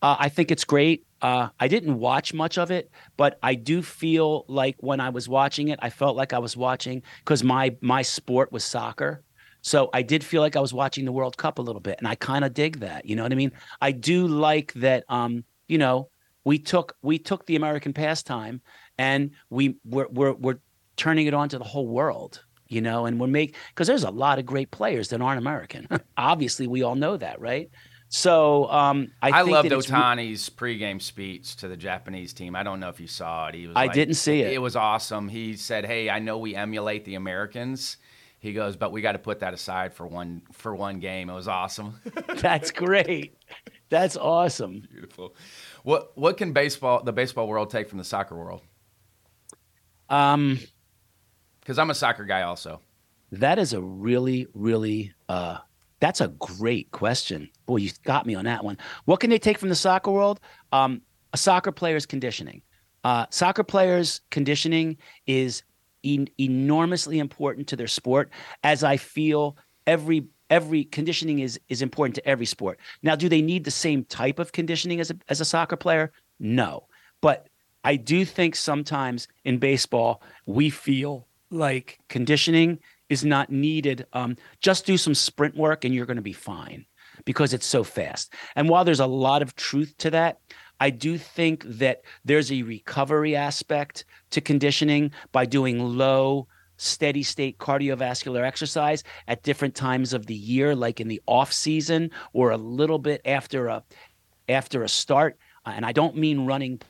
Uh, 0.00 0.16
I 0.18 0.28
think 0.28 0.50
it's 0.50 0.64
great. 0.64 1.04
Uh, 1.20 1.48
I 1.58 1.68
didn't 1.68 1.98
watch 1.98 2.32
much 2.32 2.56
of 2.56 2.70
it, 2.70 2.90
but 3.16 3.38
I 3.42 3.54
do 3.54 3.82
feel 3.82 4.46
like 4.48 4.76
when 4.78 5.00
I 5.00 5.10
was 5.10 5.28
watching 5.28 5.68
it, 5.68 5.78
I 5.82 5.90
felt 5.90 6.16
like 6.16 6.32
I 6.32 6.38
was 6.38 6.56
watching 6.56 7.02
because 7.18 7.44
my 7.44 7.76
my 7.82 8.00
sport 8.00 8.52
was 8.52 8.64
soccer. 8.64 9.22
So 9.62 9.90
I 9.92 10.00
did 10.00 10.24
feel 10.24 10.40
like 10.40 10.56
I 10.56 10.60
was 10.60 10.72
watching 10.72 11.04
the 11.04 11.12
World 11.12 11.36
Cup 11.36 11.58
a 11.58 11.62
little 11.62 11.82
bit, 11.82 11.96
and 11.98 12.08
I 12.08 12.14
kind 12.14 12.44
of 12.44 12.54
dig 12.54 12.80
that. 12.80 13.04
You 13.04 13.16
know 13.16 13.24
what 13.24 13.32
I 13.32 13.34
mean? 13.34 13.52
I 13.82 13.92
do 13.92 14.26
like 14.26 14.72
that. 14.74 15.04
Um, 15.08 15.44
you 15.68 15.76
know, 15.76 16.08
we 16.44 16.58
took 16.58 16.96
we 17.02 17.18
took 17.18 17.44
the 17.44 17.56
American 17.56 17.92
pastime, 17.92 18.62
and 18.96 19.32
we 19.50 19.76
we're 19.84 20.08
we're, 20.08 20.32
we're 20.32 20.60
turning 20.96 21.26
it 21.26 21.34
on 21.34 21.48
to 21.50 21.58
the 21.58 21.64
whole 21.64 21.88
world. 21.88 22.42
You 22.70 22.80
know, 22.80 23.04
and 23.04 23.20
we're 23.20 23.26
make 23.26 23.56
because 23.68 23.86
there's 23.86 24.04
a 24.04 24.10
lot 24.10 24.38
of 24.38 24.46
great 24.46 24.70
players 24.70 25.08
that 25.08 25.20
aren't 25.20 25.38
American. 25.38 25.88
Obviously, 26.16 26.66
we 26.66 26.82
all 26.82 26.94
know 26.94 27.16
that, 27.18 27.40
right? 27.40 27.68
So 28.08 28.68
um, 28.70 29.12
I, 29.22 29.30
I, 29.30 29.42
loved 29.42 29.70
it's 29.70 29.88
re- 29.88 29.96
Ohtani's 29.96 30.50
pregame 30.50 31.00
speech 31.00 31.56
to 31.56 31.68
the 31.68 31.76
Japanese 31.76 32.32
team. 32.32 32.56
I 32.56 32.64
don't 32.64 32.80
know 32.80 32.88
if 32.88 32.98
you 32.98 33.06
saw 33.06 33.46
it. 33.48 33.54
He 33.54 33.66
was 33.68 33.76
I 33.76 33.86
like- 33.86 33.92
didn't 33.92 34.14
see 34.14 34.40
it. 34.40 34.52
It 34.52 34.58
was 34.58 34.74
awesome. 34.76 35.28
He 35.28 35.56
said, 35.56 35.84
"Hey, 35.84 36.08
I 36.08 36.18
know 36.18 36.38
we 36.38 36.54
emulate 36.54 37.04
the 37.04 37.16
Americans." 37.16 37.98
He 38.40 38.52
goes, 38.52 38.76
"But 38.76 38.90
we 38.90 39.00
got 39.00 39.12
to 39.12 39.18
put 39.18 39.40
that 39.40 39.52
aside 39.52 39.92
for 39.92 40.06
one 40.06 40.42
for 40.52 40.74
one 40.74 40.98
game." 40.98 41.28
It 41.28 41.34
was 41.34 41.46
awesome. 41.46 42.00
That's 42.36 42.70
great. 42.70 43.36
That's 43.90 44.16
awesome. 44.16 44.82
Beautiful. 44.90 45.36
What 45.82 46.16
what 46.16 46.36
can 46.36 46.52
baseball 46.52 47.04
the 47.04 47.12
baseball 47.12 47.46
world 47.46 47.70
take 47.70 47.88
from 47.88 47.98
the 47.98 48.04
soccer 48.04 48.36
world? 48.36 48.62
Um, 50.08 50.58
Because 51.60 51.78
I'm 51.78 51.90
a 51.90 51.94
soccer 51.94 52.24
guy 52.24 52.42
also. 52.42 52.80
that 53.32 53.58
is 53.58 53.72
a 53.72 53.80
really, 53.80 54.46
really 54.54 55.12
uh 55.28 55.58
that's 56.00 56.20
a 56.22 56.28
great 56.28 56.90
question. 56.92 57.50
Boy, 57.66 57.76
you 57.76 57.90
got 58.04 58.24
me 58.26 58.34
on 58.34 58.46
that 58.46 58.64
one. 58.64 58.78
What 59.04 59.20
can 59.20 59.28
they 59.28 59.38
take 59.38 59.58
from 59.58 59.68
the 59.68 59.74
soccer 59.74 60.10
world? 60.10 60.40
Um, 60.72 61.02
a 61.34 61.36
soccer 61.36 61.72
player's 61.72 62.06
conditioning. 62.06 62.62
Uh, 63.04 63.26
soccer 63.30 63.62
players' 63.62 64.22
conditioning 64.30 64.96
is 65.26 65.62
en- 66.02 66.28
enormously 66.38 67.18
important 67.18 67.66
to 67.68 67.76
their 67.76 67.86
sport, 67.86 68.30
as 68.64 68.82
I 68.82 68.96
feel 68.96 69.58
every 69.86 70.26
every 70.48 70.84
conditioning 70.84 71.40
is 71.40 71.60
is 71.68 71.82
important 71.82 72.14
to 72.16 72.26
every 72.26 72.46
sport. 72.46 72.80
Now, 73.02 73.14
do 73.14 73.28
they 73.28 73.42
need 73.42 73.64
the 73.64 73.70
same 73.70 74.04
type 74.04 74.38
of 74.38 74.52
conditioning 74.52 75.00
as 75.00 75.10
a 75.10 75.16
as 75.28 75.40
a 75.40 75.44
soccer 75.44 75.76
player? 75.76 76.12
No, 76.38 76.86
but 77.20 77.48
I 77.84 77.96
do 77.96 78.24
think 78.24 78.56
sometimes 78.56 79.28
in 79.44 79.58
baseball 79.58 80.22
we 80.46 80.70
feel 80.70 81.26
like 81.50 81.98
conditioning 82.08 82.78
is 83.08 83.24
not 83.24 83.50
needed. 83.50 84.06
Um, 84.12 84.36
just 84.60 84.86
do 84.86 84.96
some 84.96 85.14
sprint 85.14 85.56
work 85.56 85.84
and 85.84 85.94
you're 85.94 86.06
going 86.06 86.16
to 86.16 86.22
be 86.22 86.32
fine 86.32 86.86
because 87.24 87.52
it's 87.52 87.66
so 87.66 87.84
fast. 87.84 88.32
And 88.56 88.68
while 88.68 88.84
there's 88.84 89.00
a 89.00 89.06
lot 89.06 89.42
of 89.42 89.56
truth 89.56 89.94
to 89.98 90.10
that, 90.10 90.38
I 90.78 90.90
do 90.90 91.18
think 91.18 91.64
that 91.64 92.02
there's 92.24 92.50
a 92.50 92.62
recovery 92.62 93.36
aspect 93.36 94.06
to 94.30 94.40
conditioning 94.40 95.12
by 95.30 95.44
doing 95.44 95.78
low, 95.78 96.48
steady 96.78 97.22
state 97.22 97.58
cardiovascular 97.58 98.42
exercise 98.42 99.04
at 99.28 99.42
different 99.42 99.74
times 99.74 100.14
of 100.14 100.26
the 100.26 100.34
year, 100.34 100.74
like 100.74 101.00
in 101.00 101.08
the 101.08 101.20
off 101.26 101.52
season 101.52 102.10
or 102.32 102.50
a 102.50 102.56
little 102.56 102.98
bit 102.98 103.20
after 103.26 103.66
a 103.66 103.84
after 104.48 104.82
a 104.82 104.88
start. 104.88 105.36
And 105.66 105.84
I 105.84 105.92
don't 105.92 106.16
mean 106.16 106.46
running 106.46 106.80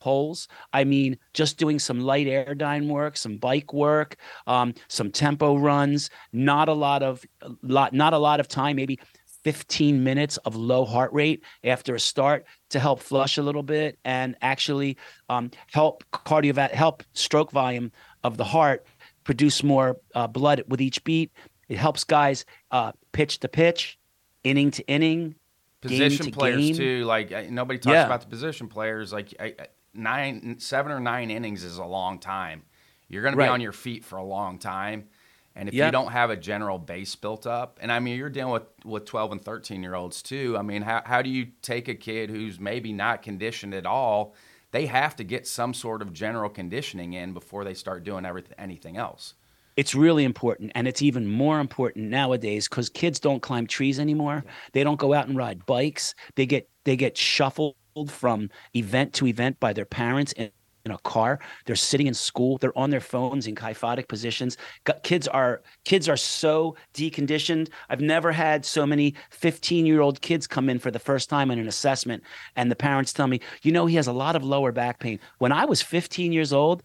poles. 0.00 0.48
I 0.72 0.84
mean 0.84 1.16
just 1.34 1.58
doing 1.58 1.78
some 1.78 2.00
light 2.00 2.26
airdyne 2.26 2.88
work, 2.88 3.16
some 3.16 3.36
bike 3.36 3.72
work, 3.72 4.16
um, 4.46 4.74
some 4.88 5.10
tempo 5.10 5.56
runs. 5.56 6.10
Not 6.32 6.68
a 6.68 6.72
lot 6.74 7.02
of 7.02 7.24
lot, 7.62 7.92
not 7.92 8.12
a 8.12 8.18
lot 8.18 8.40
of 8.40 8.48
time. 8.48 8.76
Maybe 8.76 8.98
15 9.44 10.04
minutes 10.04 10.36
of 10.38 10.54
low 10.54 10.84
heart 10.84 11.12
rate 11.14 11.42
after 11.64 11.94
a 11.94 12.00
start 12.00 12.44
to 12.68 12.78
help 12.78 13.00
flush 13.00 13.38
a 13.38 13.42
little 13.42 13.62
bit 13.62 13.98
and 14.04 14.36
actually 14.42 14.98
um, 15.30 15.50
help 15.72 16.04
cardiovascular 16.12 16.70
help 16.72 17.02
stroke 17.14 17.50
volume 17.50 17.90
of 18.22 18.36
the 18.36 18.44
heart 18.44 18.84
produce 19.24 19.62
more 19.62 19.96
uh, 20.14 20.26
blood 20.26 20.62
with 20.68 20.80
each 20.80 21.02
beat. 21.04 21.30
It 21.68 21.78
helps 21.78 22.04
guys 22.04 22.44
uh, 22.70 22.92
pitch 23.12 23.38
to 23.40 23.48
pitch, 23.48 23.98
inning 24.44 24.70
to 24.72 24.86
inning, 24.88 25.36
game 25.82 25.90
Position 25.90 26.26
to 26.26 26.32
players 26.32 26.56
game. 26.66 26.74
too. 26.74 27.04
Like 27.04 27.50
nobody 27.50 27.78
talks 27.78 27.94
Yeah. 27.94 28.04
about 28.06 28.20
the 28.20 28.26
position 28.26 28.68
players. 28.68 29.10
Like 29.12 29.32
I- 29.40 29.54
nine, 29.94 30.56
seven 30.58 30.92
or 30.92 31.00
nine 31.00 31.30
innings 31.30 31.64
is 31.64 31.78
a 31.78 31.84
long 31.84 32.18
time. 32.18 32.62
You're 33.08 33.22
going 33.22 33.32
to 33.32 33.36
be 33.36 33.42
Right. 33.42 33.50
on 33.50 33.60
your 33.60 33.72
feet 33.72 34.04
for 34.04 34.16
a 34.18 34.24
long 34.24 34.58
time. 34.58 35.08
And 35.56 35.68
if 35.68 35.74
you 35.74 35.90
don't 35.90 36.12
have 36.12 36.30
a 36.30 36.36
general 36.36 36.78
base 36.78 37.16
built 37.16 37.44
up, 37.46 37.78
and 37.82 37.90
I 37.90 37.98
mean, 37.98 38.16
you're 38.16 38.30
dealing 38.30 38.52
with, 38.52 38.62
with 38.84 39.04
12 39.04 39.32
and 39.32 39.44
13 39.44 39.82
year 39.82 39.94
olds 39.96 40.22
too. 40.22 40.56
I 40.56 40.62
mean, 40.62 40.82
how, 40.82 41.02
how 41.04 41.22
do 41.22 41.28
you 41.28 41.48
take 41.60 41.88
a 41.88 41.94
kid 41.94 42.30
who's 42.30 42.60
maybe 42.60 42.92
not 42.92 43.22
conditioned 43.22 43.74
at 43.74 43.84
all? 43.84 44.34
They 44.70 44.86
have 44.86 45.16
to 45.16 45.24
get 45.24 45.48
some 45.48 45.74
sort 45.74 46.02
of 46.02 46.12
general 46.12 46.48
conditioning 46.48 47.14
in 47.14 47.32
before 47.32 47.64
they 47.64 47.74
start 47.74 48.04
doing 48.04 48.24
everything, 48.24 48.54
anything 48.58 48.96
else. 48.96 49.34
it's 49.76 49.94
really 49.94 50.22
important 50.24 50.70
and 50.76 50.86
it's 50.86 51.02
even 51.02 51.26
more 51.26 51.58
important 51.58 52.08
nowadays 52.10 52.68
because 52.68 52.88
kids 52.88 53.18
don't 53.18 53.40
climb 53.40 53.66
trees 53.66 53.98
anymore 53.98 54.44
they 54.72 54.82
don't 54.84 54.98
go 54.98 55.12
out 55.14 55.26
and 55.28 55.36
ride 55.36 55.64
bikes 55.66 56.14
they 56.34 56.44
get 56.46 56.68
they 56.84 56.96
get 56.96 57.16
shuffled 57.16 57.74
from 58.08 58.50
event 58.74 59.12
to 59.14 59.26
event 59.26 59.58
by 59.60 59.72
their 59.72 59.84
parents 59.84 60.32
in, 60.32 60.50
in 60.84 60.92
a 60.92 60.98
car. 60.98 61.38
They're 61.66 61.76
sitting 61.76 62.06
in 62.06 62.14
school. 62.14 62.58
They're 62.58 62.76
on 62.78 62.90
their 62.90 63.00
phones 63.00 63.46
in 63.46 63.54
kyphotic 63.54 64.08
positions. 64.08 64.56
Kids 65.02 65.28
are 65.28 65.62
kids 65.84 66.08
are 66.08 66.16
so 66.16 66.76
deconditioned. 66.94 67.68
I've 67.88 68.00
never 68.00 68.32
had 68.32 68.64
so 68.64 68.86
many 68.86 69.14
15 69.30 69.86
year 69.86 70.00
old 70.00 70.20
kids 70.22 70.46
come 70.46 70.68
in 70.70 70.78
for 70.78 70.90
the 70.90 70.98
first 70.98 71.28
time 71.28 71.50
in 71.50 71.58
an 71.58 71.68
assessment 71.68 72.22
and 72.56 72.70
the 72.70 72.76
parents 72.76 73.12
tell 73.12 73.26
me 73.26 73.40
you 73.62 73.72
know 73.72 73.86
he 73.86 73.96
has 73.96 74.06
a 74.06 74.12
lot 74.12 74.36
of 74.36 74.44
lower 74.44 74.72
back 74.72 75.00
pain. 75.00 75.18
When 75.38 75.52
i 75.52 75.64
was 75.64 75.82
15 75.82 76.32
years 76.32 76.52
old 76.52 76.82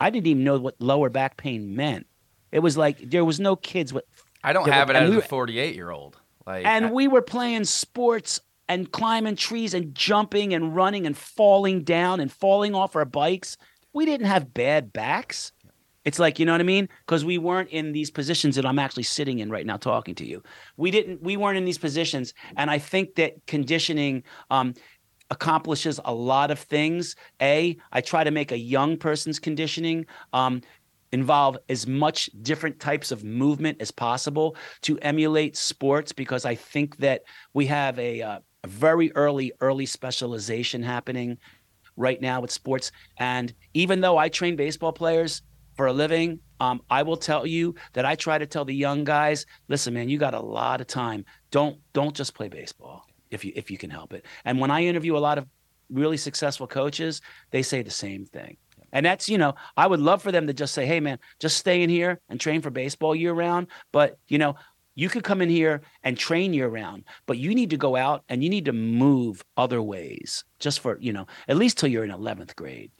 i 0.00 0.10
didn't 0.10 0.26
even 0.26 0.44
know 0.44 0.58
what 0.58 0.74
lower 0.80 1.08
back 1.08 1.36
pain 1.36 1.74
meant. 1.74 2.06
It 2.52 2.60
was 2.60 2.76
like 2.76 2.98
there 3.10 3.24
was 3.24 3.38
no 3.40 3.56
kids 3.56 3.92
with, 3.92 4.04
I 4.42 4.52
don't 4.52 4.68
have 4.68 4.88
but- 4.88 4.96
it 4.96 5.02
as 5.02 5.10
we 5.10 5.18
a 5.18 5.20
48 5.22 5.74
year 5.74 5.90
old. 5.90 6.18
Like, 6.46 6.64
and 6.64 6.86
I- 6.86 6.90
we 6.90 7.08
were 7.08 7.22
playing 7.22 7.64
sports 7.64 8.40
and 8.68 8.90
climbing 8.92 9.36
trees 9.36 9.74
and 9.74 9.94
jumping 9.94 10.54
and 10.54 10.74
running 10.74 11.06
and 11.06 11.16
falling 11.16 11.84
down 11.84 12.20
and 12.20 12.30
falling 12.30 12.74
off 12.74 12.96
our 12.96 13.04
bikes. 13.04 13.56
We 13.92 14.04
didn't 14.04 14.26
have 14.26 14.52
bad 14.52 14.92
backs. 14.92 15.52
It's 16.04 16.18
like, 16.18 16.38
you 16.38 16.46
know 16.46 16.52
what 16.52 16.60
I 16.60 16.64
mean? 16.64 16.88
Because 17.06 17.24
we 17.24 17.38
weren't 17.38 17.70
in 17.70 17.92
these 17.92 18.10
positions 18.10 18.56
that 18.56 18.64
I'm 18.64 18.78
actually 18.78 19.02
sitting 19.02 19.40
in 19.40 19.50
right 19.50 19.66
now 19.66 19.76
talking 19.76 20.14
to 20.16 20.26
you. 20.26 20.42
We 20.76 20.90
didn't 20.90 21.22
we 21.22 21.36
weren't 21.36 21.58
in 21.58 21.64
these 21.64 21.78
positions. 21.78 22.32
And 22.56 22.70
I 22.70 22.78
think 22.78 23.16
that 23.16 23.34
conditioning 23.46 24.22
um 24.50 24.74
accomplishes 25.30 26.00
a 26.04 26.14
lot 26.14 26.50
of 26.50 26.58
things. 26.58 27.16
A, 27.40 27.76
I 27.92 28.00
try 28.00 28.24
to 28.24 28.30
make 28.30 28.52
a 28.52 28.58
young 28.58 28.96
person's 28.96 29.38
conditioning 29.38 30.06
um, 30.32 30.62
involve 31.12 31.58
as 31.68 31.86
much 31.86 32.30
different 32.42 32.80
types 32.80 33.10
of 33.10 33.24
movement 33.24 33.80
as 33.80 33.90
possible 33.90 34.56
to 34.82 34.98
emulate 35.00 35.56
sports 35.56 36.12
because 36.12 36.44
I 36.44 36.54
think 36.54 36.96
that 36.98 37.22
we 37.54 37.66
have 37.66 37.98
a, 37.98 38.22
uh, 38.22 38.38
a 38.64 38.68
very 38.68 39.12
early, 39.12 39.52
early 39.60 39.86
specialization 39.86 40.82
happening 40.82 41.38
right 41.96 42.20
now 42.20 42.40
with 42.40 42.50
sports. 42.50 42.90
And 43.18 43.52
even 43.74 44.00
though 44.00 44.18
I 44.18 44.28
train 44.28 44.56
baseball 44.56 44.92
players 44.92 45.42
for 45.74 45.86
a 45.86 45.92
living, 45.92 46.40
um, 46.60 46.80
I 46.90 47.02
will 47.02 47.16
tell 47.16 47.46
you 47.46 47.74
that 47.92 48.04
I 48.04 48.14
try 48.14 48.38
to 48.38 48.46
tell 48.46 48.64
the 48.64 48.74
young 48.74 49.04
guys, 49.04 49.46
listen, 49.68 49.94
man, 49.94 50.08
you 50.08 50.18
got 50.18 50.34
a 50.34 50.40
lot 50.40 50.80
of 50.80 50.86
time. 50.86 51.24
Don't 51.50 51.78
don't 51.92 52.14
just 52.14 52.34
play 52.34 52.48
baseball 52.48 53.04
if 53.30 53.44
you 53.44 53.52
if 53.54 53.70
you 53.70 53.78
can 53.78 53.90
help 53.90 54.12
it. 54.12 54.24
And 54.44 54.58
when 54.58 54.70
I 54.70 54.84
interview 54.84 55.16
a 55.16 55.18
lot 55.18 55.38
of 55.38 55.46
really 55.90 56.16
successful 56.16 56.66
coaches, 56.66 57.20
they 57.50 57.62
say 57.62 57.82
the 57.82 57.90
same 57.90 58.24
thing. 58.26 58.56
And 58.92 59.04
that's, 59.04 59.28
you 59.28 59.38
know, 59.38 59.54
I 59.76 59.86
would 59.86 60.00
love 60.00 60.22
for 60.22 60.32
them 60.32 60.46
to 60.46 60.54
just 60.54 60.72
say, 60.74 60.86
hey, 60.86 60.98
man, 60.98 61.18
just 61.38 61.58
stay 61.58 61.82
in 61.82 61.90
here 61.90 62.20
and 62.28 62.40
train 62.40 62.62
for 62.62 62.70
baseball 62.70 63.14
year 63.14 63.32
round. 63.34 63.66
But, 63.92 64.18
you 64.28 64.38
know, 64.38 64.56
you 64.98 65.08
could 65.08 65.22
come 65.22 65.40
in 65.40 65.48
here 65.48 65.80
and 66.02 66.18
train 66.18 66.52
year 66.52 66.66
round, 66.66 67.04
but 67.26 67.38
you 67.38 67.54
need 67.54 67.70
to 67.70 67.76
go 67.76 67.94
out 67.94 68.24
and 68.28 68.42
you 68.42 68.50
need 68.50 68.64
to 68.64 68.72
move 68.72 69.44
other 69.56 69.80
ways 69.80 70.42
just 70.58 70.80
for, 70.80 70.98
you 70.98 71.12
know, 71.12 71.24
at 71.46 71.56
least 71.56 71.78
till 71.78 71.88
you're 71.88 72.02
in 72.02 72.10
11th 72.10 72.56
grade. 72.56 72.90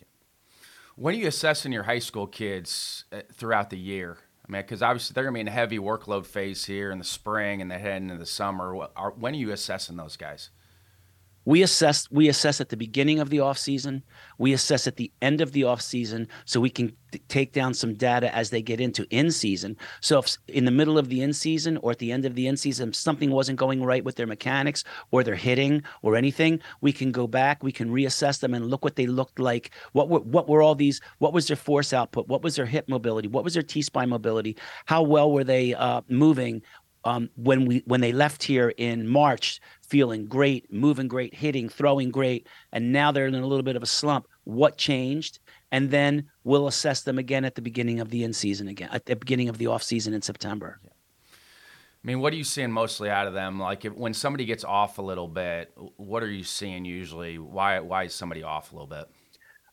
When 0.94 1.16
are 1.16 1.18
you 1.18 1.26
assessing 1.26 1.72
your 1.72 1.82
high 1.82 1.98
school 1.98 2.28
kids 2.28 3.04
uh, 3.10 3.22
throughout 3.34 3.70
the 3.70 3.78
year? 3.78 4.18
I 4.48 4.52
mean, 4.52 4.62
because 4.62 4.80
obviously 4.80 5.12
they're 5.12 5.24
going 5.24 5.34
to 5.34 5.38
be 5.38 5.40
in 5.40 5.48
a 5.48 5.50
heavy 5.50 5.80
workload 5.80 6.24
phase 6.24 6.66
here 6.66 6.92
in 6.92 6.98
the 6.98 7.04
spring 7.04 7.60
and 7.60 7.68
then 7.68 7.80
heading 7.80 8.10
into 8.10 8.18
the 8.18 8.26
summer. 8.26 8.76
When 9.16 9.34
are 9.34 9.36
you 9.36 9.50
assessing 9.50 9.96
those 9.96 10.16
guys? 10.16 10.50
We 11.48 11.62
assess 11.62 12.10
we 12.10 12.28
assess 12.28 12.60
at 12.60 12.68
the 12.68 12.76
beginning 12.76 13.18
of 13.20 13.30
the 13.30 13.40
off 13.40 13.56
season 13.56 14.02
we 14.36 14.52
assess 14.52 14.86
at 14.86 14.96
the 14.96 15.10
end 15.22 15.40
of 15.40 15.52
the 15.52 15.64
off 15.64 15.80
season 15.80 16.28
so 16.44 16.60
we 16.60 16.68
can 16.68 16.92
t- 17.10 17.18
take 17.28 17.52
down 17.52 17.72
some 17.72 17.94
data 17.94 18.28
as 18.34 18.50
they 18.50 18.60
get 18.60 18.80
into 18.80 19.06
in 19.08 19.30
season 19.30 19.74
so 20.00 20.18
if 20.18 20.36
in 20.48 20.66
the 20.66 20.70
middle 20.70 20.98
of 20.98 21.08
the 21.08 21.22
in 21.22 21.32
season 21.32 21.78
or 21.78 21.92
at 21.92 21.98
the 21.98 22.12
end 22.12 22.26
of 22.26 22.34
the 22.34 22.46
in 22.46 22.56
season 22.56 22.92
something 22.92 23.30
wasn't 23.30 23.58
going 23.58 23.82
right 23.82 24.04
with 24.04 24.16
their 24.16 24.26
mechanics 24.26 24.84
or 25.10 25.24
their 25.24 25.40
hitting 25.46 25.82
or 26.02 26.16
anything 26.16 26.60
we 26.82 26.92
can 26.92 27.10
go 27.10 27.26
back 27.26 27.62
we 27.62 27.72
can 27.72 27.88
reassess 27.88 28.40
them 28.40 28.52
and 28.52 28.66
look 28.66 28.84
what 28.84 28.96
they 28.96 29.06
looked 29.06 29.38
like. 29.38 29.70
What 29.92 30.08
were 30.08 30.20
what 30.20 30.48
were 30.48 30.62
all 30.62 30.74
these 30.74 31.00
what 31.18 31.32
was 31.32 31.48
their 31.48 31.56
force 31.56 31.92
output? 31.92 32.28
What 32.28 32.42
was 32.42 32.56
their 32.56 32.66
hip 32.66 32.88
mobility? 32.88 33.28
What 33.28 33.44
was 33.44 33.54
their 33.54 33.62
t-spine 33.62 34.08
mobility? 34.08 34.56
How 34.86 35.02
well 35.02 35.30
were 35.30 35.44
they 35.44 35.74
uh, 35.74 36.02
moving 36.08 36.62
um, 37.08 37.30
when 37.36 37.64
we 37.64 37.82
when 37.86 38.00
they 38.00 38.12
left 38.12 38.42
here 38.42 38.74
in 38.76 39.08
March, 39.08 39.60
feeling 39.82 40.26
great, 40.26 40.70
moving 40.72 41.08
great, 41.08 41.34
hitting, 41.34 41.68
throwing 41.68 42.10
great, 42.10 42.46
and 42.72 42.92
now 42.92 43.10
they're 43.10 43.26
in 43.26 43.34
a 43.34 43.46
little 43.46 43.62
bit 43.62 43.76
of 43.76 43.82
a 43.82 43.86
slump. 43.86 44.26
What 44.44 44.76
changed? 44.76 45.38
And 45.72 45.90
then 45.90 46.28
we'll 46.44 46.66
assess 46.66 47.02
them 47.02 47.18
again 47.18 47.44
at 47.44 47.54
the 47.54 47.62
beginning 47.62 48.00
of 48.00 48.10
the 48.10 48.24
in 48.24 48.32
season 48.32 48.68
again, 48.68 48.90
at 48.92 49.06
the 49.06 49.16
beginning 49.16 49.48
of 49.48 49.58
the 49.58 49.66
off 49.66 49.82
season 49.82 50.14
in 50.14 50.22
September. 50.22 50.80
Yeah. 50.84 50.90
I 52.04 52.06
mean, 52.06 52.20
what 52.20 52.32
are 52.32 52.36
you 52.36 52.44
seeing 52.44 52.70
mostly 52.70 53.10
out 53.10 53.26
of 53.26 53.34
them? 53.34 53.58
Like, 53.58 53.84
if, 53.84 53.92
when 53.92 54.14
somebody 54.14 54.44
gets 54.44 54.64
off 54.64 54.98
a 54.98 55.02
little 55.02 55.28
bit, 55.28 55.72
what 55.96 56.22
are 56.22 56.30
you 56.30 56.44
seeing 56.44 56.84
usually? 56.84 57.38
Why 57.38 57.80
why 57.80 58.04
is 58.04 58.14
somebody 58.14 58.42
off 58.42 58.72
a 58.72 58.74
little 58.74 58.86
bit? 58.86 59.06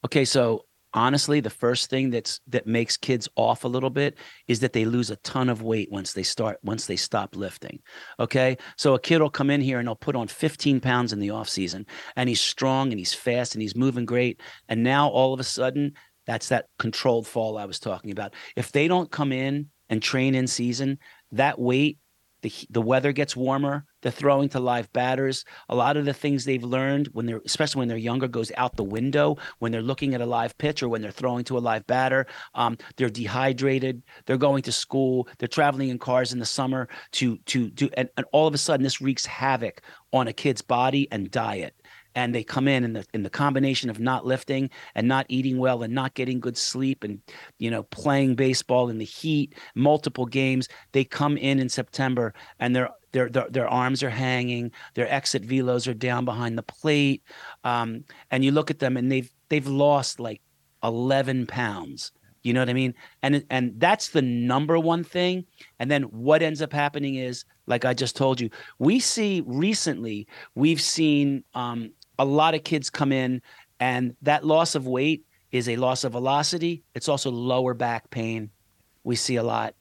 Okay, 0.06 0.26
so 0.26 0.66
honestly 0.96 1.40
the 1.42 1.50
first 1.50 1.90
thing 1.90 2.10
that's 2.10 2.40
that 2.48 2.66
makes 2.66 2.98
kids 2.98 3.30
off 3.36 3.64
a 3.66 3.68
little 3.68 3.90
bit 3.90 4.18
is 4.48 4.62
that 4.62 4.74
they 4.74 4.86
lose 4.86 5.12
a 5.12 5.18
ton 5.18 5.50
of 5.50 5.62
weight 5.62 5.92
once 5.92 6.14
they 6.14 6.24
start 6.24 6.58
once 6.64 6.88
they 6.88 6.96
stop 6.96 7.36
lifting 7.36 7.80
okay? 8.20 8.58
So 8.78 8.96
a 8.96 9.00
kid 9.00 9.22
will 9.22 9.30
come 9.30 9.50
in 9.50 9.62
here 9.62 9.78
and 9.78 9.88
they'll 9.88 9.96
put 9.96 10.16
on 10.16 10.28
15 10.28 10.80
pounds 10.80 11.14
in 11.14 11.20
the 11.20 11.30
off 11.30 11.50
season 11.50 11.86
and 12.16 12.30
he's 12.30 12.42
strong 12.42 12.92
and 12.92 12.98
he's 12.98 13.14
fast 13.14 13.54
and 13.54 13.62
he's 13.62 13.76
moving 13.76 14.06
great 14.06 14.42
and 14.70 14.82
now 14.82 15.10
all 15.10 15.34
of 15.34 15.40
a 15.40 15.44
sudden 15.44 15.94
that's 16.26 16.50
that 16.50 16.68
controlled 16.80 17.28
fall 17.28 17.58
i 17.58 17.66
was 17.66 17.80
talking 17.80 18.12
about. 18.12 18.34
If 18.56 18.72
they 18.72 18.88
don't 18.88 19.12
come 19.12 19.32
in 19.32 19.68
and 19.90 20.02
train 20.02 20.34
in 20.34 20.48
season 20.48 20.98
that 21.34 21.60
weight 21.60 22.00
the, 22.42 22.54
the 22.70 22.82
weather 22.82 23.12
gets 23.12 23.36
warmer 23.36 23.86
they're 24.06 24.12
throwing 24.12 24.48
to 24.50 24.60
live 24.60 24.94
batters. 24.94 25.46
A 25.68 25.74
lot 25.74 25.98
of 25.98 26.06
the 26.06 26.14
things 26.14 26.46
they've 26.46 26.64
learned 26.64 27.08
when 27.14 27.26
they're 27.26 27.42
especially 27.44 27.80
when 27.80 27.88
they're 27.88 27.98
younger 27.98 28.28
goes 28.28 28.52
out 28.56 28.76
the 28.76 28.84
window 28.84 29.36
when 29.58 29.72
they're 29.72 29.82
looking 29.82 30.14
at 30.14 30.22
a 30.22 30.28
live 30.28 30.56
pitch 30.60 30.84
or 30.84 30.90
when 30.90 31.02
they're 31.02 31.10
throwing 31.10 31.44
to 31.46 31.58
a 31.58 31.60
live 31.60 31.88
batter. 31.88 32.28
Um, 32.54 32.78
they're 32.98 33.10
dehydrated. 33.10 34.04
They're 34.28 34.38
going 34.38 34.62
to 34.62 34.72
school. 34.72 35.28
They're 35.40 35.48
traveling 35.48 35.90
in 35.90 35.98
cars 35.98 36.34
in 36.34 36.38
the 36.38 36.46
summer 36.46 36.88
to 37.14 37.38
to 37.38 37.72
do 37.72 37.90
and, 37.98 38.08
and 38.16 38.28
all 38.32 38.46
of 38.46 38.54
a 38.54 38.60
sudden 38.60 38.84
this 38.84 39.02
wreaks 39.02 39.26
havoc 39.26 39.82
on 40.14 40.28
a 40.28 40.34
kid's 40.34 40.62
body 40.62 41.08
and 41.12 41.32
diet. 41.32 41.76
And 42.14 42.34
they 42.34 42.44
come 42.44 42.68
in 42.68 42.84
in 42.84 42.94
the 42.94 43.06
in 43.16 43.24
the 43.24 43.30
combination 43.32 43.90
of 43.90 44.00
not 44.00 44.24
lifting 44.24 44.70
and 44.94 45.08
not 45.08 45.26
eating 45.30 45.58
well 45.58 45.82
and 45.82 45.96
not 45.96 46.14
getting 46.14 46.40
good 46.40 46.58
sleep 46.58 47.04
and 47.04 47.22
you 47.58 47.72
know 47.72 47.82
playing 47.84 48.36
baseball 48.36 48.88
in 48.90 49.00
the 49.00 49.04
heat 49.04 49.56
multiple 49.74 50.28
games 50.28 50.70
they 50.92 51.04
come 51.04 51.38
in 51.38 51.60
in 51.60 51.70
September 51.70 52.34
and 52.60 52.76
they're 52.76 52.92
their, 53.16 53.30
their, 53.30 53.50
their 53.50 53.68
arms 53.68 54.04
are 54.04 54.10
hanging 54.10 54.72
their 54.94 55.12
exit 55.12 55.48
velos 55.48 55.88
are 55.88 55.94
down 55.94 56.26
behind 56.26 56.58
the 56.58 56.64
plate 56.64 57.24
um, 57.64 58.04
and 58.32 58.44
you 58.44 58.52
look 58.52 58.70
at 58.70 58.80
them 58.80 58.98
and 58.98 59.12
they've 59.12 59.32
they've 59.50 59.68
lost 59.68 60.20
like 60.20 60.42
11 60.84 61.48
pounds 61.48 62.12
you 62.44 62.54
know 62.54 62.62
what 62.62 62.70
i 62.70 62.74
mean 62.74 62.94
and 63.24 63.44
and 63.50 63.74
that's 63.78 64.10
the 64.10 64.22
number 64.22 64.78
one 64.78 65.04
thing 65.04 65.46
and 65.80 65.90
then 65.90 66.04
what 66.04 66.44
ends 66.44 66.62
up 66.62 66.74
happening 66.74 67.16
is 67.16 67.46
like 67.66 67.86
i 67.86 67.94
just 67.94 68.16
told 68.16 68.40
you 68.40 68.50
we 68.78 69.00
see 69.00 69.42
recently 69.48 70.28
we've 70.54 70.82
seen 70.82 71.44
um, 71.54 71.92
a 72.20 72.26
lot 72.26 72.54
of 72.54 72.64
kids 72.64 72.90
come 72.90 73.12
in 73.12 73.42
and 73.80 74.16
that 74.22 74.46
loss 74.46 74.76
of 74.76 74.88
weight 74.88 75.26
is 75.52 75.70
a 75.70 75.78
loss 75.78 76.04
of 76.04 76.12
velocity. 76.12 76.84
It's 76.94 77.10
also 77.10 77.32
lower 77.32 77.74
back 77.74 78.10
pain. 78.10 78.50
We 79.04 79.16
see 79.16 79.38
a 79.38 79.44
lot. 79.44 79.76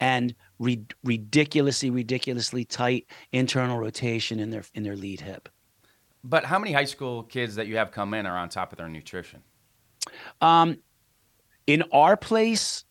And 0.00 0.34
re- 0.62 0.86
ridiculously, 1.04 1.90
ridiculously 1.90 2.64
tight 2.64 3.06
internal 3.32 3.78
rotation 3.78 4.38
in 4.38 4.50
their 4.50 4.62
in 4.74 4.82
their 4.82 4.96
lead 4.96 5.20
hip. 5.20 5.48
But 6.24 6.44
how 6.44 6.58
many 6.58 6.72
high 6.72 6.84
school 6.84 7.24
kids 7.24 7.56
that 7.56 7.66
you 7.66 7.76
have 7.76 7.90
come 7.90 8.14
in 8.14 8.26
are 8.26 8.38
on 8.38 8.48
top 8.48 8.72
of 8.72 8.78
their 8.78 8.88
nutrition? 8.88 9.42
Um, 10.40 10.78
in 11.66 11.82
our 11.92 12.16
place, 12.16 12.84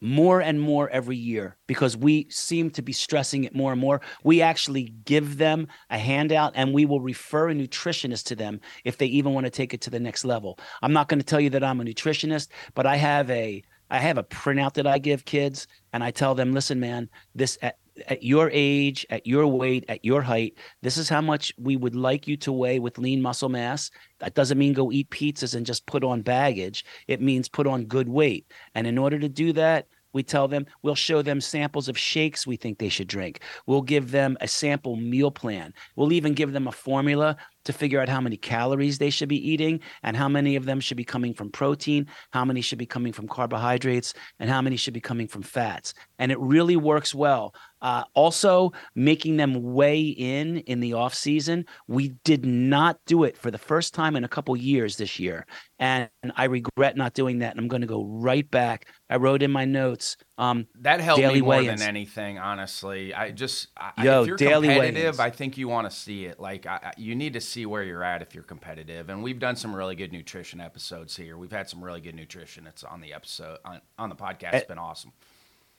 more 0.00 0.40
and 0.40 0.60
more 0.60 0.88
every 0.90 1.16
year 1.16 1.56
because 1.66 1.96
we 1.96 2.26
seem 2.28 2.70
to 2.70 2.82
be 2.82 2.92
stressing 2.92 3.44
it 3.44 3.54
more 3.54 3.72
and 3.72 3.80
more. 3.80 4.02
We 4.22 4.42
actually 4.42 4.92
give 5.04 5.38
them 5.38 5.66
a 5.88 5.98
handout 5.98 6.52
and 6.56 6.74
we 6.74 6.84
will 6.84 7.00
refer 7.00 7.48
a 7.48 7.54
nutritionist 7.54 8.24
to 8.24 8.36
them 8.36 8.60
if 8.84 8.98
they 8.98 9.06
even 9.06 9.32
want 9.32 9.44
to 9.44 9.50
take 9.50 9.72
it 9.72 9.80
to 9.82 9.90
the 9.90 10.00
next 10.00 10.24
level. 10.24 10.58
I'm 10.82 10.92
not 10.92 11.08
going 11.08 11.20
to 11.20 11.24
tell 11.24 11.40
you 11.40 11.50
that 11.50 11.64
I'm 11.64 11.80
a 11.80 11.84
nutritionist, 11.84 12.48
but 12.74 12.84
I 12.84 12.96
have 12.96 13.30
a 13.30 13.62
I 13.90 13.98
have 13.98 14.18
a 14.18 14.24
printout 14.24 14.74
that 14.74 14.86
I 14.86 14.98
give 14.98 15.24
kids 15.24 15.66
and 15.92 16.02
I 16.02 16.10
tell 16.10 16.34
them, 16.34 16.52
"Listen, 16.52 16.80
man, 16.80 17.08
this 17.34 17.58
at, 17.62 17.78
at 18.08 18.22
your 18.22 18.50
age, 18.52 19.06
at 19.10 19.26
your 19.26 19.46
weight, 19.46 19.84
at 19.88 20.04
your 20.04 20.22
height, 20.22 20.58
this 20.82 20.96
is 20.96 21.08
how 21.08 21.20
much 21.20 21.52
we 21.58 21.76
would 21.76 21.94
like 21.94 22.26
you 22.26 22.36
to 22.38 22.52
weigh 22.52 22.78
with 22.78 22.98
lean 22.98 23.22
muscle 23.22 23.48
mass. 23.48 23.90
That 24.18 24.34
doesn't 24.34 24.58
mean 24.58 24.72
go 24.72 24.90
eat 24.90 25.10
pizzas 25.10 25.54
and 25.54 25.66
just 25.66 25.86
put 25.86 26.04
on 26.04 26.22
baggage. 26.22 26.84
It 27.08 27.20
means 27.20 27.48
put 27.48 27.66
on 27.66 27.84
good 27.84 28.08
weight. 28.08 28.50
And 28.74 28.86
in 28.86 28.98
order 28.98 29.18
to 29.18 29.28
do 29.28 29.52
that, 29.54 29.86
we 30.12 30.22
tell 30.22 30.46
them, 30.46 30.66
we'll 30.82 30.94
show 30.94 31.22
them 31.22 31.40
samples 31.40 31.88
of 31.88 31.98
shakes 31.98 32.46
we 32.46 32.56
think 32.56 32.78
they 32.78 32.88
should 32.88 33.08
drink. 33.08 33.40
We'll 33.66 33.82
give 33.82 34.12
them 34.12 34.36
a 34.40 34.46
sample 34.46 34.96
meal 34.96 35.32
plan. 35.32 35.74
We'll 35.96 36.12
even 36.12 36.34
give 36.34 36.52
them 36.52 36.68
a 36.68 36.72
formula 36.72 37.36
to 37.64 37.72
figure 37.72 38.00
out 38.00 38.08
how 38.08 38.20
many 38.20 38.36
calories 38.36 38.98
they 38.98 39.10
should 39.10 39.28
be 39.28 39.50
eating 39.50 39.80
and 40.02 40.16
how 40.16 40.28
many 40.28 40.56
of 40.56 40.64
them 40.64 40.80
should 40.80 40.96
be 40.96 41.04
coming 41.04 41.34
from 41.34 41.50
protein, 41.50 42.06
how 42.30 42.44
many 42.44 42.60
should 42.60 42.78
be 42.78 42.86
coming 42.86 43.12
from 43.12 43.28
carbohydrates, 43.28 44.14
and 44.38 44.50
how 44.50 44.62
many 44.62 44.76
should 44.76 44.94
be 44.94 45.00
coming 45.00 45.28
from 45.28 45.42
fats. 45.42 45.94
And 46.18 46.30
it 46.30 46.38
really 46.40 46.76
works 46.76 47.14
well. 47.14 47.54
Uh, 47.84 48.02
also, 48.14 48.72
making 48.94 49.36
them 49.36 49.74
weigh 49.74 50.00
in 50.00 50.56
in 50.60 50.80
the 50.80 50.94
off 50.94 51.12
season. 51.12 51.66
We 51.86 52.14
did 52.24 52.46
not 52.46 52.98
do 53.04 53.24
it 53.24 53.36
for 53.36 53.50
the 53.50 53.58
first 53.58 53.92
time 53.92 54.16
in 54.16 54.24
a 54.24 54.28
couple 54.28 54.56
years 54.56 54.96
this 54.96 55.18
year, 55.18 55.44
and 55.78 56.08
I 56.34 56.44
regret 56.44 56.96
not 56.96 57.12
doing 57.12 57.40
that. 57.40 57.50
And 57.50 57.60
I'm 57.60 57.68
going 57.68 57.82
to 57.82 57.86
go 57.86 58.04
right 58.06 58.50
back. 58.50 58.86
I 59.10 59.16
wrote 59.16 59.42
in 59.42 59.50
my 59.50 59.66
notes. 59.66 60.16
Um, 60.36 60.66
that 60.80 61.00
helped 61.00 61.22
me 61.22 61.40
more 61.40 61.50
weigh-ins. 61.50 61.80
than 61.80 61.88
anything, 61.88 62.38
honestly. 62.38 63.14
I 63.14 63.30
just, 63.30 63.68
I, 63.76 63.92
Yo, 64.02 64.22
if 64.22 64.26
you're 64.26 64.36
competitive, 64.36 64.94
weigh-ins. 64.94 65.20
I 65.20 65.30
think 65.30 65.56
you 65.56 65.68
want 65.68 65.88
to 65.88 65.96
see 65.96 66.24
it. 66.24 66.40
Like, 66.40 66.66
I, 66.66 66.92
you 66.96 67.14
need 67.14 67.34
to 67.34 67.40
see 67.40 67.66
where 67.66 67.84
you're 67.84 68.02
at 68.02 68.20
if 68.20 68.34
you're 68.34 68.42
competitive. 68.42 69.10
And 69.10 69.22
we've 69.22 69.38
done 69.38 69.54
some 69.54 69.74
really 69.74 69.94
good 69.94 70.12
nutrition 70.12 70.60
episodes 70.60 71.16
here. 71.16 71.38
We've 71.38 71.52
had 71.52 71.68
some 71.68 71.84
really 71.84 72.00
good 72.00 72.16
nutrition. 72.16 72.66
It's 72.66 72.82
on 72.82 73.00
the 73.00 73.12
episode 73.12 73.58
on, 73.64 73.80
on 73.96 74.08
the 74.08 74.16
podcast. 74.16 74.54
It's 74.54 74.66
been 74.66 74.78
awesome. 74.78 75.12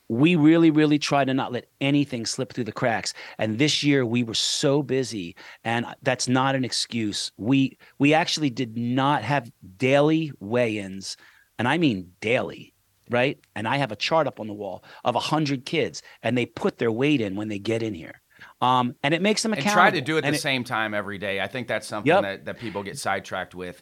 We 0.08 0.36
really, 0.36 0.70
really 0.70 1.00
try 1.00 1.26
to 1.26 1.34
not 1.34 1.52
let 1.52 1.66
anything 1.82 2.28
slip 2.28 2.54
through 2.54 2.66
the 2.66 2.72
cracks. 2.72 3.14
And 3.40 3.58
this 3.58 3.84
year 3.84 4.06
we 4.06 4.24
were 4.24 4.36
so 4.36 4.84
busy, 4.84 5.36
and 5.64 5.88
that's 6.04 6.28
not 6.28 6.54
an 6.54 6.64
excuse. 6.64 7.32
We 7.38 7.80
we 7.98 8.14
actually 8.14 8.52
did 8.52 8.78
not 8.78 9.24
have 9.24 9.52
daily 9.78 10.32
weigh-ins, 10.40 11.18
and 11.58 11.68
I 11.68 11.80
mean 11.80 12.12
daily 12.22 12.75
right? 13.10 13.40
And 13.56 13.68
I 13.68 13.78
have 13.78 13.92
a 13.92 13.96
chart 13.96 14.28
up 14.28 14.40
on 14.40 14.48
the 14.48 14.54
wall 14.54 14.84
of 15.04 15.16
100 15.16 15.66
kids, 15.66 16.02
and 16.24 16.38
they 16.38 16.46
put 16.46 16.78
their 16.78 16.92
weight 16.92 17.22
in 17.22 17.36
when 17.36 17.48
they 17.48 17.60
get 17.60 17.84
in 17.84 17.94
here. 17.94 18.22
Um, 18.62 18.96
and 19.04 19.14
it 19.14 19.22
makes 19.22 19.44
them 19.44 19.54
accountable. 19.54 19.82
And 19.82 19.92
try 19.92 20.00
to 20.00 20.02
do 20.02 20.18
it 20.18 20.26
at 20.26 20.32
the 20.32 20.38
it, 20.38 20.42
same 20.42 20.64
time 20.64 20.94
every 20.94 21.18
day. 21.18 21.42
I 21.42 21.48
think 21.48 21.68
that's 21.68 21.88
something 21.88 22.10
yep. 22.10 22.22
that, 22.24 22.46
that 22.46 22.60
people 22.60 22.84
get 22.84 22.98
sidetracked 22.98 23.56
with. 23.56 23.82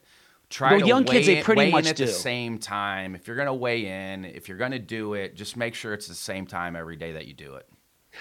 Try 0.50 0.72
well, 0.74 0.82
to 0.82 0.88
young 0.88 1.04
kids, 1.06 1.26
they 1.26 1.42
pretty 1.42 1.72
much 1.72 1.88
at 1.88 1.96
do. 1.96 2.06
the 2.06 2.12
same 2.12 2.60
time. 2.60 3.16
If 3.16 3.28
you're 3.28 3.36
going 3.36 3.48
to 3.48 3.54
weigh 3.54 3.88
in, 3.88 4.26
if 4.26 4.48
you're 4.48 4.58
going 4.58 4.72
to 4.72 4.80
do 4.80 5.16
it, 5.16 5.36
just 5.36 5.58
make 5.58 5.74
sure 5.74 5.94
it's 5.94 6.08
the 6.08 6.14
same 6.14 6.46
time 6.46 6.76
every 6.76 6.96
day 6.96 7.14
that 7.14 7.26
you 7.26 7.34
do 7.34 7.56
it. 7.56 7.68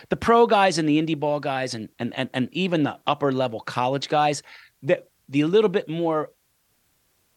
The 0.09 0.17
pro 0.17 0.47
guys 0.47 0.79
and 0.79 0.89
the 0.89 1.03
indie 1.03 1.19
ball 1.19 1.41
guys 1.41 1.75
and 1.75 1.91
and 1.99 2.15
and, 2.17 2.31
and 2.33 2.49
even 2.53 2.85
the 2.85 2.99
upper 3.07 3.33
level 3.33 3.61
college 3.61 4.09
guys, 4.09 4.43
that 4.83 5.09
the 5.29 5.45
little 5.45 5.69
bit 5.69 5.89
more 5.91 6.31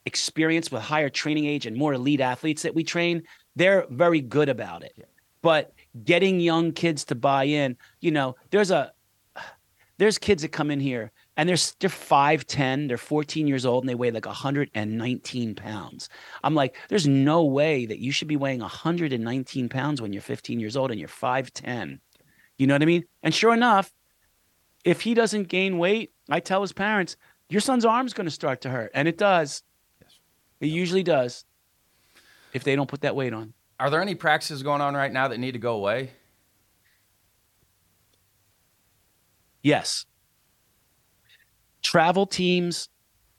experience 0.05 0.71
with 0.71 0.81
higher 0.81 1.09
training 1.09 1.45
age 1.45 1.65
and 1.65 1.75
more 1.75 1.93
elite 1.93 2.21
athletes 2.21 2.61
that 2.61 2.73
we 2.73 2.83
train, 2.83 3.23
they're 3.55 3.85
very 3.89 4.21
good 4.21 4.49
about 4.49 4.83
it. 4.83 4.93
Yeah. 4.97 5.05
But 5.41 5.73
getting 6.03 6.39
young 6.39 6.71
kids 6.71 7.05
to 7.05 7.15
buy 7.15 7.45
in, 7.45 7.77
you 7.99 8.11
know, 8.11 8.35
there's 8.49 8.71
a 8.71 8.91
there's 9.97 10.17
kids 10.17 10.41
that 10.41 10.51
come 10.51 10.71
in 10.71 10.79
here 10.79 11.11
and 11.37 11.47
they're 11.47 11.57
they're 11.79 11.89
5'10, 11.89 12.87
they're 12.87 12.97
14 12.97 13.47
years 13.47 13.65
old 13.65 13.83
and 13.83 13.89
they 13.89 13.95
weigh 13.95 14.11
like 14.11 14.25
119 14.25 15.55
pounds. 15.55 16.09
I'm 16.43 16.55
like, 16.55 16.75
there's 16.89 17.07
no 17.07 17.43
way 17.43 17.85
that 17.85 17.99
you 17.99 18.11
should 18.11 18.27
be 18.27 18.35
weighing 18.35 18.59
119 18.59 19.69
pounds 19.69 20.01
when 20.01 20.11
you're 20.13 20.21
15 20.21 20.59
years 20.59 20.75
old 20.75 20.91
and 20.91 20.99
you're 20.99 21.09
5'10. 21.09 21.99
You 22.57 22.67
know 22.67 22.73
what 22.73 22.81
I 22.81 22.85
mean? 22.85 23.05
And 23.23 23.33
sure 23.33 23.53
enough, 23.53 23.93
if 24.83 25.01
he 25.01 25.13
doesn't 25.13 25.47
gain 25.47 25.77
weight, 25.77 26.11
I 26.29 26.39
tell 26.39 26.61
his 26.61 26.73
parents, 26.73 27.17
your 27.49 27.61
son's 27.61 27.85
arm's 27.85 28.13
going 28.13 28.27
to 28.27 28.31
start 28.31 28.61
to 28.61 28.69
hurt. 28.69 28.91
And 28.93 29.07
it 29.07 29.17
does. 29.17 29.63
Yes. 30.01 30.19
It 30.61 30.67
usually 30.67 31.03
does 31.03 31.45
if 32.55 32.63
they 32.63 32.73
don't 32.75 32.87
put 32.87 33.01
that 33.01 33.15
weight 33.17 33.33
on. 33.33 33.53
Are 33.81 33.89
there 33.89 34.01
any 34.01 34.15
practices 34.15 34.63
going 34.63 34.79
on 34.79 34.95
right 34.95 35.11
now 35.11 35.27
that 35.27 35.37
need 35.39 35.51
to 35.51 35.59
go 35.59 35.75
away? 35.75 36.11
Yes. 39.61 40.05
Travel 41.83 42.25
teams 42.25 42.87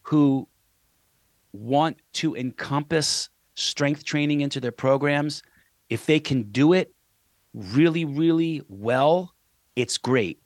who 0.03 0.47
want 1.53 1.97
to 2.13 2.37
encompass 2.37 3.31
strength 3.55 4.05
training 4.05 4.43
into 4.43 4.61
their 4.61 4.71
programs, 4.71 5.43
if 5.89 6.05
they 6.05 6.21
can 6.21 6.43
do 6.53 6.75
it 6.75 6.93
really, 7.55 8.05
really 8.05 8.61
well, 8.69 9.33
it's 9.77 9.97
great. 9.97 10.43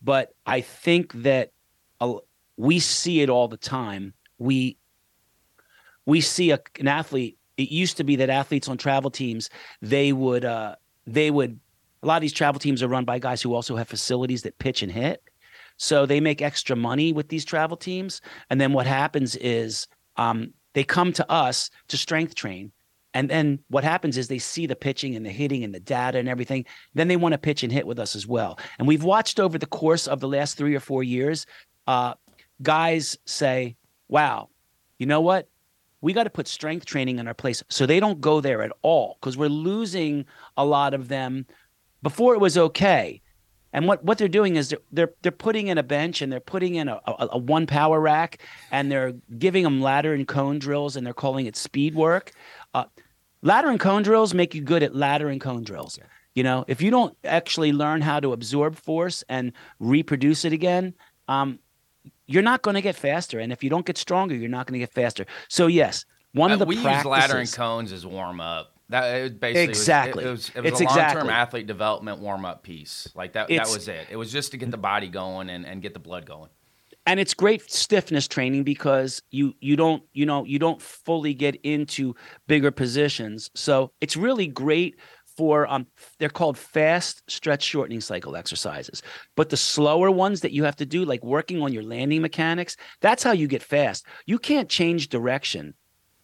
But 0.00 0.34
I 0.46 0.62
think 0.62 1.12
that 1.22 1.52
we 2.56 2.78
see 2.78 3.20
it 3.20 3.28
all 3.28 3.48
the 3.48 3.58
time. 3.58 4.14
We 4.38 4.78
we 6.06 6.22
see 6.22 6.52
a, 6.52 6.60
an 6.80 6.88
athlete. 6.88 7.36
It 7.56 7.70
used 7.70 7.96
to 7.96 8.04
be 8.04 8.16
that 8.16 8.30
athletes 8.30 8.68
on 8.68 8.76
travel 8.76 9.10
teams 9.10 9.50
they 9.80 10.12
would 10.12 10.44
uh, 10.44 10.76
they 11.06 11.30
would 11.30 11.58
a 12.02 12.06
lot 12.06 12.16
of 12.16 12.22
these 12.22 12.32
travel 12.32 12.60
teams 12.60 12.82
are 12.82 12.88
run 12.88 13.04
by 13.04 13.18
guys 13.18 13.42
who 13.42 13.54
also 13.54 13.76
have 13.76 13.88
facilities 13.88 14.42
that 14.42 14.58
pitch 14.58 14.82
and 14.82 14.92
hit. 14.92 15.22
So 15.76 16.06
they 16.06 16.20
make 16.20 16.40
extra 16.40 16.76
money 16.76 17.12
with 17.12 17.28
these 17.28 17.44
travel 17.44 17.76
teams. 17.76 18.20
And 18.48 18.60
then 18.60 18.72
what 18.72 18.86
happens 18.86 19.36
is 19.36 19.88
um, 20.16 20.52
they 20.74 20.84
come 20.84 21.12
to 21.14 21.30
us 21.30 21.70
to 21.88 21.96
strength 21.96 22.34
train. 22.34 22.72
And 23.12 23.30
then 23.30 23.58
what 23.68 23.82
happens 23.82 24.18
is 24.18 24.28
they 24.28 24.38
see 24.38 24.66
the 24.66 24.76
pitching 24.76 25.16
and 25.16 25.24
the 25.24 25.30
hitting 25.30 25.64
and 25.64 25.74
the 25.74 25.80
data 25.80 26.18
and 26.18 26.28
everything. 26.28 26.66
Then 26.94 27.08
they 27.08 27.16
want 27.16 27.32
to 27.32 27.38
pitch 27.38 27.62
and 27.62 27.72
hit 27.72 27.86
with 27.86 27.98
us 27.98 28.14
as 28.14 28.26
well. 28.26 28.58
And 28.78 28.86
we've 28.86 29.04
watched 29.04 29.40
over 29.40 29.58
the 29.58 29.66
course 29.66 30.06
of 30.06 30.20
the 30.20 30.28
last 30.28 30.58
three 30.58 30.74
or 30.74 30.80
four 30.80 31.02
years, 31.02 31.46
uh, 31.86 32.14
guys 32.62 33.16
say, 33.24 33.76
wow, 34.08 34.50
you 34.98 35.06
know 35.06 35.22
what? 35.22 35.48
We 36.00 36.12
got 36.12 36.24
to 36.24 36.30
put 36.30 36.46
strength 36.46 36.86
training 36.86 37.18
in 37.18 37.26
our 37.26 37.34
place 37.34 37.62
so 37.68 37.86
they 37.86 38.00
don't 38.00 38.20
go 38.20 38.40
there 38.40 38.62
at 38.62 38.72
all 38.82 39.16
because 39.20 39.36
we're 39.36 39.48
losing 39.48 40.26
a 40.56 40.64
lot 40.64 40.94
of 40.94 41.08
them. 41.08 41.46
Before 42.02 42.34
it 42.34 42.40
was 42.40 42.56
okay. 42.56 43.22
And 43.72 43.86
what, 43.86 44.02
what 44.04 44.16
they're 44.16 44.28
doing 44.28 44.56
is 44.56 44.70
they're, 44.70 44.78
they're, 44.92 45.12
they're 45.22 45.32
putting 45.32 45.68
in 45.68 45.76
a 45.76 45.82
bench 45.82 46.22
and 46.22 46.32
they're 46.32 46.40
putting 46.40 46.76
in 46.76 46.88
a, 46.88 47.00
a, 47.06 47.28
a, 47.32 47.38
one 47.38 47.66
power 47.66 48.00
rack 48.00 48.42
and 48.70 48.90
they're 48.90 49.12
giving 49.38 49.64
them 49.64 49.82
ladder 49.82 50.14
and 50.14 50.26
cone 50.26 50.58
drills 50.58 50.96
and 50.96 51.06
they're 51.06 51.12
calling 51.12 51.46
it 51.46 51.56
speed 51.56 51.94
work. 51.94 52.32
Uh, 52.72 52.84
ladder 53.42 53.68
and 53.68 53.80
cone 53.80 54.02
drills 54.02 54.32
make 54.32 54.54
you 54.54 54.62
good 54.62 54.82
at 54.82 54.94
ladder 54.94 55.28
and 55.28 55.40
cone 55.40 55.62
drills. 55.62 55.98
Yeah. 55.98 56.04
You 56.34 56.42
know, 56.42 56.64
if 56.68 56.82
you 56.82 56.90
don't 56.90 57.16
actually 57.24 57.72
learn 57.72 58.02
how 58.02 58.20
to 58.20 58.32
absorb 58.32 58.76
force 58.76 59.24
and 59.28 59.52
reproduce 59.78 60.44
it 60.44 60.52
again, 60.52 60.94
um, 61.28 61.58
you're 62.26 62.42
not 62.42 62.62
going 62.62 62.74
to 62.74 62.82
get 62.82 62.96
faster. 62.96 63.38
And 63.38 63.52
if 63.52 63.62
you 63.62 63.70
don't 63.70 63.86
get 63.86 63.98
stronger, 63.98 64.34
you're 64.34 64.48
not 64.48 64.66
going 64.66 64.74
to 64.74 64.78
get 64.78 64.92
faster. 64.92 65.26
So 65.48 65.66
yes, 65.66 66.04
one 66.32 66.52
of 66.52 66.60
uh, 66.60 66.64
the 66.64 66.68
we 66.68 66.80
practices, 66.80 67.04
use 67.04 67.10
ladder 67.10 67.36
and 67.38 67.52
cones 67.52 67.92
as 67.92 68.06
warm 68.06 68.40
up. 68.40 68.72
That 68.88 69.04
it 69.16 69.40
basically 69.40 69.64
exactly. 69.64 70.24
Was, 70.24 70.50
it, 70.50 70.54
was, 70.54 70.64
it 70.66 70.72
was 70.72 70.72
it's 70.72 70.80
a 70.80 70.84
long 70.84 70.94
term 70.94 71.06
exactly. 71.06 71.32
athlete 71.32 71.66
development 71.66 72.20
warm 72.20 72.44
up 72.44 72.62
piece. 72.62 73.08
Like 73.16 73.32
that. 73.32 73.50
It's, 73.50 73.68
that 73.68 73.74
was 73.74 73.88
it. 73.88 74.06
It 74.10 74.16
was 74.16 74.30
just 74.30 74.52
to 74.52 74.58
get 74.58 74.70
the 74.70 74.76
body 74.76 75.08
going 75.08 75.50
and, 75.50 75.66
and 75.66 75.82
get 75.82 75.92
the 75.92 76.00
blood 76.00 76.24
going 76.26 76.50
and 77.06 77.20
it's 77.20 77.32
great 77.32 77.70
stiffness 77.70 78.28
training 78.28 78.64
because 78.64 79.22
you 79.30 79.54
you 79.60 79.76
don't 79.76 80.02
you 80.12 80.26
know 80.26 80.44
you 80.44 80.58
don't 80.58 80.82
fully 80.82 81.32
get 81.32 81.54
into 81.62 82.14
bigger 82.46 82.70
positions 82.70 83.50
so 83.54 83.92
it's 84.00 84.16
really 84.16 84.46
great 84.46 84.98
for 85.36 85.66
um 85.66 85.86
they're 86.18 86.28
called 86.28 86.56
fast 86.56 87.22
stretch 87.28 87.62
shortening 87.62 88.00
cycle 88.00 88.36
exercises 88.36 89.02
but 89.34 89.50
the 89.50 89.56
slower 89.56 90.10
ones 90.10 90.40
that 90.40 90.52
you 90.52 90.64
have 90.64 90.76
to 90.76 90.86
do 90.86 91.04
like 91.04 91.22
working 91.24 91.62
on 91.62 91.72
your 91.72 91.82
landing 91.82 92.22
mechanics 92.22 92.76
that's 93.00 93.22
how 93.22 93.32
you 93.32 93.46
get 93.46 93.62
fast 93.62 94.06
you 94.26 94.38
can't 94.38 94.68
change 94.68 95.08
direction 95.08 95.74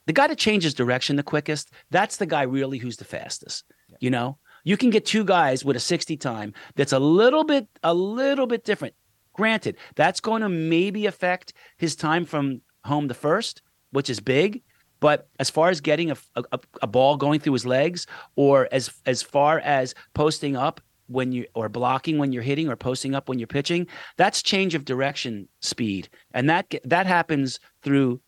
the 0.06 0.12
guy 0.12 0.26
that 0.26 0.38
changes 0.38 0.74
direction 0.74 1.16
the 1.16 1.22
quickest 1.22 1.70
that's 1.90 2.16
the 2.16 2.26
guy 2.26 2.42
really 2.42 2.78
who's 2.78 2.96
the 2.96 3.04
fastest 3.04 3.64
yeah. 3.88 3.96
you 4.00 4.10
know 4.10 4.38
you 4.64 4.76
can 4.76 4.90
get 4.90 5.04
two 5.04 5.24
guys 5.24 5.64
with 5.64 5.76
a 5.76 5.80
60 5.80 6.16
time 6.16 6.54
that's 6.76 6.92
a 6.92 6.98
little 6.98 7.44
bit 7.44 7.68
a 7.82 7.94
little 7.94 8.46
bit 8.46 8.64
different 8.64 8.94
Granted, 9.32 9.76
that's 9.94 10.20
going 10.20 10.42
to 10.42 10.48
maybe 10.48 11.06
affect 11.06 11.54
his 11.78 11.96
time 11.96 12.24
from 12.24 12.60
home 12.84 13.08
to 13.08 13.14
first, 13.14 13.62
which 13.90 14.10
is 14.10 14.20
big. 14.20 14.62
But 15.03 15.28
as 15.40 15.50
far 15.50 15.68
as 15.68 15.80
getting 15.80 16.12
a, 16.12 16.16
a, 16.36 16.61
a 16.80 16.86
ball 16.86 17.16
going 17.16 17.40
through 17.40 17.55
his 17.55 17.66
legs, 17.66 18.07
or 18.36 18.68
as 18.70 18.88
as 19.05 19.20
far 19.20 19.59
as 19.59 19.96
posting 20.14 20.57
up 20.57 20.80
when 21.09 21.32
you 21.32 21.44
or 21.55 21.68
blocking 21.68 22.18
when 22.18 22.32
you're 22.32 22.44
hitting 22.44 22.68
or 22.68 22.76
posting 22.76 23.12
up 23.12 23.28
when 23.28 23.40
you're 23.40 23.48
pitching, 23.48 23.88
that's 24.16 24.42
change 24.42 24.76
of 24.76 24.84
direction 24.84 25.48
speed, 25.61 26.09
and 26.32 26.48
that 26.48 26.72
that 26.84 27.07
happens 27.07 27.59
through 27.82 28.20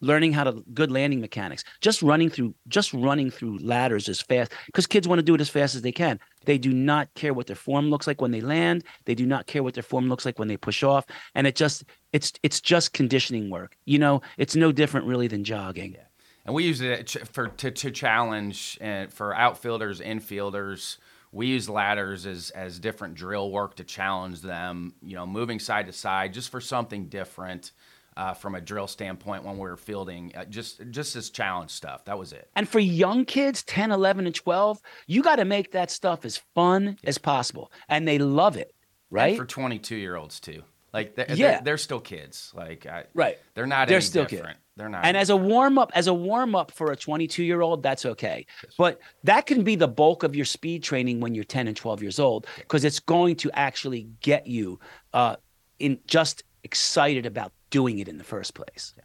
learning 0.00 0.32
how 0.32 0.44
to 0.44 0.62
good 0.74 0.90
landing 0.90 1.20
mechanics 1.20 1.64
just 1.80 2.02
running 2.02 2.28
through 2.28 2.54
just 2.68 2.92
running 2.92 3.30
through 3.30 3.58
ladders 3.58 4.08
as 4.08 4.20
fast 4.20 4.52
because 4.66 4.86
kids 4.86 5.08
want 5.08 5.18
to 5.18 5.22
do 5.22 5.34
it 5.34 5.40
as 5.40 5.48
fast 5.48 5.74
as 5.74 5.82
they 5.82 5.92
can. 5.92 6.18
They 6.44 6.58
do 6.58 6.72
not 6.72 7.12
care 7.14 7.34
what 7.34 7.46
their 7.46 7.56
form 7.56 7.90
looks 7.90 8.06
like 8.06 8.20
when 8.20 8.30
they 8.30 8.40
land. 8.40 8.84
They 9.04 9.14
do 9.14 9.26
not 9.26 9.46
care 9.46 9.62
what 9.62 9.74
their 9.74 9.82
form 9.82 10.08
looks 10.08 10.24
like 10.24 10.38
when 10.38 10.48
they 10.48 10.56
push 10.56 10.82
off. 10.82 11.06
And 11.34 11.46
it 11.46 11.56
just 11.56 11.84
it's 12.12 12.32
it's 12.42 12.60
just 12.60 12.92
conditioning 12.92 13.50
work 13.50 13.76
you 13.84 13.98
know? 13.98 14.20
It's 14.36 14.56
no 14.56 14.72
different 14.72 15.06
really 15.06 15.28
than 15.28 15.44
jogging. 15.44 15.92
Yeah. 15.92 16.00
and 16.44 16.54
we 16.54 16.64
use 16.64 16.80
it 16.80 17.10
for 17.32 17.48
to, 17.48 17.70
to 17.70 17.90
challenge 17.90 18.78
uh, 18.82 19.06
for 19.06 19.34
outfielders 19.34 20.00
infielders. 20.00 20.98
We 21.32 21.46
use 21.48 21.68
ladders 21.68 22.26
as 22.26 22.50
as 22.50 22.78
different 22.78 23.14
drill 23.14 23.50
work 23.50 23.76
to 23.76 23.84
challenge 23.84 24.42
them 24.42 24.94
you 25.02 25.16
know 25.16 25.26
moving 25.26 25.58
side 25.58 25.86
to 25.86 25.92
side 25.92 26.32
just 26.34 26.50
for 26.50 26.60
something 26.60 27.08
different 27.08 27.72
uh, 28.16 28.32
from 28.34 28.54
a 28.54 28.60
drill 28.60 28.86
standpoint 28.86 29.44
when 29.44 29.54
we 29.54 29.68
were 29.68 29.76
fielding, 29.76 30.32
uh, 30.34 30.44
just 30.44 30.80
just 30.90 31.14
this 31.14 31.30
challenge 31.30 31.70
stuff. 31.70 32.04
That 32.06 32.18
was 32.18 32.32
it. 32.32 32.48
And 32.56 32.68
for 32.68 32.78
young 32.78 33.24
kids, 33.24 33.62
10, 33.64 33.90
11, 33.90 34.26
and 34.26 34.34
12, 34.34 34.80
you 35.06 35.22
got 35.22 35.36
to 35.36 35.44
make 35.44 35.72
that 35.72 35.90
stuff 35.90 36.24
as 36.24 36.40
fun 36.54 36.98
yeah. 37.02 37.08
as 37.08 37.18
possible. 37.18 37.70
And 37.88 38.08
they 38.08 38.18
love 38.18 38.56
it, 38.56 38.74
right? 39.10 39.30
And 39.30 39.38
for 39.38 39.44
22 39.46 39.96
year 39.96 40.16
olds, 40.16 40.40
too. 40.40 40.62
Like, 40.92 41.14
they're, 41.14 41.26
yeah. 41.28 41.36
They're, 41.36 41.60
they're, 41.62 41.78
still 41.78 42.00
kids. 42.00 42.52
Like, 42.54 42.86
I, 42.86 43.04
right. 43.12 43.36
They're 43.54 43.66
not 43.66 43.86
they're 43.88 44.00
still 44.00 44.24
different. 44.24 44.56
Kids. 44.56 44.60
They're 44.76 44.88
not. 44.88 45.04
And 45.04 45.14
as 45.14 45.28
a 45.28 45.36
warm 45.36 45.76
up, 45.78 45.92
as 45.94 46.06
a 46.06 46.14
warm 46.14 46.54
up 46.54 46.70
for 46.70 46.90
a 46.92 46.96
22 46.96 47.44
year 47.44 47.60
old, 47.60 47.82
that's 47.82 48.06
okay. 48.06 48.46
Yes. 48.62 48.74
But 48.78 49.00
that 49.24 49.44
can 49.44 49.62
be 49.62 49.76
the 49.76 49.88
bulk 49.88 50.22
of 50.22 50.34
your 50.34 50.46
speed 50.46 50.82
training 50.82 51.20
when 51.20 51.34
you're 51.34 51.44
10 51.44 51.68
and 51.68 51.76
12 51.76 52.00
years 52.00 52.18
old, 52.18 52.46
because 52.56 52.84
it's 52.84 53.00
going 53.00 53.36
to 53.36 53.50
actually 53.52 54.08
get 54.20 54.46
you 54.46 54.80
uh, 55.12 55.36
in 55.78 55.98
just 56.06 56.44
excited 56.64 57.26
about 57.26 57.52
doing 57.76 57.98
it 57.98 58.08
in 58.08 58.16
the 58.16 58.24
first 58.24 58.54
place. 58.54 58.94
Yeah. 58.96 59.04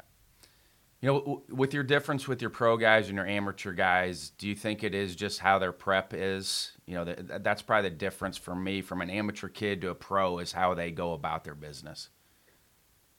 You 1.01 1.07
know, 1.07 1.43
with 1.49 1.73
your 1.73 1.83
difference 1.83 2.25
with 2.25 2.41
your 2.41 2.51
pro 2.51 2.77
guys 2.77 3.07
and 3.07 3.17
your 3.17 3.27
amateur 3.27 3.73
guys, 3.73 4.29
do 4.37 4.47
you 4.47 4.55
think 4.55 4.83
it 4.83 4.93
is 4.93 5.15
just 5.15 5.39
how 5.39 5.59
their 5.59 5.73
prep 5.73 6.13
is? 6.13 6.71
You 6.85 6.95
know, 6.95 7.03
that's 7.47 7.61
probably 7.63 7.89
the 7.89 7.95
difference 7.95 8.37
for 8.37 8.55
me 8.55 8.81
from 8.81 9.01
an 9.01 9.09
amateur 9.09 9.49
kid 9.49 9.81
to 9.81 9.89
a 9.89 9.95
pro 9.95 10.37
is 10.37 10.51
how 10.53 10.73
they 10.73 10.91
go 10.91 11.13
about 11.13 11.43
their 11.43 11.55
business. 11.55 12.09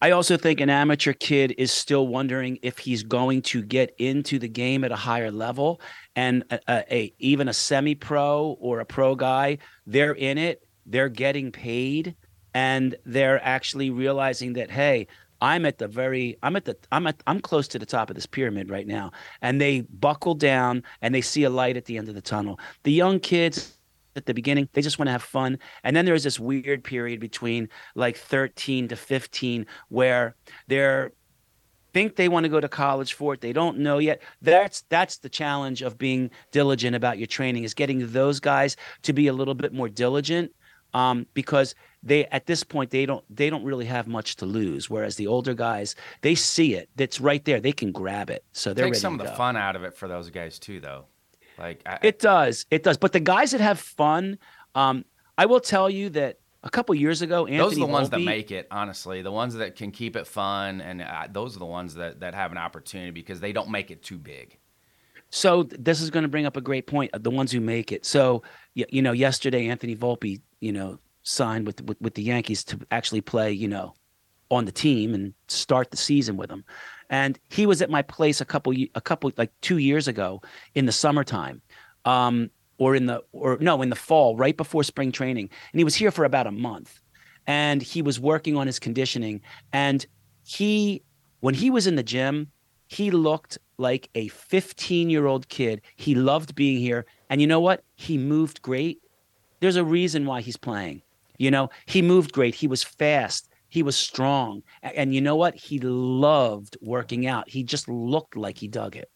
I 0.00 0.12
also 0.12 0.36
think 0.36 0.60
an 0.60 0.70
amateur 0.70 1.12
kid 1.12 1.54
is 1.58 1.70
still 1.70 2.06
wondering 2.06 2.58
if 2.62 2.78
he's 2.78 3.02
going 3.02 3.42
to 3.42 3.62
get 3.62 3.94
into 3.98 4.38
the 4.38 4.48
game 4.48 4.84
at 4.84 4.92
a 4.92 4.96
higher 4.96 5.30
level, 5.30 5.80
and 6.16 6.44
a, 6.50 6.60
a, 6.68 6.94
a 6.94 7.14
even 7.18 7.48
a 7.48 7.52
semi-pro 7.52 8.56
or 8.60 8.80
a 8.80 8.86
pro 8.86 9.14
guy, 9.14 9.58
they're 9.86 10.14
in 10.14 10.38
it, 10.38 10.66
they're 10.86 11.08
getting 11.08 11.52
paid, 11.52 12.16
and 12.54 12.96
they're 13.04 13.42
actually 13.44 13.90
realizing 13.90 14.54
that 14.54 14.70
hey, 14.70 15.06
I'm 15.42 15.66
at 15.66 15.78
the 15.78 15.88
very 15.88 16.38
I'm 16.42 16.54
at 16.54 16.64
the 16.64 16.76
I'm 16.92 17.06
at 17.08 17.20
I'm 17.26 17.40
close 17.40 17.66
to 17.68 17.78
the 17.78 17.84
top 17.84 18.08
of 18.08 18.14
this 18.14 18.26
pyramid 18.26 18.70
right 18.70 18.86
now. 18.86 19.10
And 19.42 19.60
they 19.60 19.80
buckle 19.80 20.36
down 20.36 20.84
and 21.02 21.12
they 21.12 21.20
see 21.20 21.42
a 21.42 21.50
light 21.50 21.76
at 21.76 21.84
the 21.86 21.98
end 21.98 22.08
of 22.08 22.14
the 22.14 22.22
tunnel. 22.22 22.60
The 22.84 22.92
young 22.92 23.18
kids 23.18 23.76
at 24.14 24.26
the 24.26 24.34
beginning 24.34 24.68
they 24.72 24.82
just 24.82 25.00
want 25.00 25.08
to 25.08 25.12
have 25.12 25.22
fun. 25.22 25.58
And 25.82 25.96
then 25.96 26.04
there's 26.04 26.22
this 26.22 26.38
weird 26.38 26.84
period 26.84 27.18
between 27.18 27.68
like 27.96 28.16
13 28.16 28.86
to 28.88 28.96
15 28.96 29.66
where 29.88 30.36
they're 30.68 31.10
think 31.92 32.14
they 32.14 32.28
want 32.28 32.44
to 32.44 32.48
go 32.48 32.60
to 32.60 32.68
college 32.68 33.14
for 33.14 33.34
it. 33.34 33.40
They 33.40 33.52
don't 33.52 33.78
know 33.78 33.98
yet. 33.98 34.22
That's 34.42 34.82
that's 34.90 35.18
the 35.18 35.28
challenge 35.28 35.82
of 35.82 35.98
being 35.98 36.30
diligent 36.52 36.94
about 36.94 37.18
your 37.18 37.26
training 37.26 37.64
is 37.64 37.74
getting 37.74 38.12
those 38.12 38.38
guys 38.38 38.76
to 39.02 39.12
be 39.12 39.26
a 39.26 39.32
little 39.32 39.54
bit 39.54 39.72
more 39.72 39.88
diligent 39.88 40.52
um, 40.94 41.26
because 41.34 41.74
they 42.02 42.26
at 42.26 42.46
this 42.46 42.64
point 42.64 42.90
they 42.90 43.06
don't 43.06 43.24
they 43.34 43.48
don't 43.50 43.64
really 43.64 43.84
have 43.86 44.06
much 44.08 44.36
to 44.36 44.46
lose. 44.46 44.90
Whereas 44.90 45.16
the 45.16 45.26
older 45.26 45.54
guys, 45.54 45.94
they 46.22 46.34
see 46.34 46.74
it. 46.74 46.88
That's 46.96 47.20
right 47.20 47.44
there. 47.44 47.60
They 47.60 47.72
can 47.72 47.92
grab 47.92 48.30
it. 48.30 48.44
So 48.52 48.74
they're 48.74 48.86
Take 48.86 48.92
ready 48.92 49.00
some 49.00 49.20
of 49.20 49.26
the 49.26 49.32
fun 49.32 49.56
out 49.56 49.76
of 49.76 49.84
it 49.84 49.94
for 49.94 50.08
those 50.08 50.30
guys 50.30 50.58
too, 50.58 50.80
though. 50.80 51.04
Like 51.58 51.82
I, 51.86 51.98
It 52.02 52.18
does. 52.18 52.66
It 52.70 52.82
does. 52.82 52.96
But 52.98 53.12
the 53.12 53.20
guys 53.20 53.50
that 53.52 53.60
have 53.60 53.78
fun, 53.78 54.38
um, 54.74 55.04
I 55.38 55.46
will 55.46 55.60
tell 55.60 55.88
you 55.90 56.08
that 56.10 56.38
a 56.64 56.70
couple 56.70 56.94
years 56.94 57.22
ago, 57.22 57.46
Anthony 57.46 57.58
those 57.58 57.72
are 57.74 57.80
the 57.80 57.86
ones 57.86 58.10
that 58.10 58.20
make 58.20 58.50
it. 58.50 58.66
Honestly, 58.70 59.22
the 59.22 59.32
ones 59.32 59.54
that 59.54 59.76
can 59.76 59.90
keep 59.90 60.16
it 60.16 60.26
fun, 60.26 60.80
and 60.80 61.02
uh, 61.02 61.28
those 61.30 61.56
are 61.56 61.58
the 61.58 61.66
ones 61.66 61.94
that 61.94 62.20
that 62.20 62.34
have 62.34 62.52
an 62.52 62.58
opportunity 62.58 63.10
because 63.10 63.40
they 63.40 63.52
don't 63.52 63.70
make 63.70 63.90
it 63.90 64.02
too 64.02 64.18
big. 64.18 64.58
So 65.30 65.62
this 65.64 66.00
is 66.00 66.10
going 66.10 66.24
to 66.24 66.28
bring 66.28 66.46
up 66.46 66.56
a 66.56 66.60
great 66.60 66.86
point. 66.86 67.10
uh, 67.14 67.18
The 67.18 67.30
ones 67.30 67.52
who 67.52 67.60
make 67.60 67.90
it. 67.90 68.04
So 68.04 68.42
y- 68.76 68.84
you 68.90 69.02
know, 69.02 69.12
yesterday 69.12 69.68
Anthony 69.68 69.96
Volpe, 69.96 70.40
you 70.60 70.72
know, 70.72 70.98
signed 71.22 71.66
with, 71.66 71.82
with 71.82 72.00
with 72.00 72.14
the 72.14 72.22
Yankees 72.22 72.64
to 72.64 72.78
actually 72.90 73.20
play, 73.20 73.52
you 73.52 73.68
know, 73.68 73.94
on 74.50 74.64
the 74.64 74.72
team 74.72 75.14
and 75.14 75.34
start 75.48 75.90
the 75.90 75.96
season 75.96 76.36
with 76.36 76.48
them. 76.50 76.64
And 77.10 77.38
he 77.50 77.66
was 77.66 77.82
at 77.82 77.90
my 77.90 78.02
place 78.02 78.40
a 78.40 78.44
couple 78.44 78.72
a 78.94 79.00
couple 79.00 79.30
like 79.36 79.52
2 79.60 79.78
years 79.78 80.08
ago 80.08 80.40
in 80.74 80.86
the 80.86 80.92
summertime. 80.92 81.62
Um 82.04 82.50
or 82.78 82.96
in 82.96 83.06
the 83.06 83.22
or 83.32 83.58
no, 83.60 83.82
in 83.82 83.90
the 83.90 83.96
fall 83.96 84.36
right 84.36 84.56
before 84.56 84.82
spring 84.82 85.12
training. 85.12 85.48
And 85.72 85.78
he 85.78 85.84
was 85.84 85.94
here 85.94 86.10
for 86.10 86.24
about 86.24 86.46
a 86.46 86.52
month. 86.52 87.00
And 87.46 87.82
he 87.82 88.02
was 88.02 88.18
working 88.20 88.56
on 88.56 88.66
his 88.66 88.78
conditioning 88.78 89.40
and 89.72 90.06
he 90.44 91.02
when 91.40 91.54
he 91.54 91.70
was 91.70 91.86
in 91.86 91.96
the 91.96 92.02
gym, 92.02 92.50
he 92.86 93.10
looked 93.10 93.58
like 93.78 94.10
a 94.14 94.28
15 94.28 95.10
year 95.10 95.26
old 95.26 95.48
kid. 95.48 95.80
He 95.96 96.14
loved 96.14 96.54
being 96.54 96.78
here. 96.78 97.06
And 97.30 97.40
you 97.40 97.46
know 97.46 97.60
what? 97.60 97.84
He 97.96 98.18
moved 98.18 98.62
great. 98.62 98.98
There's 99.60 99.76
a 99.76 99.84
reason 99.84 100.26
why 100.26 100.40
he's 100.40 100.56
playing. 100.56 101.02
You 101.42 101.50
know, 101.50 101.70
he 101.86 102.02
moved 102.02 102.32
great. 102.32 102.54
He 102.54 102.68
was 102.68 102.84
fast. 102.84 103.48
He 103.68 103.82
was 103.82 103.96
strong. 103.96 104.62
And 104.80 105.12
you 105.12 105.20
know 105.20 105.34
what? 105.34 105.56
He 105.56 105.80
loved 105.80 106.76
working 106.80 107.26
out. 107.26 107.50
He 107.50 107.64
just 107.64 107.88
looked 107.88 108.36
like 108.36 108.58
he 108.58 108.68
dug 108.68 108.94
it. 108.94 109.10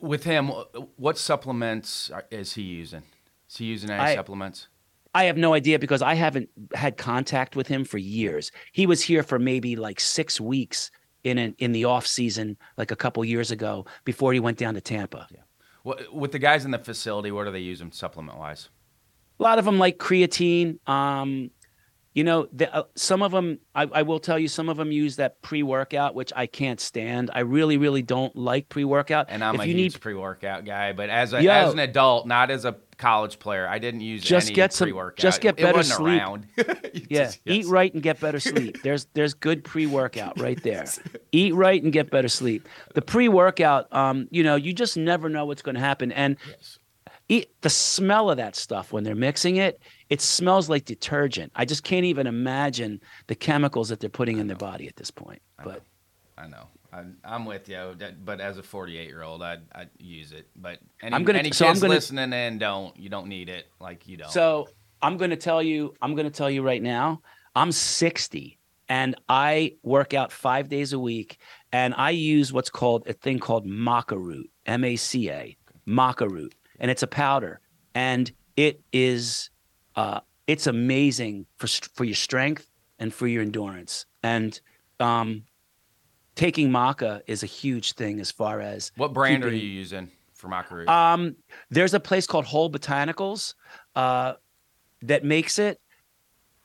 With 0.00 0.24
him, 0.24 0.48
what 0.96 1.16
supplements 1.16 2.10
is 2.32 2.54
he 2.54 2.62
using? 2.62 3.04
Is 3.48 3.56
he 3.58 3.66
using 3.66 3.90
any 3.90 4.00
I- 4.00 4.14
supplements? 4.16 4.66
I 5.14 5.24
have 5.24 5.36
no 5.36 5.54
idea 5.54 5.78
because 5.78 6.02
I 6.02 6.14
haven't 6.14 6.48
had 6.74 6.96
contact 6.96 7.54
with 7.54 7.68
him 7.68 7.84
for 7.84 7.98
years. 7.98 8.50
He 8.72 8.84
was 8.84 9.00
here 9.00 9.22
for 9.22 9.38
maybe 9.38 9.76
like 9.76 10.00
six 10.00 10.40
weeks 10.40 10.90
in 11.22 11.38
an, 11.38 11.54
in 11.58 11.70
the 11.70 11.84
off 11.84 12.06
season, 12.06 12.56
like 12.76 12.90
a 12.90 12.96
couple 12.96 13.24
years 13.24 13.52
ago, 13.52 13.86
before 14.04 14.32
he 14.32 14.40
went 14.40 14.58
down 14.58 14.74
to 14.74 14.80
Tampa. 14.80 15.28
What, 15.84 16.12
with 16.12 16.32
the 16.32 16.38
guys 16.40 16.64
in 16.64 16.72
the 16.72 16.78
facility, 16.78 17.30
what 17.30 17.46
are 17.46 17.52
they 17.52 17.60
using 17.60 17.92
supplement 17.92 18.38
wise? 18.38 18.68
A 19.38 19.42
lot 19.42 19.58
of 19.58 19.64
them 19.64 19.78
like 19.78 19.98
creatine. 19.98 20.78
Um, 20.88 21.50
you 22.14 22.24
know, 22.24 22.48
the, 22.52 22.74
uh, 22.74 22.82
some 22.96 23.22
of 23.22 23.30
them, 23.30 23.60
I, 23.76 23.82
I 23.92 24.02
will 24.02 24.18
tell 24.18 24.40
you, 24.40 24.48
some 24.48 24.68
of 24.68 24.76
them 24.76 24.90
use 24.90 25.16
that 25.16 25.40
pre 25.40 25.62
workout, 25.62 26.16
which 26.16 26.32
I 26.34 26.46
can't 26.46 26.80
stand. 26.80 27.30
I 27.32 27.40
really, 27.40 27.76
really 27.76 28.02
don't 28.02 28.34
like 28.34 28.68
pre 28.68 28.82
workout. 28.84 29.26
And 29.28 29.44
I'm 29.44 29.54
if 29.54 29.60
a 29.60 29.68
you 29.68 29.74
huge 29.74 29.94
need, 29.94 30.00
pre-workout 30.00 30.64
guy, 30.64 30.92
but 30.92 31.10
as 31.10 31.32
a, 31.32 31.40
Yo. 31.42 31.50
as 31.52 31.72
an 31.72 31.78
adult, 31.78 32.26
not 32.26 32.50
as 32.50 32.64
a 32.64 32.74
college 32.96 33.38
player, 33.38 33.68
I 33.68 33.78
didn't 33.78 34.00
use 34.00 34.24
Just 34.24 34.48
any 34.48 34.56
get 34.56 34.72
some- 34.72 34.86
pre-workout. 34.86 35.18
just 35.22 35.40
get 35.40 35.56
better 35.58 35.84
sleep. 35.84 36.20
yeah, 37.08 37.26
just- 37.26 37.40
eat 37.46 37.66
right 37.66 37.92
and 37.94 38.02
get 38.02 38.18
better 38.18 38.40
sleep. 38.40 38.78
There's 38.82 39.06
there's 39.14 39.34
good 39.34 39.62
pre 39.62 39.86
workout 39.86 40.40
right 40.40 40.60
there. 40.64 40.86
eat 41.30 41.54
right 41.54 41.80
and 41.80 41.92
get 41.92 42.10
better 42.10 42.28
sleep. 42.28 42.68
The 42.94 43.02
pre 43.02 43.28
workout, 43.28 43.92
um, 43.94 44.26
you 44.32 44.42
know, 44.42 44.56
you 44.56 44.72
just 44.72 44.96
never 44.96 45.28
know 45.28 45.46
what's 45.46 45.62
going 45.62 45.76
to 45.76 45.80
happen. 45.80 46.10
And 46.10 46.36
Yes. 46.48 46.77
Eat 47.28 47.50
the 47.60 47.70
smell 47.70 48.30
of 48.30 48.36
that 48.38 48.56
stuff 48.56 48.92
when 48.92 49.04
they're 49.04 49.14
mixing 49.14 49.56
it 49.56 49.80
it 50.08 50.20
smells 50.22 50.68
like 50.70 50.84
detergent. 50.86 51.52
I 51.54 51.66
just 51.66 51.84
can't 51.84 52.04
even 52.06 52.26
imagine 52.26 53.00
the 53.26 53.34
chemicals 53.34 53.90
that 53.90 54.00
they're 54.00 54.08
putting 54.08 54.38
in 54.38 54.46
their 54.46 54.56
body 54.56 54.86
at 54.88 54.96
this 54.96 55.10
point 55.10 55.42
but 55.62 55.82
I 56.36 56.46
know. 56.46 56.68
I'm, 56.90 57.18
I'm 57.22 57.44
with 57.44 57.68
you, 57.68 57.94
but 58.24 58.40
as 58.40 58.56
a 58.56 58.62
48 58.62 59.06
year 59.08 59.22
old, 59.22 59.42
I'd, 59.42 59.60
I'd 59.74 59.90
use 59.98 60.32
it. 60.32 60.48
But 60.56 60.78
any, 61.02 61.14
I'm 61.14 61.22
gonna- 61.24 61.40
any 61.40 61.50
so 61.52 61.66
I'm 61.66 61.72
kids 61.72 61.82
gonna- 61.82 61.94
listening 61.94 62.32
in, 62.32 62.56
don't. 62.58 62.96
You 62.96 63.10
don't 63.10 63.26
need 63.26 63.48
it. 63.50 63.66
Like 63.80 64.08
you 64.08 64.16
don't. 64.16 64.30
so 64.30 64.68
i'm 65.02 65.16
going 65.16 65.30
to 65.30 65.36
tell 65.36 65.62
you 65.62 65.94
i'm 66.02 66.14
going 66.16 66.24
to 66.26 66.30
tell 66.32 66.50
you 66.50 66.60
right 66.60 66.82
now 66.82 67.20
i'm 67.54 67.70
60 67.70 68.58
and 68.88 69.14
i 69.28 69.74
work 69.84 70.12
out 70.12 70.32
five 70.32 70.68
days 70.68 70.92
a 70.92 70.98
week 70.98 71.38
and 71.72 71.94
i 71.96 72.10
use 72.10 72.52
what's 72.52 72.68
called 72.70 73.06
a 73.06 73.12
thing 73.12 73.38
called 73.38 73.64
maca 73.64 74.16
root 74.20 74.50
m-a-c-a 74.66 75.56
maca 75.86 76.28
root 76.28 76.52
and 76.78 76.90
it's 76.90 77.02
a 77.02 77.06
powder 77.06 77.60
and 77.94 78.32
it 78.56 78.80
is 78.92 79.50
uh, 79.96 80.20
it's 80.46 80.66
amazing 80.66 81.46
for 81.56 81.66
for 81.66 82.04
your 82.04 82.14
strength 82.14 82.68
and 82.98 83.12
for 83.12 83.26
your 83.26 83.42
endurance 83.42 84.06
and 84.22 84.60
um, 85.00 85.44
taking 86.34 86.70
maca 86.70 87.20
is 87.26 87.42
a 87.42 87.46
huge 87.46 87.92
thing 87.92 88.20
as 88.20 88.30
far 88.30 88.60
as 88.60 88.92
what 88.96 89.12
brand 89.12 89.44
are 89.44 89.50
you 89.50 89.68
using 89.68 90.10
for 90.34 90.48
maca 90.48 90.70
root? 90.70 90.88
um, 90.88 91.36
there's 91.70 91.94
a 91.94 92.00
place 92.00 92.26
called 92.26 92.44
Whole 92.44 92.70
Botanicals 92.70 93.54
uh, 93.96 94.34
that 95.02 95.24
makes 95.24 95.58
it. 95.58 95.80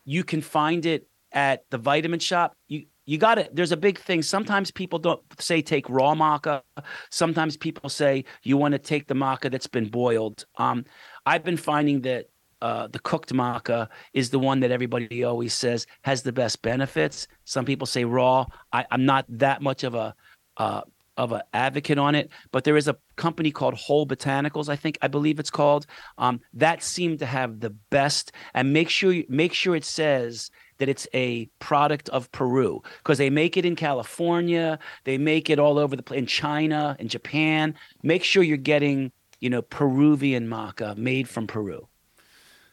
You 0.06 0.24
can 0.24 0.42
find 0.42 0.86
it 0.86 1.08
at 1.32 1.64
the 1.70 1.78
vitamin 1.78 2.20
shop. 2.20 2.56
You 2.68 2.86
you 3.06 3.18
got 3.18 3.38
it. 3.38 3.56
There's 3.56 3.72
a 3.72 3.78
big 3.78 4.00
thing. 4.00 4.22
Sometimes 4.22 4.72
people 4.72 5.00
don't 5.00 5.22
say 5.40 5.62
take 5.62 5.90
raw 5.90 6.16
maca. 6.16 6.62
Sometimes 7.10 7.58
people 7.58 7.90
say 7.90 8.26
you 8.44 8.58
want 8.58 8.74
to 8.74 8.80
take 8.80 9.08
the 9.08 9.14
maca 9.14 9.52
that's 9.52 9.68
been 9.68 9.90
boiled. 9.90 10.46
Um, 10.58 10.86
I've 11.26 11.44
been 11.44 11.58
finding 11.58 12.02
that 12.02 12.28
uh, 12.62 12.88
the 12.88 13.00
cooked 13.00 13.34
maca 13.34 13.90
is 14.14 14.30
the 14.30 14.40
one 14.40 14.62
that 14.62 14.72
everybody 14.72 15.24
always 15.24 15.54
says 15.54 15.86
has 16.04 16.24
the 16.24 16.32
best 16.32 16.62
benefits. 16.62 17.28
Some 17.44 17.66
people 17.66 17.86
say 17.86 18.06
raw. 18.06 18.46
I, 18.72 18.86
I'm 18.90 19.06
not 19.06 19.26
that 19.30 19.62
much 19.62 19.84
of 19.84 19.96
a 19.96 20.16
uh, 20.58 20.82
of 21.18 21.32
an 21.32 21.42
advocate 21.54 21.98
on 21.98 22.16
it, 22.16 22.32
but 22.52 22.64
there 22.64 22.78
is 22.78 22.88
a 22.88 22.98
company 23.18 23.52
called 23.52 23.76
Whole 23.76 24.08
Botanicals, 24.08 24.70
I 24.70 24.76
think 24.76 24.98
I 25.02 25.08
believe 25.08 25.40
it's 25.40 25.52
called. 25.52 25.86
Um, 26.18 26.42
that 26.54 26.82
seemed 26.82 27.20
to 27.20 27.26
have 27.26 27.60
the 27.60 27.70
best. 27.70 28.32
And 28.54 28.74
make 28.74 28.90
sure 28.90 29.14
make 29.30 29.54
sure 29.54 29.76
it 29.76 29.86
says 29.86 30.50
that 30.84 30.90
it's 30.90 31.08
a 31.14 31.46
product 31.60 32.10
of 32.10 32.30
Peru 32.34 32.82
because 32.98 33.18
they 33.18 33.30
make 33.30 33.56
it 33.56 33.66
in 33.66 33.74
California, 33.74 34.78
they 35.06 35.18
make 35.18 35.50
it 35.50 35.58
all 35.58 35.80
over 35.80 35.96
the 35.96 36.04
place 36.04 36.20
in 36.20 36.26
China, 36.26 36.98
in 37.00 37.08
Japan. 37.08 37.74
Make 38.02 38.26
sure 38.26 38.44
you're 38.44 38.58
getting 38.58 39.14
you 39.40 39.50
know 39.50 39.62
Peruvian 39.62 40.50
maca 40.50 40.98
made 40.98 41.30
from 41.30 41.48
Peru. 41.48 41.88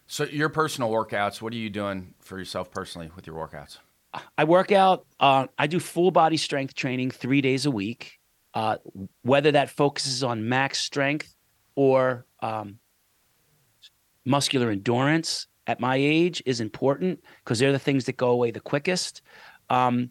so 0.08 0.24
your 0.24 0.48
personal 0.48 0.90
workouts, 0.90 1.40
what 1.40 1.52
are 1.52 1.56
you 1.56 1.70
doing 1.70 2.14
for 2.18 2.36
yourself 2.36 2.72
personally 2.72 3.12
with 3.14 3.28
your 3.28 3.36
workouts? 3.36 3.78
I 4.36 4.42
work 4.42 4.72
out. 4.72 5.06
Uh, 5.20 5.46
I 5.56 5.68
do 5.68 5.78
full 5.78 6.10
body 6.10 6.36
strength 6.36 6.74
training 6.74 7.12
three 7.12 7.40
days 7.40 7.64
a 7.64 7.70
week. 7.70 8.18
Uh, 8.54 8.78
whether 9.22 9.52
that 9.52 9.70
focuses 9.70 10.24
on 10.24 10.48
max 10.48 10.80
strength 10.80 11.36
or 11.76 12.26
um, 12.42 12.80
muscular 14.24 14.70
endurance 14.70 15.46
at 15.70 15.78
my 15.78 15.94
age 15.94 16.42
is 16.46 16.60
important 16.60 17.22
because 17.44 17.60
they're 17.60 17.70
the 17.70 17.78
things 17.78 18.04
that 18.06 18.16
go 18.16 18.30
away 18.30 18.50
the 18.50 18.58
quickest. 18.58 19.22
Um, 19.68 20.10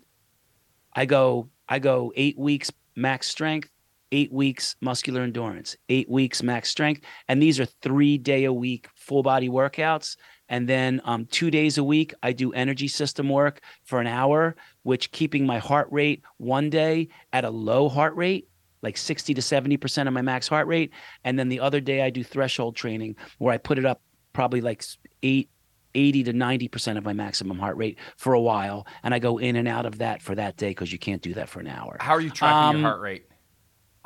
I 0.93 1.05
go 1.05 1.49
I 1.67 1.79
go 1.79 2.13
eight 2.15 2.39
weeks 2.39 2.71
max 2.95 3.27
strength, 3.27 3.69
eight 4.13 4.31
weeks 4.31 4.77
muscular 4.79 5.21
endurance, 5.21 5.75
eight 5.89 6.09
weeks 6.09 6.41
max 6.41 6.69
strength, 6.69 7.01
and 7.27 7.43
these 7.43 7.59
are 7.59 7.65
three 7.65 8.17
day 8.17 8.45
a 8.45 8.53
week 8.53 8.87
full 8.95 9.21
body 9.21 9.49
workouts. 9.49 10.15
And 10.47 10.67
then 10.67 11.01
um, 11.03 11.25
two 11.25 11.51
days 11.51 11.77
a 11.77 11.83
week, 11.83 12.13
I 12.23 12.31
do 12.31 12.53
energy 12.53 12.87
system 12.87 13.27
work 13.27 13.59
for 13.83 13.99
an 13.99 14.07
hour, 14.07 14.55
which 14.83 15.11
keeping 15.11 15.45
my 15.45 15.59
heart 15.59 15.89
rate 15.91 16.23
one 16.37 16.69
day 16.69 17.09
at 17.33 17.43
a 17.43 17.49
low 17.49 17.89
heart 17.89 18.15
rate, 18.15 18.47
like 18.81 18.95
60 18.95 19.33
to 19.33 19.41
70% 19.41 20.07
of 20.07 20.13
my 20.13 20.23
max 20.23 20.47
heart 20.47 20.67
rate. 20.67 20.91
And 21.25 21.37
then 21.37 21.49
the 21.49 21.59
other 21.59 21.81
day, 21.81 22.01
I 22.01 22.09
do 22.09 22.23
threshold 22.23 22.77
training 22.77 23.17
where 23.39 23.53
I 23.53 23.57
put 23.57 23.77
it 23.77 23.85
up 23.85 24.01
probably 24.33 24.61
like 24.61 24.83
eight, 25.23 25.49
80 25.95 26.23
to 26.25 26.33
90% 26.33 26.97
of 26.97 27.03
my 27.03 27.13
maximum 27.13 27.57
heart 27.57 27.77
rate 27.77 27.97
for 28.17 28.33
a 28.33 28.41
while. 28.41 28.85
And 29.03 29.13
I 29.13 29.19
go 29.19 29.37
in 29.37 29.55
and 29.55 29.67
out 29.67 29.85
of 29.85 29.97
that 29.99 30.21
for 30.21 30.35
that 30.35 30.57
day 30.57 30.69
because 30.69 30.91
you 30.91 30.99
can't 30.99 31.21
do 31.21 31.33
that 31.33 31.49
for 31.49 31.59
an 31.59 31.67
hour. 31.67 31.97
How 31.99 32.13
are 32.13 32.21
you 32.21 32.29
tracking 32.29 32.75
Um, 32.77 32.81
your 32.81 32.89
heart 32.89 33.01
rate? 33.01 33.25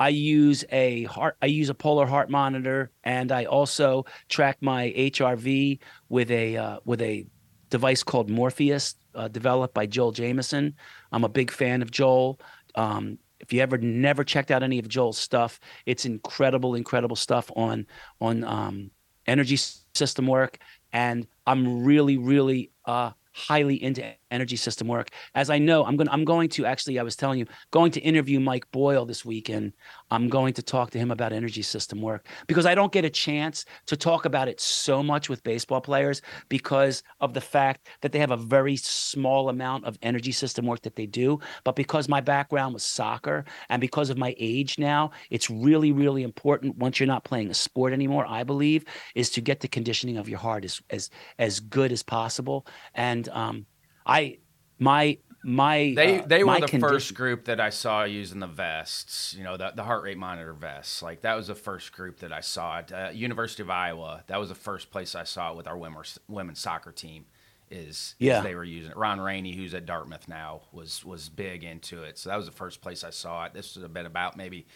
I 0.00 0.08
use 0.08 0.64
a 0.70 1.04
heart 1.04 1.36
I 1.40 1.46
use 1.46 1.68
a 1.68 1.74
polar 1.74 2.04
heart 2.06 2.28
monitor 2.28 2.90
and 3.04 3.30
I 3.30 3.44
also 3.44 4.04
track 4.28 4.58
my 4.60 4.92
HRV 4.96 5.78
with 6.08 6.30
a 6.32 6.56
uh, 6.56 6.78
with 6.84 7.00
a 7.00 7.26
device 7.70 8.02
called 8.02 8.28
Morpheus 8.28 8.96
uh, 9.14 9.28
developed 9.28 9.72
by 9.72 9.86
Joel 9.86 10.10
Jamieson. 10.12 10.74
I'm 11.12 11.24
a 11.24 11.28
big 11.28 11.50
fan 11.50 11.80
of 11.80 11.90
Joel. 11.92 12.40
Um, 12.74 13.18
if 13.38 13.52
you 13.52 13.60
ever 13.60 13.78
never 13.78 14.24
checked 14.24 14.50
out 14.50 14.62
any 14.62 14.78
of 14.80 14.88
Joel's 14.88 15.18
stuff, 15.18 15.60
it's 15.86 16.04
incredible, 16.04 16.74
incredible 16.74 17.16
stuff 17.16 17.50
on 17.54 17.86
on 18.20 18.42
um, 18.42 18.90
energy 19.26 19.56
system 19.94 20.26
work. 20.26 20.58
And 20.92 21.26
I'm 21.46 21.84
really, 21.84 22.16
really 22.16 22.70
uh, 22.84 23.12
highly 23.32 23.82
into 23.82 24.04
energy 24.34 24.56
system 24.56 24.88
work. 24.88 25.10
As 25.34 25.48
I 25.48 25.58
know, 25.58 25.84
I'm 25.84 25.96
going 25.96 26.08
I'm 26.08 26.24
going 26.24 26.48
to 26.50 26.66
actually 26.66 26.98
I 26.98 27.02
was 27.02 27.16
telling 27.16 27.38
you 27.38 27.46
going 27.70 27.92
to 27.92 28.00
interview 28.00 28.40
Mike 28.40 28.70
Boyle 28.72 29.06
this 29.06 29.24
weekend. 29.24 29.72
I'm 30.10 30.28
going 30.28 30.52
to 30.54 30.62
talk 30.62 30.90
to 30.90 30.98
him 30.98 31.10
about 31.10 31.32
energy 31.32 31.62
system 31.62 32.02
work 32.02 32.26
because 32.46 32.66
I 32.66 32.74
don't 32.74 32.92
get 32.92 33.04
a 33.04 33.10
chance 33.10 33.64
to 33.86 33.96
talk 33.96 34.24
about 34.24 34.48
it 34.48 34.60
so 34.60 35.02
much 35.02 35.28
with 35.28 35.42
baseball 35.44 35.80
players 35.80 36.20
because 36.48 37.02
of 37.20 37.32
the 37.32 37.40
fact 37.40 37.88
that 38.00 38.12
they 38.12 38.18
have 38.18 38.32
a 38.32 38.36
very 38.36 38.76
small 38.76 39.48
amount 39.48 39.84
of 39.84 39.98
energy 40.02 40.32
system 40.32 40.66
work 40.66 40.82
that 40.82 40.96
they 40.96 41.06
do, 41.06 41.38
but 41.64 41.76
because 41.76 42.08
my 42.08 42.20
background 42.20 42.74
was 42.74 42.82
soccer 42.82 43.44
and 43.68 43.80
because 43.80 44.10
of 44.10 44.18
my 44.18 44.34
age 44.38 44.78
now, 44.78 45.10
it's 45.30 45.48
really 45.48 45.92
really 45.92 46.22
important 46.22 46.76
once 46.76 46.98
you're 46.98 47.06
not 47.06 47.24
playing 47.24 47.50
a 47.50 47.54
sport 47.54 47.92
anymore, 47.92 48.26
I 48.26 48.42
believe, 48.42 48.84
is 49.14 49.30
to 49.30 49.40
get 49.40 49.60
the 49.60 49.68
conditioning 49.68 50.16
of 50.16 50.28
your 50.28 50.38
heart 50.38 50.64
as 50.64 50.82
as 50.90 51.10
as 51.38 51.60
good 51.60 51.92
as 51.92 52.02
possible. 52.02 52.66
And 52.94 53.28
um 53.28 53.66
I 54.06 54.38
my 54.78 55.18
my 55.42 55.92
They 55.94 56.20
uh, 56.20 56.26
they 56.26 56.44
were 56.44 56.60
the 56.60 56.66
condi- 56.66 56.80
first 56.80 57.14
group 57.14 57.44
that 57.44 57.60
I 57.60 57.70
saw 57.70 58.04
using 58.04 58.40
the 58.40 58.46
vests. 58.46 59.34
You 59.36 59.44
know, 59.44 59.56
the, 59.56 59.72
the 59.76 59.82
heart 59.84 60.02
rate 60.02 60.16
monitor 60.18 60.52
vests. 60.52 61.02
Like 61.02 61.20
that 61.22 61.34
was 61.34 61.48
the 61.48 61.54
first 61.54 61.92
group 61.92 62.20
that 62.20 62.32
I 62.32 62.40
saw 62.40 62.78
at 62.78 62.92
uh, 62.92 63.10
University 63.12 63.62
of 63.62 63.70
Iowa. 63.70 64.24
That 64.26 64.40
was 64.40 64.48
the 64.48 64.54
first 64.54 64.90
place 64.90 65.14
I 65.14 65.24
saw 65.24 65.50
it 65.52 65.56
with 65.56 65.66
our 65.66 65.76
women's 65.76 66.18
women's 66.28 66.60
soccer 66.60 66.92
team. 66.92 67.26
Is, 67.70 67.88
is 67.88 68.14
Yeah. 68.18 68.40
they 68.42 68.54
were 68.54 68.62
using 68.64 68.90
it. 68.90 68.96
Ron 68.96 69.20
Rainey, 69.20 69.56
who's 69.56 69.74
at 69.74 69.86
Dartmouth 69.86 70.28
now, 70.28 70.62
was 70.72 71.04
was 71.04 71.28
big 71.28 71.64
into 71.64 72.02
it. 72.02 72.18
So 72.18 72.28
that 72.30 72.36
was 72.36 72.46
the 72.46 72.52
first 72.52 72.80
place 72.80 73.02
I 73.04 73.10
saw 73.10 73.44
it. 73.46 73.54
This 73.54 73.74
would 73.74 73.82
have 73.82 73.92
been 73.94 74.06
about 74.06 74.36
maybe 74.36 74.66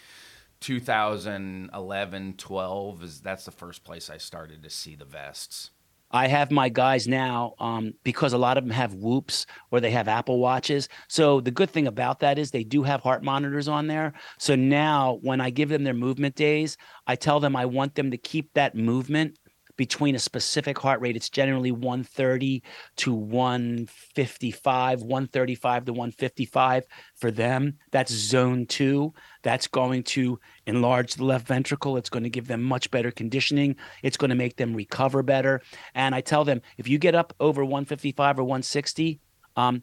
2011, 0.59 2.33
12. 2.37 3.03
Is 3.03 3.21
that's 3.21 3.45
the 3.45 3.51
first 3.51 3.83
place 3.83 4.09
I 4.09 4.17
started 4.17 4.63
to 4.63 4.69
see 4.69 4.95
the 4.95 5.05
vests. 5.05 5.71
I 6.11 6.27
have 6.27 6.51
my 6.51 6.69
guys 6.69 7.07
now 7.07 7.53
um, 7.59 7.93
because 8.03 8.33
a 8.33 8.37
lot 8.37 8.57
of 8.57 8.63
them 8.63 8.71
have 8.71 8.93
WHOOPs 8.93 9.45
or 9.71 9.79
they 9.79 9.91
have 9.91 10.07
Apple 10.07 10.39
watches. 10.39 10.89
So 11.07 11.39
the 11.41 11.51
good 11.51 11.69
thing 11.69 11.87
about 11.87 12.19
that 12.19 12.37
is 12.37 12.51
they 12.51 12.63
do 12.63 12.83
have 12.83 13.01
heart 13.01 13.23
monitors 13.23 13.67
on 13.67 13.87
there. 13.87 14.13
So 14.37 14.55
now 14.55 15.19
when 15.21 15.41
I 15.41 15.49
give 15.49 15.69
them 15.69 15.83
their 15.83 15.93
movement 15.93 16.35
days, 16.35 16.77
I 17.07 17.15
tell 17.15 17.39
them 17.39 17.55
I 17.55 17.65
want 17.65 17.95
them 17.95 18.11
to 18.11 18.17
keep 18.17 18.53
that 18.53 18.75
movement 18.75 19.38
between 19.79 20.13
a 20.13 20.19
specific 20.19 20.77
heart 20.77 20.99
rate. 20.99 21.15
It's 21.15 21.29
generally 21.29 21.71
130 21.71 22.61
to 22.97 23.13
155, 23.13 25.01
135 25.01 25.85
to 25.85 25.93
155 25.93 26.85
for 27.15 27.31
them. 27.31 27.75
That's 27.91 28.11
zone 28.11 28.65
two. 28.65 29.13
That's 29.41 29.67
going 29.67 30.03
to 30.03 30.37
enlarge 30.65 31.13
the 31.13 31.23
left 31.23 31.47
ventricle. 31.47 31.95
It's 31.95 32.09
going 32.09 32.23
to 32.23 32.29
give 32.29 32.47
them 32.47 32.61
much 32.61 32.91
better 32.91 33.09
conditioning. 33.09 33.77
It's 34.03 34.17
going 34.17 34.31
to 34.31 34.35
make 34.35 34.57
them 34.57 34.75
recover 34.75 35.23
better. 35.23 35.61
And 35.95 36.13
I 36.13 36.19
tell 36.19 36.43
them 36.43 36.61
if 36.77 36.89
you 36.89 36.97
get 36.97 37.15
up 37.15 37.33
over 37.39 37.63
155 37.63 38.39
or 38.39 38.43
160, 38.43 39.21
um, 39.55 39.81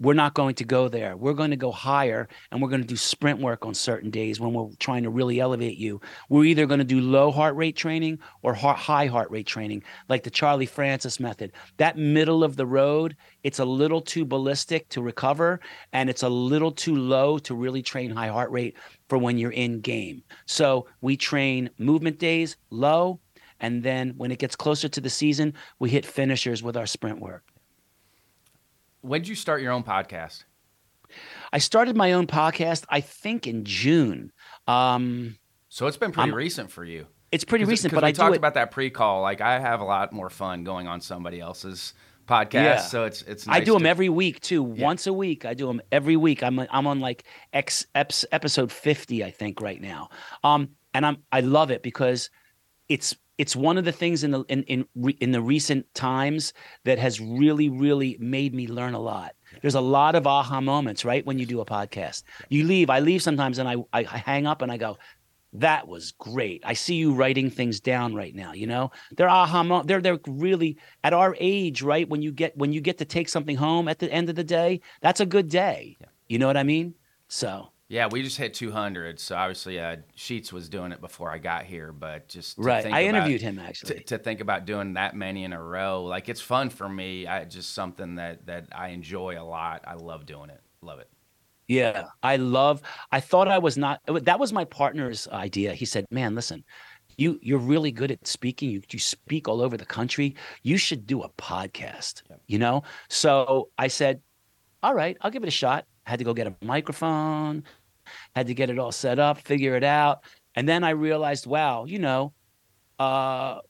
we're 0.00 0.14
not 0.14 0.32
going 0.32 0.54
to 0.54 0.64
go 0.64 0.88
there. 0.88 1.14
We're 1.16 1.34
going 1.34 1.50
to 1.50 1.56
go 1.56 1.70
higher 1.70 2.26
and 2.50 2.60
we're 2.60 2.70
going 2.70 2.80
to 2.80 2.86
do 2.86 2.96
sprint 2.96 3.38
work 3.38 3.66
on 3.66 3.74
certain 3.74 4.10
days 4.10 4.40
when 4.40 4.54
we're 4.54 4.70
trying 4.78 5.02
to 5.02 5.10
really 5.10 5.40
elevate 5.40 5.76
you. 5.76 6.00
We're 6.30 6.44
either 6.44 6.66
going 6.66 6.78
to 6.78 6.84
do 6.84 7.02
low 7.02 7.30
heart 7.30 7.54
rate 7.54 7.76
training 7.76 8.18
or 8.42 8.54
high 8.54 9.06
heart 9.06 9.30
rate 9.30 9.46
training, 9.46 9.82
like 10.08 10.22
the 10.22 10.30
Charlie 10.30 10.64
Francis 10.64 11.20
method. 11.20 11.52
That 11.76 11.98
middle 11.98 12.42
of 12.42 12.56
the 12.56 12.66
road, 12.66 13.14
it's 13.44 13.58
a 13.58 13.64
little 13.64 14.00
too 14.00 14.24
ballistic 14.24 14.88
to 14.88 15.02
recover 15.02 15.60
and 15.92 16.08
it's 16.08 16.22
a 16.22 16.28
little 16.28 16.72
too 16.72 16.96
low 16.96 17.38
to 17.38 17.54
really 17.54 17.82
train 17.82 18.10
high 18.10 18.28
heart 18.28 18.50
rate 18.50 18.76
for 19.10 19.18
when 19.18 19.36
you're 19.36 19.52
in 19.52 19.80
game. 19.80 20.22
So 20.46 20.86
we 21.02 21.18
train 21.18 21.68
movement 21.78 22.18
days 22.18 22.56
low. 22.70 23.20
And 23.62 23.82
then 23.82 24.14
when 24.16 24.32
it 24.32 24.38
gets 24.38 24.56
closer 24.56 24.88
to 24.88 25.00
the 25.02 25.10
season, 25.10 25.52
we 25.78 25.90
hit 25.90 26.06
finishers 26.06 26.62
with 26.62 26.78
our 26.78 26.86
sprint 26.86 27.20
work. 27.20 27.44
When 29.02 29.20
did 29.22 29.28
you 29.28 29.34
start 29.34 29.62
your 29.62 29.72
own 29.72 29.82
podcast? 29.82 30.44
I 31.52 31.58
started 31.58 31.96
my 31.96 32.12
own 32.12 32.26
podcast, 32.26 32.84
I 32.88 33.00
think 33.00 33.46
in 33.46 33.64
June. 33.64 34.32
Um, 34.66 35.36
So 35.68 35.86
it's 35.86 35.96
been 35.96 36.12
pretty 36.12 36.30
I'm- 36.30 36.34
recent 36.36 36.70
for 36.70 36.84
you. 36.84 37.06
it's 37.32 37.44
pretty 37.44 37.64
recent, 37.64 37.94
but 37.94 38.02
we 38.02 38.08
I 38.08 38.12
do 38.12 38.16
talked 38.16 38.34
it. 38.34 38.38
about 38.38 38.54
that 38.54 38.70
pre-call. 38.70 39.22
Like 39.22 39.40
I 39.40 39.58
have 39.58 39.80
a 39.80 39.84
lot 39.84 40.12
more 40.12 40.30
fun 40.30 40.64
going 40.64 40.86
on 40.86 41.00
somebody 41.00 41.40
else's 41.40 41.94
podcast. 42.28 42.52
Yeah. 42.52 42.80
So 42.80 43.04
it's 43.04 43.22
it's. 43.22 43.46
I 43.48 43.58
nice 43.58 43.66
do 43.66 43.72
them 43.74 43.86
every 43.86 44.08
week 44.08 44.40
too. 44.40 44.74
Yeah. 44.76 44.84
Once 44.84 45.06
a 45.06 45.12
week, 45.12 45.44
I 45.44 45.54
do 45.54 45.66
them 45.66 45.80
every 45.90 46.16
week. 46.16 46.42
I'm 46.42 46.58
I'm 46.58 46.86
on 46.86 47.00
like 47.00 47.24
X 47.52 47.86
episode 47.94 48.70
fifty, 48.72 49.24
I 49.24 49.30
think, 49.30 49.60
right 49.60 49.80
now. 49.80 50.10
Um, 50.44 50.70
and 50.94 51.04
I'm 51.06 51.18
I 51.32 51.40
love 51.40 51.70
it 51.70 51.82
because 51.82 52.30
it's 52.88 53.16
it's 53.40 53.56
one 53.56 53.78
of 53.78 53.86
the 53.86 53.92
things 53.92 54.22
in 54.22 54.32
the 54.32 54.42
in 54.50 54.64
in 54.64 54.84
re, 54.94 55.16
in 55.18 55.32
the 55.32 55.40
recent 55.40 55.92
times 55.94 56.52
that 56.84 56.98
has 56.98 57.22
really 57.22 57.70
really 57.70 58.18
made 58.20 58.54
me 58.54 58.66
learn 58.68 58.92
a 58.92 59.00
lot. 59.00 59.34
There's 59.62 59.76
a 59.76 59.80
lot 59.80 60.14
of 60.14 60.26
aha 60.26 60.60
moments, 60.60 61.06
right? 61.06 61.24
When 61.24 61.38
you 61.38 61.46
do 61.46 61.62
a 61.62 61.64
podcast, 61.64 62.22
you 62.50 62.64
leave. 62.64 62.90
I 62.90 63.00
leave 63.00 63.22
sometimes, 63.22 63.58
and 63.58 63.66
I 63.66 63.76
I 63.94 64.02
hang 64.02 64.46
up 64.46 64.60
and 64.60 64.70
I 64.70 64.76
go. 64.76 64.98
That 65.54 65.88
was 65.88 66.12
great. 66.12 66.62
I 66.66 66.74
see 66.74 66.96
you 66.96 67.14
writing 67.14 67.50
things 67.50 67.80
down 67.80 68.14
right 68.14 68.34
now. 68.34 68.52
You 68.52 68.66
know, 68.66 68.90
they're 69.16 69.30
aha. 69.30 69.62
Mo- 69.62 69.84
they're 69.84 70.02
they're 70.02 70.20
really 70.26 70.76
at 71.02 71.14
our 71.14 71.34
age, 71.40 71.80
right? 71.80 72.06
When 72.06 72.20
you 72.20 72.32
get 72.32 72.54
when 72.58 72.74
you 72.74 72.82
get 72.82 72.98
to 72.98 73.06
take 73.06 73.30
something 73.30 73.56
home 73.56 73.88
at 73.88 74.00
the 74.00 74.12
end 74.12 74.28
of 74.28 74.36
the 74.36 74.44
day, 74.44 74.82
that's 75.00 75.20
a 75.20 75.26
good 75.26 75.48
day. 75.48 75.96
Yeah. 75.98 76.06
You 76.28 76.38
know 76.38 76.46
what 76.46 76.58
I 76.58 76.62
mean? 76.62 76.94
So 77.28 77.70
Yeah, 77.90 78.06
we 78.08 78.22
just 78.22 78.38
hit 78.38 78.54
200. 78.54 79.18
So 79.18 79.34
obviously, 79.34 79.80
uh, 79.80 79.96
Sheets 80.14 80.52
was 80.52 80.68
doing 80.68 80.92
it 80.92 81.00
before 81.00 81.28
I 81.28 81.38
got 81.38 81.64
here, 81.64 81.92
but 81.92 82.28
just 82.28 82.54
to 82.54 82.62
right, 82.62 82.84
think 82.84 82.94
I 82.94 83.00
about- 83.00 83.16
interviewed 83.16 83.40
him 83.40 83.58
actually. 83.58 84.00
to 84.04 84.16
think 84.16 84.40
about 84.40 84.64
doing 84.64 84.94
that 84.94 85.16
many 85.16 85.42
in 85.42 85.52
a 85.52 85.60
row, 85.60 86.04
like 86.04 86.28
it's 86.28 86.40
fun 86.40 86.70
for 86.70 86.88
me. 86.88 87.26
I 87.26 87.44
just 87.44 87.74
something 87.74 88.14
that 88.14 88.46
that 88.46 88.68
I 88.72 88.90
enjoy 88.90 89.40
a 89.40 89.42
lot. 89.42 89.82
I 89.88 89.94
love 89.94 90.24
doing 90.24 90.50
it. 90.50 90.60
Love 90.82 91.00
it. 91.00 91.10
Yeah, 91.66 92.06
I 92.22 92.36
love. 92.36 92.80
I 93.10 93.18
thought 93.18 93.48
I 93.48 93.58
was 93.58 93.76
not. 93.76 94.00
That 94.06 94.38
was 94.38 94.52
my 94.52 94.64
partner's 94.66 95.26
idea. 95.28 95.74
He 95.74 95.84
said, 95.84 96.06
"Man, 96.12 96.36
listen, 96.36 96.62
you 97.16 97.40
you're 97.42 97.58
really 97.58 97.90
good 97.90 98.12
at 98.12 98.24
speaking. 98.24 98.70
You 98.70 98.82
you 98.88 99.00
speak 99.00 99.48
all 99.48 99.60
over 99.60 99.76
the 99.76 99.84
country. 99.84 100.36
You 100.62 100.76
should 100.76 101.08
do 101.08 101.22
a 101.22 101.28
podcast." 101.30 102.22
Yep. 102.30 102.40
You 102.46 102.58
know. 102.60 102.82
So 103.08 103.70
I 103.78 103.88
said, 103.88 104.20
"All 104.84 104.94
right, 104.94 105.16
I'll 105.22 105.30
give 105.32 105.42
it 105.42 105.48
a 105.48 105.50
shot." 105.50 105.86
Had 106.04 106.18
to 106.18 106.24
go 106.24 106.34
get 106.34 106.46
a 106.48 106.56
microphone. 106.64 107.62
Had 108.34 108.46
to 108.48 108.54
get 108.54 108.70
it 108.70 108.78
all 108.78 108.92
set 108.92 109.18
up, 109.18 109.38
figure 109.40 109.76
it 109.76 109.84
out, 109.84 110.24
and 110.54 110.68
then 110.68 110.84
I 110.84 110.90
realized, 110.90 111.46
wow, 111.46 111.84
you 111.84 111.98
know, 111.98 112.32
uh, 112.98 113.60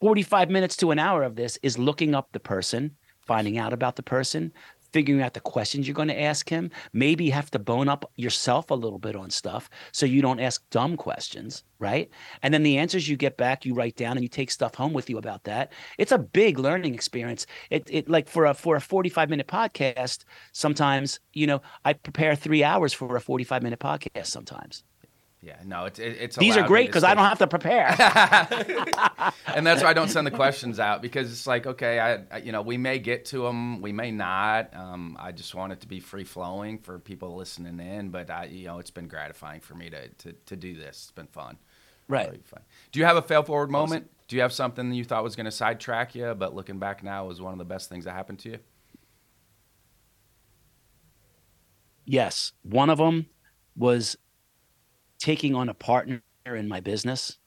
45 0.00 0.50
minutes 0.50 0.76
to 0.76 0.90
an 0.90 0.98
hour 0.98 1.22
of 1.22 1.36
this 1.36 1.58
is 1.62 1.78
looking 1.78 2.14
up 2.14 2.32
the 2.32 2.40
person, 2.40 2.96
finding 3.22 3.58
out 3.58 3.72
about 3.72 3.96
the 3.96 4.02
person, 4.02 4.52
figuring 4.94 5.20
out 5.20 5.34
the 5.34 5.40
questions 5.40 5.88
you're 5.88 5.94
going 5.94 6.06
to 6.06 6.22
ask 6.22 6.48
him. 6.48 6.70
Maybe 6.92 7.24
you 7.24 7.32
have 7.32 7.50
to 7.50 7.58
bone 7.58 7.88
up 7.88 8.08
yourself 8.14 8.70
a 8.70 8.74
little 8.74 9.00
bit 9.00 9.16
on 9.16 9.28
stuff 9.28 9.68
so 9.90 10.06
you 10.06 10.22
don't 10.22 10.38
ask 10.38 10.62
dumb 10.70 10.96
questions, 10.96 11.64
right? 11.80 12.08
And 12.42 12.54
then 12.54 12.62
the 12.62 12.78
answers 12.78 13.08
you 13.08 13.16
get 13.16 13.36
back, 13.36 13.64
you 13.64 13.74
write 13.74 13.96
down 13.96 14.16
and 14.16 14.22
you 14.22 14.28
take 14.28 14.52
stuff 14.52 14.76
home 14.76 14.92
with 14.92 15.10
you 15.10 15.18
about 15.18 15.42
that. 15.44 15.72
It's 15.98 16.12
a 16.12 16.18
big 16.18 16.60
learning 16.60 16.94
experience. 16.94 17.44
It 17.70 17.88
it 17.90 18.08
like 18.08 18.28
for 18.28 18.44
a 18.46 18.54
for 18.54 18.76
a 18.76 18.80
45 18.80 19.30
minute 19.30 19.48
podcast, 19.48 20.24
sometimes, 20.52 21.18
you 21.32 21.48
know, 21.48 21.60
I 21.84 21.94
prepare 21.94 22.36
3 22.36 22.62
hours 22.62 22.92
for 22.92 23.16
a 23.16 23.20
45 23.20 23.64
minute 23.64 23.80
podcast 23.80 24.26
sometimes. 24.26 24.84
Yeah, 25.44 25.56
no, 25.62 25.84
it's 25.84 25.98
it, 25.98 26.16
it's. 26.20 26.36
These 26.36 26.56
are 26.56 26.66
great 26.66 26.90
cuz 26.90 27.04
I 27.04 27.14
don't 27.14 27.24
have 27.24 27.38
to 27.40 27.46
prepare. 27.46 27.88
and 29.54 29.66
that's 29.66 29.82
why 29.82 29.90
I 29.90 29.92
don't 29.92 30.08
send 30.08 30.26
the 30.26 30.30
questions 30.30 30.80
out 30.80 31.02
because 31.02 31.30
it's 31.30 31.46
like, 31.46 31.66
okay, 31.66 32.00
I, 32.00 32.14
I 32.34 32.38
you 32.38 32.50
know, 32.50 32.62
we 32.62 32.78
may 32.78 32.98
get 32.98 33.26
to 33.26 33.42
them, 33.42 33.82
we 33.82 33.92
may 33.92 34.10
not. 34.10 34.74
Um, 34.74 35.18
I 35.20 35.32
just 35.32 35.54
want 35.54 35.74
it 35.74 35.80
to 35.80 35.86
be 35.86 36.00
free 36.00 36.24
flowing 36.24 36.78
for 36.78 36.98
people 36.98 37.36
listening 37.36 37.78
in, 37.78 38.08
but 38.08 38.30
I, 38.30 38.46
you 38.46 38.66
know, 38.66 38.78
it's 38.78 38.90
been 38.90 39.06
gratifying 39.06 39.60
for 39.60 39.74
me 39.74 39.90
to 39.90 40.08
to, 40.08 40.32
to 40.32 40.56
do 40.56 40.74
this. 40.74 41.02
It's 41.02 41.10
been 41.10 41.26
fun. 41.26 41.58
right. 42.08 42.26
Really 42.26 42.42
fun. 42.42 42.62
Do 42.90 43.00
you 43.00 43.04
have 43.04 43.16
a 43.16 43.22
fail 43.22 43.42
forward 43.42 43.70
moment? 43.70 44.10
Do 44.28 44.36
you 44.36 44.42
have 44.42 44.52
something 44.52 44.92
you 44.94 45.04
thought 45.04 45.22
was 45.22 45.36
going 45.36 45.44
to 45.44 45.52
sidetrack 45.52 46.14
you, 46.14 46.34
but 46.34 46.54
looking 46.54 46.78
back 46.78 47.02
now 47.02 47.26
was 47.26 47.42
one 47.42 47.52
of 47.52 47.58
the 47.58 47.66
best 47.66 47.90
things 47.90 48.06
that 48.06 48.12
happened 48.12 48.38
to 48.40 48.52
you? 48.52 48.58
Yes, 52.06 52.52
one 52.62 52.88
of 52.88 52.96
them 52.98 53.26
was 53.76 54.16
taking 55.18 55.54
on 55.54 55.68
a 55.68 55.74
partner 55.74 56.22
in 56.46 56.68
my 56.68 56.80
business. 56.80 57.38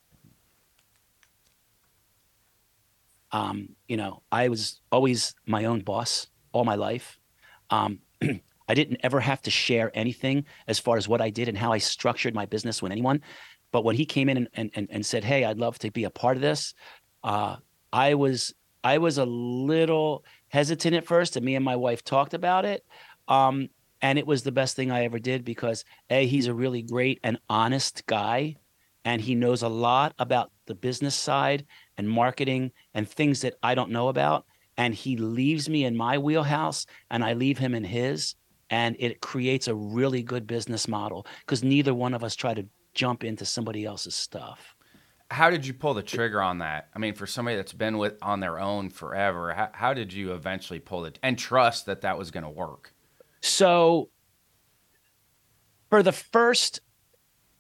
Um, 3.31 3.69
you 3.87 3.97
know, 3.97 4.23
I 4.31 4.47
was 4.47 4.81
always 4.91 5.35
my 5.45 5.65
own 5.65 5.81
boss 5.81 6.27
all 6.53 6.63
my 6.63 6.75
life. 6.75 7.19
Um, 7.69 7.99
I 8.69 8.73
didn't 8.73 8.99
ever 9.03 9.19
have 9.19 9.41
to 9.43 9.51
share 9.51 9.91
anything 9.93 10.45
as 10.67 10.79
far 10.79 10.97
as 10.97 11.07
what 11.07 11.21
I 11.21 11.29
did 11.29 11.47
and 11.47 11.57
how 11.57 11.71
I 11.71 11.77
structured 11.77 12.33
my 12.33 12.45
business 12.45 12.81
with 12.81 12.91
anyone. 12.91 13.21
But 13.71 13.83
when 13.83 13.95
he 13.95 14.05
came 14.05 14.29
in 14.29 14.47
and, 14.53 14.71
and, 14.75 14.87
and, 14.89 15.05
said, 15.05 15.23
Hey, 15.23 15.43
I'd 15.43 15.57
love 15.57 15.77
to 15.79 15.91
be 15.91 16.05
a 16.05 16.09
part 16.09 16.37
of 16.37 16.41
this, 16.41 16.73
uh, 17.23 17.57
I 17.91 18.13
was 18.13 18.53
I 18.83 18.97
was 18.99 19.17
a 19.17 19.25
little 19.25 20.23
hesitant 20.47 20.95
at 20.95 21.05
first, 21.05 21.35
and 21.35 21.45
me 21.45 21.55
and 21.55 21.65
my 21.65 21.75
wife 21.75 22.03
talked 22.03 22.33
about 22.33 22.63
it. 22.63 22.85
Um, 23.27 23.69
and 24.01 24.19
it 24.19 24.27
was 24.27 24.43
the 24.43 24.51
best 24.51 24.75
thing 24.75 24.91
I 24.91 25.03
ever 25.05 25.19
did 25.19 25.43
because 25.43 25.83
a 26.09 26.25
he's 26.25 26.47
a 26.47 26.53
really 26.53 26.81
great 26.81 27.19
and 27.23 27.39
honest 27.49 28.05
guy, 28.05 28.55
and 29.05 29.21
he 29.21 29.35
knows 29.35 29.61
a 29.63 29.69
lot 29.69 30.13
about 30.19 30.51
the 30.65 30.75
business 30.75 31.15
side 31.15 31.65
and 31.97 32.09
marketing 32.09 32.71
and 32.93 33.09
things 33.09 33.41
that 33.41 33.55
I 33.63 33.75
don't 33.75 33.91
know 33.91 34.09
about. 34.09 34.45
and 34.77 34.93
he 34.93 35.17
leaves 35.17 35.67
me 35.67 35.83
in 35.83 35.97
my 35.97 36.17
wheelhouse 36.17 36.85
and 37.09 37.23
I 37.23 37.33
leave 37.33 37.57
him 37.57 37.73
in 37.73 37.83
his 37.83 38.35
and 38.69 38.95
it 38.99 39.21
creates 39.21 39.67
a 39.67 39.75
really 39.75 40.21
good 40.21 40.45
business 40.45 40.87
model 40.87 41.25
because 41.41 41.63
neither 41.63 41.93
one 41.93 42.13
of 42.13 42.23
us 42.23 42.35
try 42.35 42.53
to 42.53 42.65
jump 42.93 43.23
into 43.23 43.45
somebody 43.45 43.85
else's 43.85 44.15
stuff. 44.15 44.75
How 45.29 45.49
did 45.49 45.65
you 45.65 45.73
pull 45.73 45.93
the 45.93 46.03
trigger 46.03 46.41
on 46.41 46.59
that? 46.59 46.87
I 46.95 46.99
mean, 46.99 47.13
for 47.13 47.27
somebody 47.27 47.57
that's 47.57 47.73
been 47.73 47.97
with 47.97 48.17
on 48.21 48.39
their 48.39 48.59
own 48.59 48.89
forever, 48.89 49.53
how, 49.53 49.69
how 49.73 49.93
did 49.93 50.13
you 50.13 50.33
eventually 50.33 50.79
pull 50.79 51.05
it 51.05 51.19
and 51.21 51.37
trust 51.37 51.85
that 51.87 52.01
that 52.01 52.17
was 52.17 52.31
going 52.31 52.45
to 52.45 52.49
work? 52.49 52.93
So 53.47 54.09
for 55.89 56.03
the 56.03 56.11
first 56.11 56.81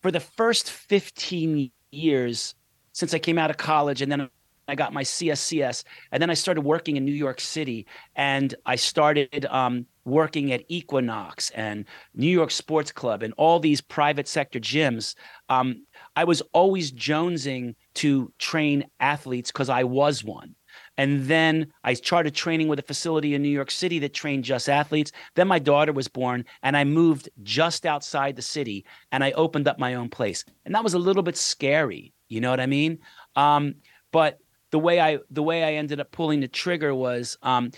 for 0.01 0.11
the 0.11 0.19
first 0.19 0.69
15 0.69 1.71
years 1.91 2.55
since 2.91 3.13
I 3.13 3.19
came 3.19 3.37
out 3.37 3.49
of 3.49 3.57
college 3.57 4.01
and 4.01 4.11
then 4.11 4.29
I 4.67 4.75
got 4.75 4.93
my 4.93 5.03
CSCS 5.03 5.85
and 6.11 6.21
then 6.21 6.29
I 6.29 6.33
started 6.33 6.61
working 6.61 6.97
in 6.97 7.05
New 7.05 7.13
York 7.13 7.39
City 7.39 7.87
and 8.15 8.53
I 8.65 8.75
started 8.75 9.45
um, 9.45 9.85
working 10.03 10.51
at 10.51 10.63
Equinox 10.67 11.51
and 11.51 11.85
New 12.13 12.29
York 12.29 12.51
Sports 12.51 12.91
Club 12.91 13.23
and 13.23 13.33
all 13.37 13.59
these 13.59 13.79
private 13.79 14.27
sector 14.27 14.59
gyms. 14.59 15.15
Um, 15.47 15.85
I 16.17 16.25
was 16.25 16.41
always 16.53 16.91
jonesing 16.91 17.75
to 17.95 18.31
train 18.39 18.85
athletes 18.99 19.51
because 19.51 19.69
I 19.69 19.85
was 19.85 20.23
one. 20.23 20.55
And 20.97 21.25
then 21.25 21.71
I 21.83 21.93
started 21.93 22.33
training 22.33 22.67
with 22.67 22.79
a 22.79 22.83
facility 22.83 23.33
in 23.35 23.41
New 23.41 23.49
York 23.49 23.71
City 23.71 23.99
that 23.99 24.13
trained 24.13 24.43
just 24.43 24.69
athletes. 24.69 25.11
Then 25.35 25.47
my 25.47 25.59
daughter 25.59 25.93
was 25.93 26.07
born, 26.07 26.45
and 26.63 26.75
I 26.75 26.83
moved 26.83 27.29
just 27.43 27.85
outside 27.85 28.35
the 28.35 28.41
city 28.41 28.85
and 29.11 29.23
I 29.23 29.31
opened 29.31 29.67
up 29.67 29.79
my 29.79 29.95
own 29.95 30.09
place. 30.09 30.43
And 30.65 30.73
that 30.75 30.83
was 30.83 30.93
a 30.93 30.99
little 30.99 31.23
bit 31.23 31.37
scary. 31.37 32.13
You 32.29 32.41
know 32.41 32.49
what 32.49 32.59
I 32.59 32.65
mean? 32.65 32.99
Um, 33.35 33.75
but 34.11 34.39
the 34.71 34.79
way 34.79 34.99
I 34.99 35.19
the 35.29 35.43
way 35.43 35.63
I 35.63 35.73
ended 35.73 35.99
up 35.99 36.11
pulling 36.11 36.41
the 36.41 36.47
trigger 36.47 36.93
was 36.93 37.37
um, 37.41 37.71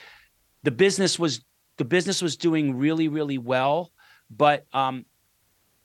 the 0.63 0.71
business 0.71 1.19
was 1.19 1.43
the 1.77 1.85
business 1.85 2.21
was 2.21 2.35
doing 2.35 2.77
really 2.77 3.07
really 3.07 3.37
well, 3.37 3.91
but 4.29 4.65
um, 4.73 5.05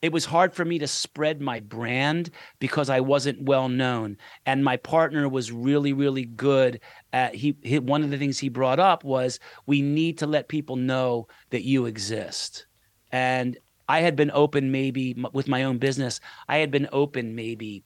it 0.04 0.12
was 0.12 0.26
hard 0.26 0.52
for 0.52 0.66
me 0.66 0.78
to 0.78 0.86
spread 0.86 1.40
my 1.40 1.60
brand 1.60 2.28
because 2.58 2.90
I 2.90 3.00
wasn't 3.00 3.40
well 3.40 3.70
known. 3.70 4.18
And 4.44 4.62
my 4.62 4.76
partner 4.76 5.30
was 5.30 5.50
really 5.50 5.94
really 5.94 6.26
good 6.26 6.80
at 7.14 7.34
he, 7.34 7.56
he 7.62 7.78
one 7.78 8.02
of 8.02 8.10
the 8.10 8.18
things 8.18 8.38
he 8.38 8.50
brought 8.50 8.78
up 8.78 9.02
was 9.02 9.40
we 9.64 9.80
need 9.80 10.18
to 10.18 10.26
let 10.26 10.48
people 10.48 10.76
know 10.76 11.26
that 11.48 11.62
you 11.62 11.86
exist. 11.86 12.66
And 13.12 13.56
I 13.88 14.02
had 14.02 14.14
been 14.14 14.30
open 14.34 14.70
maybe 14.70 15.16
with 15.32 15.48
my 15.48 15.64
own 15.64 15.78
business. 15.78 16.20
I 16.48 16.58
had 16.58 16.70
been 16.70 16.88
open 16.92 17.34
maybe 17.34 17.82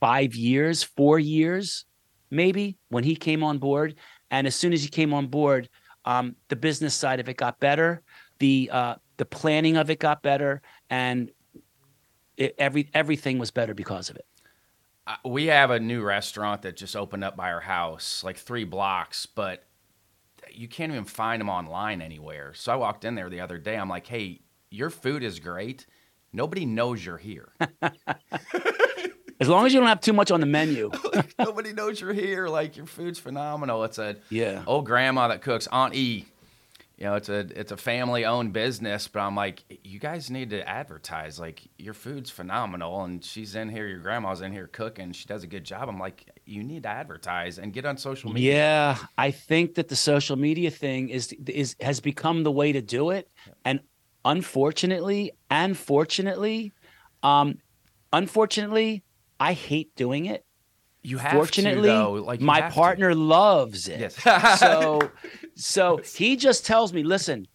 five 0.00 0.34
years, 0.34 0.82
four 0.82 1.20
years, 1.20 1.84
maybe 2.28 2.76
when 2.88 3.04
he 3.04 3.14
came 3.14 3.44
on 3.44 3.58
board. 3.58 3.94
And 4.32 4.48
as 4.48 4.56
soon 4.56 4.72
as 4.72 4.82
he 4.82 4.88
came 4.88 5.14
on 5.14 5.28
board, 5.28 5.68
um, 6.04 6.34
the 6.48 6.56
business 6.56 6.92
side 6.92 7.20
of 7.20 7.28
it 7.28 7.36
got 7.36 7.60
better. 7.60 8.02
The 8.40 8.68
uh, 8.72 8.94
the 9.16 9.24
planning 9.24 9.76
of 9.76 9.90
it 9.90 9.98
got 9.98 10.22
better, 10.22 10.62
and 10.90 11.30
it, 12.36 12.54
every 12.58 12.90
everything 12.94 13.38
was 13.38 13.50
better 13.50 13.74
because 13.74 14.10
of 14.10 14.16
it. 14.16 14.26
Uh, 15.06 15.16
we 15.24 15.46
have 15.46 15.70
a 15.70 15.78
new 15.78 16.02
restaurant 16.02 16.62
that 16.62 16.76
just 16.76 16.96
opened 16.96 17.24
up 17.24 17.36
by 17.36 17.52
our 17.52 17.60
house, 17.60 18.24
like 18.24 18.36
three 18.36 18.64
blocks, 18.64 19.26
but 19.26 19.64
you 20.50 20.68
can't 20.68 20.92
even 20.92 21.04
find 21.04 21.40
them 21.40 21.48
online 21.48 22.00
anywhere. 22.00 22.54
So 22.54 22.72
I 22.72 22.76
walked 22.76 23.04
in 23.04 23.14
there 23.14 23.28
the 23.28 23.40
other 23.40 23.58
day. 23.58 23.76
I'm 23.76 23.88
like, 23.88 24.06
"Hey, 24.06 24.40
your 24.70 24.90
food 24.90 25.22
is 25.22 25.40
great. 25.40 25.86
Nobody 26.32 26.64
knows 26.66 27.04
you're 27.04 27.18
here." 27.18 27.52
As 29.40 29.48
long 29.48 29.66
as 29.66 29.74
you 29.74 29.80
don't 29.80 29.88
have 29.88 30.00
too 30.00 30.12
much 30.12 30.30
on 30.30 30.40
the 30.40 30.46
menu. 30.46 30.90
like, 31.14 31.34
nobody 31.38 31.72
knows 31.72 32.00
you're 32.00 32.12
here. 32.12 32.46
Like 32.48 32.76
your 32.76 32.86
food's 32.86 33.18
phenomenal. 33.18 33.84
It's 33.84 33.98
a 33.98 34.16
yeah 34.30 34.62
old 34.66 34.86
grandma 34.86 35.28
that 35.28 35.42
cooks, 35.42 35.66
Aunt 35.72 35.94
E. 35.94 36.26
You 36.96 37.06
know, 37.06 37.14
it's 37.16 37.28
a 37.28 37.40
it's 37.58 37.72
a 37.72 37.76
family 37.76 38.24
owned 38.24 38.52
business, 38.52 39.08
but 39.08 39.18
I'm 39.20 39.34
like, 39.34 39.64
you 39.82 39.98
guys 39.98 40.30
need 40.30 40.50
to 40.50 40.68
advertise. 40.68 41.40
Like 41.40 41.62
your 41.76 41.92
food's 41.92 42.30
phenomenal, 42.30 43.02
and 43.02 43.24
she's 43.24 43.56
in 43.56 43.68
here. 43.68 43.88
Your 43.88 43.98
grandma's 43.98 44.42
in 44.42 44.52
here 44.52 44.68
cooking. 44.68 45.10
She 45.10 45.26
does 45.26 45.42
a 45.42 45.48
good 45.48 45.64
job. 45.64 45.88
I'm 45.88 45.98
like, 45.98 46.24
you 46.44 46.62
need 46.62 46.84
to 46.84 46.88
advertise 46.88 47.58
and 47.58 47.72
get 47.72 47.84
on 47.84 47.96
social 47.96 48.32
media. 48.32 48.54
Yeah, 48.54 48.98
I 49.18 49.32
think 49.32 49.74
that 49.74 49.88
the 49.88 49.96
social 49.96 50.36
media 50.36 50.70
thing 50.70 51.08
is 51.08 51.32
is 51.48 51.74
has 51.80 51.98
become 51.98 52.44
the 52.44 52.52
way 52.52 52.70
to 52.70 52.80
do 52.80 53.10
it, 53.10 53.28
and 53.64 53.80
unfortunately, 54.24 55.32
and 55.50 55.76
fortunately, 55.76 56.72
um, 57.24 57.58
unfortunately, 58.12 59.02
I 59.40 59.54
hate 59.54 59.96
doing 59.96 60.26
it. 60.26 60.44
You 61.04 61.18
have 61.18 61.32
Fortunately, 61.32 61.82
to, 61.82 61.94
though. 61.94 62.12
Like 62.14 62.40
my 62.40 62.62
partner 62.70 63.10
to. 63.10 63.14
loves 63.14 63.88
it. 63.88 64.00
Yes. 64.00 64.58
so, 64.58 65.10
so 65.54 65.98
he 65.98 66.34
just 66.34 66.64
tells 66.64 66.94
me, 66.94 67.02
"Listen, 67.02 67.46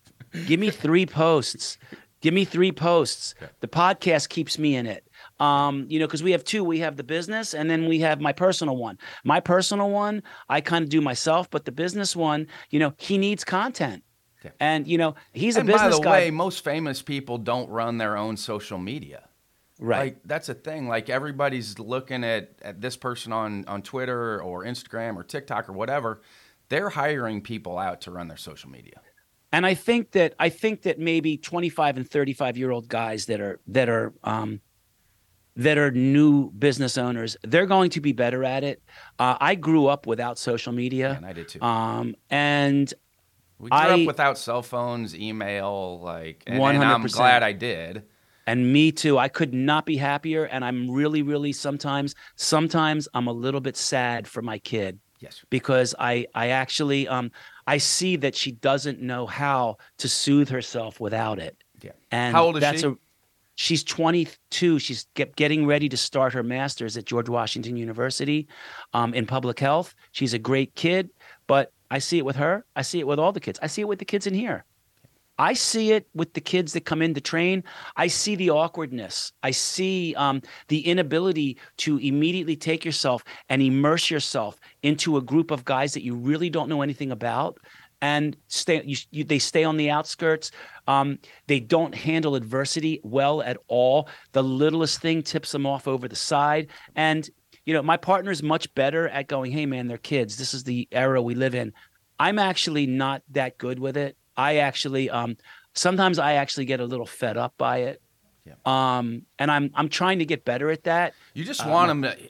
give 0.45 0.59
me 0.59 0.69
three 0.69 1.07
posts. 1.07 1.79
Give 2.21 2.33
me 2.33 2.45
three 2.45 2.71
posts. 2.71 3.33
The 3.61 3.67
podcast 3.67 4.29
keeps 4.29 4.59
me 4.59 4.75
in 4.75 4.85
it. 4.85 5.03
Um, 5.39 5.85
you 5.89 5.99
know, 5.99 6.05
because 6.05 6.21
we 6.21 6.31
have 6.31 6.43
two. 6.43 6.63
We 6.63 6.79
have 6.79 6.95
the 6.95 7.03
business, 7.03 7.53
and 7.53 7.69
then 7.69 7.87
we 7.87 7.99
have 8.01 8.21
my 8.21 8.33
personal 8.33 8.77
one. 8.77 8.99
My 9.23 9.39
personal 9.39 9.89
one, 9.89 10.21
I 10.47 10.61
kind 10.61 10.83
of 10.83 10.89
do 10.89 11.01
myself, 11.01 11.49
but 11.49 11.65
the 11.65 11.71
business 11.71 12.15
one, 12.15 12.47
you 12.69 12.79
know, 12.79 12.93
he 12.97 13.17
needs 13.17 13.43
content. 13.43 14.03
Yeah. 14.43 14.51
And 14.59 14.87
you 14.87 14.97
know, 14.97 15.15
he's 15.33 15.57
and 15.57 15.67
a 15.67 15.71
business 15.71 15.95
by 15.95 15.97
the 15.97 16.03
guy. 16.03 16.11
way, 16.11 16.31
most 16.31 16.63
famous 16.63 17.01
people 17.01 17.37
don't 17.37 17.69
run 17.69 17.97
their 17.97 18.15
own 18.15 18.37
social 18.37 18.77
media. 18.77 19.28
Right. 19.80 19.99
Like 19.99 20.19
that's 20.25 20.49
a 20.49 20.53
thing. 20.53 20.88
Like 20.88 21.09
everybody's 21.09 21.80
looking 21.80 22.23
at, 22.23 22.51
at 22.61 22.82
this 22.82 22.97
person 22.97 23.32
on, 23.32 23.65
on 23.65 23.82
Twitter 23.82 24.41
or 24.41 24.65
Instagram 24.65 25.15
or 25.15 25.23
TikTok 25.23 25.69
or 25.69 25.73
whatever. 25.73 26.21
They're 26.67 26.89
hiring 26.89 27.41
people 27.41 27.77
out 27.77 28.01
to 28.01 28.11
run 28.11 28.27
their 28.27 28.38
social 28.38 28.69
media. 28.69 29.01
And 29.51 29.65
I 29.65 29.73
think 29.73 30.11
that 30.11 30.36
I 30.38 30.49
think 30.49 30.84
that 30.84 30.99
maybe 30.99 31.38
25 31.38 31.97
and 31.97 32.09
35 32.09 32.57
year 32.57 32.69
old 32.69 32.88
guys 32.88 33.25
that 33.25 33.41
are 33.41 33.59
that 33.67 33.89
are 33.89 34.13
um, 34.23 34.61
that 35.55 35.77
are 35.77 35.91
new 35.91 36.51
business 36.51 36.97
owners, 36.97 37.36
they're 37.43 37.65
going 37.65 37.89
to 37.91 37.99
be 37.99 38.13
better 38.13 38.43
at 38.43 38.63
it. 38.63 38.82
Uh, 39.17 39.38
I 39.41 39.55
grew 39.55 39.88
up 39.88 40.05
without 40.05 40.38
social 40.38 40.71
media. 40.71 41.13
And 41.15 41.25
I 41.25 41.34
did 41.34 41.49
too. 41.49 41.61
Um, 41.61 42.15
and 42.30 42.93
we 43.57 43.69
grew 43.69 43.77
I, 43.77 44.01
up 44.01 44.07
without 44.07 44.38
cell 44.38 44.61
phones, 44.61 45.15
email, 45.15 45.99
like, 45.99 46.43
and, 46.47 46.61
and 46.61 46.84
I'm 46.84 47.03
glad 47.07 47.43
I 47.43 47.51
did. 47.51 48.03
And 48.49 48.73
me 48.73 48.91
too. 48.91 49.19
I 49.19 49.27
could 49.27 49.53
not 49.53 49.85
be 49.85 49.95
happier. 49.95 50.45
And 50.45 50.65
I'm 50.65 50.89
really, 50.89 51.21
really 51.21 51.53
sometimes, 51.53 52.15
sometimes 52.35 53.07
I'm 53.13 53.27
a 53.27 53.31
little 53.31 53.61
bit 53.61 53.77
sad 53.77 54.27
for 54.27 54.41
my 54.41 54.57
kid. 54.57 54.99
Yes. 55.19 55.45
Because 55.51 55.93
I, 55.99 56.25
I 56.33 56.47
actually, 56.47 57.07
um, 57.07 57.29
I 57.67 57.77
see 57.77 58.15
that 58.15 58.35
she 58.35 58.53
doesn't 58.53 59.01
know 59.01 59.27
how 59.27 59.77
to 59.99 60.09
soothe 60.09 60.49
herself 60.49 60.99
without 60.99 61.37
it. 61.37 61.63
Yeah. 61.83 61.91
And 62.09 62.35
how 62.35 62.45
old 62.45 62.55
is 62.55 62.61
that's 62.61 62.81
she? 62.81 62.87
A, 62.87 62.95
she's 63.53 63.83
22. 63.83 64.79
She's 64.79 65.05
get, 65.13 65.35
getting 65.35 65.67
ready 65.67 65.87
to 65.87 65.97
start 65.97 66.33
her 66.33 66.41
master's 66.41 66.97
at 66.97 67.05
George 67.05 67.29
Washington 67.29 67.77
University 67.77 68.47
um, 68.93 69.13
in 69.13 69.27
public 69.27 69.59
health. 69.59 69.93
She's 70.11 70.33
a 70.33 70.39
great 70.39 70.73
kid, 70.73 71.11
but 71.45 71.71
I 71.91 71.99
see 71.99 72.17
it 72.17 72.25
with 72.25 72.37
her. 72.37 72.65
I 72.75 72.81
see 72.81 72.99
it 72.99 73.05
with 73.05 73.19
all 73.19 73.31
the 73.31 73.39
kids. 73.39 73.59
I 73.61 73.67
see 73.67 73.81
it 73.81 73.87
with 73.87 73.99
the 73.99 74.05
kids 74.05 74.25
in 74.25 74.33
here. 74.33 74.65
I 75.39 75.53
see 75.53 75.93
it 75.93 76.05
with 76.13 76.33
the 76.33 76.41
kids 76.41 76.73
that 76.73 76.83
come 76.83 77.01
in 77.01 77.13
to 77.13 77.21
train. 77.21 77.63
I 77.95 78.07
see 78.07 78.35
the 78.35 78.49
awkwardness. 78.49 79.31
I 79.41 79.51
see 79.51 80.13
um, 80.15 80.41
the 80.67 80.85
inability 80.85 81.57
to 81.77 81.97
immediately 81.97 82.57
take 82.57 82.83
yourself 82.83 83.23
and 83.47 83.61
immerse 83.61 84.11
yourself 84.11 84.59
into 84.83 85.15
a 85.15 85.21
group 85.21 85.49
of 85.49 85.63
guys 85.63 85.93
that 85.93 86.03
you 86.03 86.13
really 86.13 86.49
don't 86.49 86.67
know 86.67 86.81
anything 86.81 87.11
about, 87.11 87.57
and 88.01 88.35
stay. 88.49 88.83
You, 88.83 88.97
you, 89.11 89.23
they 89.23 89.39
stay 89.39 89.63
on 89.63 89.77
the 89.77 89.89
outskirts. 89.89 90.51
Um, 90.87 91.19
they 91.47 91.61
don't 91.61 91.95
handle 91.95 92.35
adversity 92.35 92.99
well 93.03 93.41
at 93.41 93.57
all. 93.69 94.09
The 94.33 94.43
littlest 94.43 95.01
thing 95.01 95.23
tips 95.23 95.53
them 95.53 95.65
off 95.65 95.87
over 95.87 96.09
the 96.09 96.17
side, 96.17 96.67
and 96.95 97.29
you 97.65 97.73
know 97.73 97.81
my 97.81 97.97
partner 97.97 98.31
is 98.31 98.43
much 98.43 98.73
better 98.75 99.07
at 99.07 99.29
going. 99.29 99.53
Hey 99.53 99.65
man, 99.65 99.87
they're 99.87 99.97
kids. 99.97 100.37
This 100.37 100.53
is 100.53 100.65
the 100.65 100.85
era 100.91 101.21
we 101.21 101.33
live 101.33 101.55
in. 101.55 101.71
I'm 102.19 102.39
actually 102.39 102.87
not 102.87 103.23
that 103.31 103.57
good 103.57 103.79
with 103.79 103.95
it. 103.95 104.17
I 104.39 104.55
actually 104.57 105.09
um, 105.09 105.35
sometimes 105.73 106.17
I 106.17 106.33
actually 106.33 106.65
get 106.65 106.79
a 106.79 106.85
little 106.85 107.05
fed 107.05 107.35
up 107.35 107.53
by 107.57 107.79
it. 107.79 108.01
Yeah. 108.45 108.53
Um, 108.65 109.23
and 109.37 109.51
I'm 109.51 109.69
I'm 109.75 109.89
trying 109.89 110.19
to 110.19 110.25
get 110.25 110.45
better 110.45 110.71
at 110.71 110.83
that. 110.85 111.13
You 111.33 111.43
just 111.43 111.65
want 111.67 111.91
um, 111.91 112.01
them 112.01 112.13
to. 112.13 112.29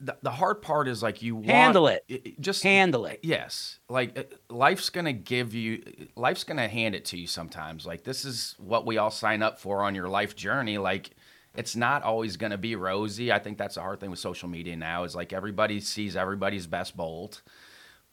The, 0.00 0.16
the 0.22 0.30
hard 0.30 0.60
part 0.60 0.86
is 0.86 1.02
like 1.02 1.22
you 1.22 1.40
handle 1.42 1.84
want, 1.84 2.00
it. 2.08 2.38
Just 2.38 2.62
handle 2.62 3.06
it. 3.06 3.20
Yes, 3.22 3.80
like 3.88 4.32
life's 4.48 4.90
gonna 4.90 5.12
give 5.12 5.54
you. 5.54 5.82
Life's 6.14 6.44
gonna 6.44 6.68
hand 6.68 6.94
it 6.94 7.04
to 7.06 7.18
you 7.18 7.26
sometimes. 7.26 7.84
Like 7.84 8.04
this 8.04 8.24
is 8.24 8.54
what 8.58 8.86
we 8.86 8.98
all 8.98 9.10
sign 9.10 9.42
up 9.42 9.58
for 9.58 9.82
on 9.82 9.94
your 9.94 10.08
life 10.08 10.36
journey. 10.36 10.78
Like 10.78 11.10
it's 11.56 11.74
not 11.74 12.02
always 12.02 12.36
gonna 12.36 12.58
be 12.58 12.76
rosy. 12.76 13.32
I 13.32 13.38
think 13.38 13.58
that's 13.58 13.76
the 13.76 13.80
hard 13.80 13.98
thing 13.98 14.10
with 14.10 14.18
social 14.18 14.48
media 14.48 14.76
now. 14.76 15.04
Is 15.04 15.16
like 15.16 15.32
everybody 15.32 15.80
sees 15.80 16.16
everybody's 16.16 16.66
best 16.66 16.96
bolt. 16.96 17.42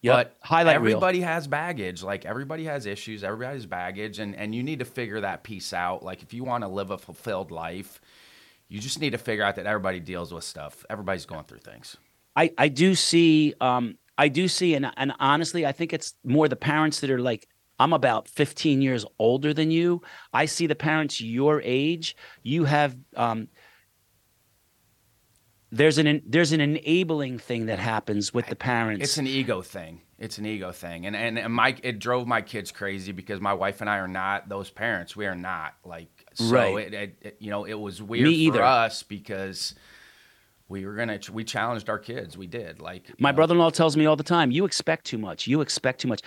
Yep. 0.02 0.16
But 0.16 0.38
Highlight 0.42 0.76
everybody 0.76 1.20
reel. 1.20 1.28
has 1.28 1.48
baggage. 1.48 2.02
Like 2.02 2.26
everybody 2.26 2.66
has 2.66 2.86
issues. 2.86 3.24
Everybody 3.24 3.56
has 3.56 3.66
baggage, 3.66 4.20
and 4.20 4.36
and 4.36 4.54
you 4.56 4.64
need 4.64 4.80
to 4.80 4.86
figure 4.86 5.22
that 5.22 5.44
piece 5.44 5.74
out. 5.74 6.04
Like 6.04 6.24
if 6.24 6.34
you 6.34 6.44
want 6.44 6.64
to 6.64 6.68
live 6.68 6.90
a 6.92 6.98
fulfilled 6.98 7.52
life, 7.52 8.02
you 8.68 8.80
just 8.80 9.00
need 9.00 9.12
to 9.12 9.18
figure 9.20 9.44
out 9.44 9.56
that 9.58 9.66
everybody 9.68 10.00
deals 10.00 10.34
with 10.34 10.44
stuff. 10.44 10.86
Everybody's 10.90 11.26
going 11.26 11.44
through 11.44 11.60
things. 11.60 11.98
I 12.36 12.52
I 12.58 12.68
do 12.70 12.96
see. 12.96 13.54
Um, 13.62 13.98
I 14.18 14.28
do 14.28 14.48
see, 14.48 14.74
and 14.76 14.92
and 14.98 15.14
honestly, 15.20 15.66
I 15.66 15.72
think 15.72 15.94
it's 15.94 16.14
more 16.24 16.48
the 16.48 16.56
parents 16.56 17.00
that 17.02 17.12
are 17.12 17.22
like, 17.22 17.48
I'm 17.80 17.94
about 17.94 18.28
15 18.28 18.82
years 18.82 19.06
older 19.20 19.54
than 19.54 19.72
you. 19.72 20.02
I 20.34 20.46
see 20.46 20.68
the 20.68 20.76
parents 20.76 21.22
your 21.22 21.62
age. 21.64 22.16
You 22.44 22.66
have 22.66 22.96
um, 23.16 23.50
there's 25.72 25.98
an 25.98 26.22
there's 26.26 26.52
an 26.52 26.62
enabling 26.62 27.40
thing 27.40 27.68
that 27.68 27.80
happens 27.80 28.34
with 28.34 28.48
the 28.48 28.56
parents. 28.56 29.04
It's 29.04 29.18
an 29.18 29.28
ego 29.28 29.62
thing. 29.62 30.02
It's 30.20 30.38
an 30.38 30.46
ego 30.46 30.72
thing, 30.72 31.06
and 31.08 31.16
and, 31.16 31.40
and 31.40 31.52
my 31.54 31.76
it 31.82 31.98
drove 32.00 32.28
my 32.28 32.42
kids 32.42 32.72
crazy 32.72 33.12
because 33.12 33.40
my 33.42 33.54
wife 33.54 33.82
and 33.82 33.90
I 33.90 33.98
are 33.98 34.08
not 34.08 34.50
those 34.50 34.70
parents. 34.70 35.16
We 35.16 35.26
are 35.26 35.36
not 35.36 35.74
like 35.84 36.26
so. 36.34 36.52
Right. 36.54 36.78
It, 36.78 36.94
it, 36.94 37.18
it- 37.22 37.38
you 37.40 37.50
know 37.50 37.64
it 37.66 37.74
was 37.80 38.02
weird 38.02 38.28
Me 38.28 38.48
for 38.50 38.56
either. 38.58 38.64
us 38.64 39.02
because 39.04 39.74
we 40.70 40.86
were 40.86 40.94
gonna 40.96 41.20
we 41.32 41.44
challenged 41.44 41.90
our 41.90 41.98
kids. 42.00 42.38
We 42.38 42.46
did 42.48 42.80
like 42.80 43.10
My 43.20 43.32
know, 43.32 43.38
brother-in-law 43.38 43.72
tells 43.72 43.98
me 43.98 44.06
all 44.06 44.16
the 44.16 44.24
time, 44.24 44.52
"You 44.52 44.66
expect 44.66 45.06
too 45.06 45.18
much. 45.18 45.48
You 45.48 45.62
expect 45.62 46.02
too 46.02 46.08
much." 46.08 46.22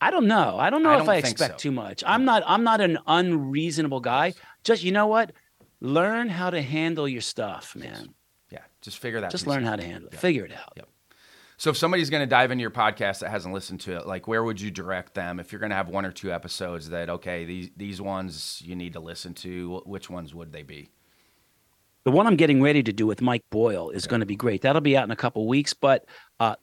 I 0.00 0.10
don't 0.10 0.26
know. 0.26 0.58
I 0.58 0.68
don't 0.70 0.82
know 0.82 0.90
I 0.90 0.94
if 0.94 0.98
don't 1.00 1.08
I 1.08 1.16
expect 1.16 1.54
so. 1.54 1.58
too 1.58 1.72
much. 1.72 2.04
I'm 2.06 2.24
not. 2.24 2.42
I'm 2.46 2.62
not 2.62 2.80
an 2.80 2.98
unreasonable 3.06 4.00
guy. 4.00 4.34
Just 4.62 4.84
you 4.84 4.92
know 4.92 5.06
what? 5.06 5.32
Learn 5.80 6.28
how 6.28 6.50
to 6.50 6.62
handle 6.62 7.08
your 7.08 7.20
stuff, 7.22 7.74
man. 7.74 7.90
Yeah, 8.00 8.06
just 8.84 8.98
figure 8.98 9.20
that. 9.20 9.30
Just 9.30 9.46
learn 9.46 9.64
out. 9.64 9.70
how 9.70 9.76
to 9.76 9.82
handle 9.82 10.08
it. 10.08 10.14
Yeah. 10.14 10.20
Figure 10.20 10.44
it 10.44 10.52
out. 10.52 10.74
Yep. 10.76 10.88
So 11.56 11.70
if 11.70 11.76
somebody's 11.76 12.10
going 12.10 12.22
to 12.22 12.26
dive 12.26 12.50
into 12.50 12.62
your 12.62 12.70
podcast 12.70 13.20
that 13.20 13.30
hasn't 13.30 13.54
listened 13.54 13.80
to 13.82 13.96
it, 13.96 14.06
like 14.06 14.28
where 14.28 14.42
would 14.42 14.60
you 14.60 14.70
direct 14.70 15.14
them? 15.14 15.40
If 15.40 15.52
you're 15.52 15.60
going 15.60 15.70
to 15.70 15.76
have 15.76 15.88
one 15.88 16.04
or 16.04 16.12
two 16.12 16.32
episodes 16.32 16.90
that 16.90 17.08
okay, 17.08 17.44
these 17.44 17.70
these 17.76 18.00
ones 18.00 18.60
you 18.64 18.76
need 18.76 18.92
to 18.92 19.00
listen 19.00 19.34
to, 19.34 19.82
which 19.86 20.10
ones 20.10 20.34
would 20.34 20.52
they 20.52 20.62
be? 20.62 20.90
The 22.04 22.10
one 22.10 22.26
I'm 22.26 22.36
getting 22.36 22.60
ready 22.60 22.82
to 22.82 22.92
do 22.92 23.06
with 23.06 23.22
Mike 23.22 23.44
Boyle 23.50 23.88
is 23.88 24.06
going 24.06 24.20
to 24.20 24.26
be 24.26 24.36
great. 24.36 24.60
That'll 24.60 24.82
be 24.82 24.96
out 24.96 25.04
in 25.04 25.10
a 25.10 25.16
couple 25.16 25.48
weeks, 25.48 25.72
but 25.72 26.04
uh, 26.38 26.56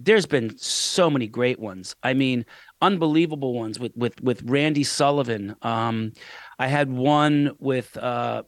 there's 0.00 0.24
been 0.24 0.56
so 0.56 1.10
many 1.10 1.26
great 1.26 1.58
ones. 1.58 1.94
I 2.02 2.14
mean, 2.14 2.46
unbelievable 2.80 3.52
ones 3.52 3.78
with 3.78 3.94
with 3.96 4.20
with 4.22 4.42
Randy 4.44 4.84
Sullivan. 4.84 5.56
Um, 5.62 6.12
I 6.58 6.68
had 6.68 6.90
one 6.90 7.56
with 7.58 7.96
uh, 7.96 8.44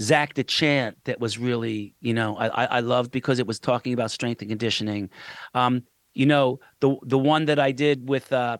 Zach 0.00 0.34
DeChant 0.34 0.94
that 1.04 1.20
was 1.20 1.38
really, 1.38 1.94
you 2.00 2.14
know, 2.14 2.36
I, 2.36 2.48
I 2.48 2.64
I 2.64 2.80
loved 2.80 3.10
because 3.10 3.38
it 3.38 3.46
was 3.46 3.60
talking 3.60 3.92
about 3.92 4.10
strength 4.10 4.40
and 4.42 4.50
conditioning. 4.50 5.10
Um, 5.54 5.84
you 6.14 6.26
know, 6.26 6.60
the 6.80 6.96
the 7.02 7.18
one 7.18 7.44
that 7.46 7.58
I 7.58 7.72
did 7.72 8.08
with 8.08 8.32
uh, 8.32 8.58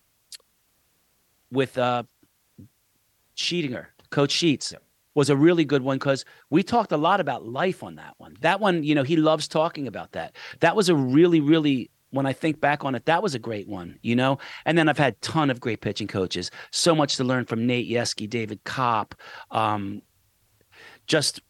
with 1.51 1.79
uh, 1.79 2.05
Sheetinger, 3.37 3.87
Coach 4.11 4.33
Sheets, 4.33 4.75
was 5.15 5.31
a 5.31 5.37
really 5.37 5.65
good 5.65 5.83
one 5.83 5.97
because 5.99 6.25
we 6.51 6.63
talked 6.63 6.93
a 6.93 6.97
lot 6.97 7.21
about 7.21 7.47
life 7.47 7.83
on 7.83 7.95
that 7.97 8.15
one. 8.19 8.37
That 8.41 8.61
one, 8.61 8.83
you 8.83 8.95
know, 8.95 9.05
he 9.05 9.17
loves 9.17 9.49
talking 9.49 9.87
about 9.87 10.13
that. 10.13 10.35
That 10.61 10.77
was 10.77 10.89
a 10.89 10.95
really, 10.95 11.41
really. 11.41 11.91
When 12.11 12.27
I 12.27 12.33
think 12.33 12.61
back 12.61 12.85
on 12.85 12.95
it, 12.95 13.07
that 13.07 13.25
was 13.25 13.35
a 13.35 13.41
great 13.41 13.67
one, 13.67 13.99
you 14.03 14.15
know. 14.15 14.39
And 14.67 14.79
then 14.79 14.89
I've 14.89 14.99
had 14.99 15.21
ton 15.21 15.51
of 15.51 15.59
great 15.59 15.81
pitching 15.81 16.07
coaches. 16.07 16.49
So 16.71 16.95
much 16.95 17.17
to 17.17 17.25
learn 17.25 17.45
from 17.45 17.67
Nate 17.67 17.91
Yeskie, 17.91 18.31
David 18.31 18.63
Kopp, 18.63 19.17
um, 19.51 20.01
just 21.07 21.41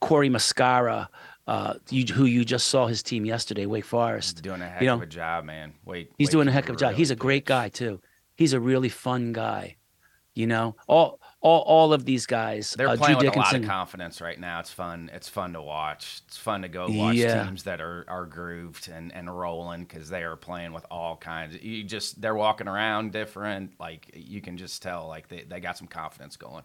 Corey 0.00 0.30
Muscara, 0.30 1.08
uh, 1.46 1.74
you, 1.90 2.04
who 2.14 2.24
you 2.24 2.44
just 2.44 2.68
saw 2.68 2.86
his 2.86 3.02
team 3.02 3.24
yesterday, 3.24 3.66
Wake 3.66 3.84
He's 3.84 3.90
Forest. 3.90 4.42
doing 4.42 4.62
a 4.62 4.68
heck 4.68 4.80
You 4.82 4.88
know, 4.88 4.94
of 4.94 5.02
a 5.02 5.06
job, 5.06 5.44
man. 5.44 5.74
Wait, 5.84 6.10
He's 6.18 6.30
doing 6.30 6.48
a 6.48 6.52
heck 6.52 6.68
of 6.68 6.76
a 6.76 6.78
job. 6.78 6.94
He's 6.94 7.10
a 7.10 7.16
great 7.16 7.44
guy 7.44 7.68
too. 7.68 8.00
He's 8.36 8.52
a 8.52 8.60
really 8.60 8.88
fun 8.88 9.32
guy. 9.32 9.76
You 10.32 10.46
know, 10.46 10.76
all 10.86 11.18
all 11.40 11.60
all 11.62 11.92
of 11.92 12.04
these 12.04 12.24
guys. 12.24 12.72
They're 12.78 12.88
uh, 12.88 12.96
playing 12.96 13.18
Drew 13.18 13.28
with 13.28 13.36
a 13.36 13.38
lot 13.40 13.54
of 13.54 13.64
confidence 13.64 14.20
right 14.20 14.38
now. 14.38 14.60
It's 14.60 14.70
fun. 14.70 15.10
It's 15.12 15.28
fun 15.28 15.54
to 15.54 15.60
watch. 15.60 16.22
It's 16.28 16.36
fun 16.36 16.62
to 16.62 16.68
go 16.68 16.86
watch 16.88 17.16
Yeah. 17.16 17.44
teams 17.44 17.64
that 17.64 17.80
are, 17.80 18.04
are 18.08 18.26
grooved 18.26 18.88
and, 18.88 19.12
and 19.12 19.28
rolling 19.36 19.82
because 19.84 20.08
they 20.08 20.22
are 20.22 20.36
playing 20.36 20.72
with 20.72 20.86
all 20.88 21.16
kinds. 21.16 21.60
You 21.60 21.82
just 21.82 22.22
they're 22.22 22.36
walking 22.36 22.68
around 22.68 23.10
different. 23.12 23.72
Like 23.80 24.08
you 24.14 24.40
can 24.40 24.56
just 24.56 24.80
tell 24.82 25.08
like 25.08 25.26
they, 25.28 25.42
they 25.42 25.58
got 25.58 25.76
some 25.76 25.88
confidence 25.88 26.36
going. 26.36 26.62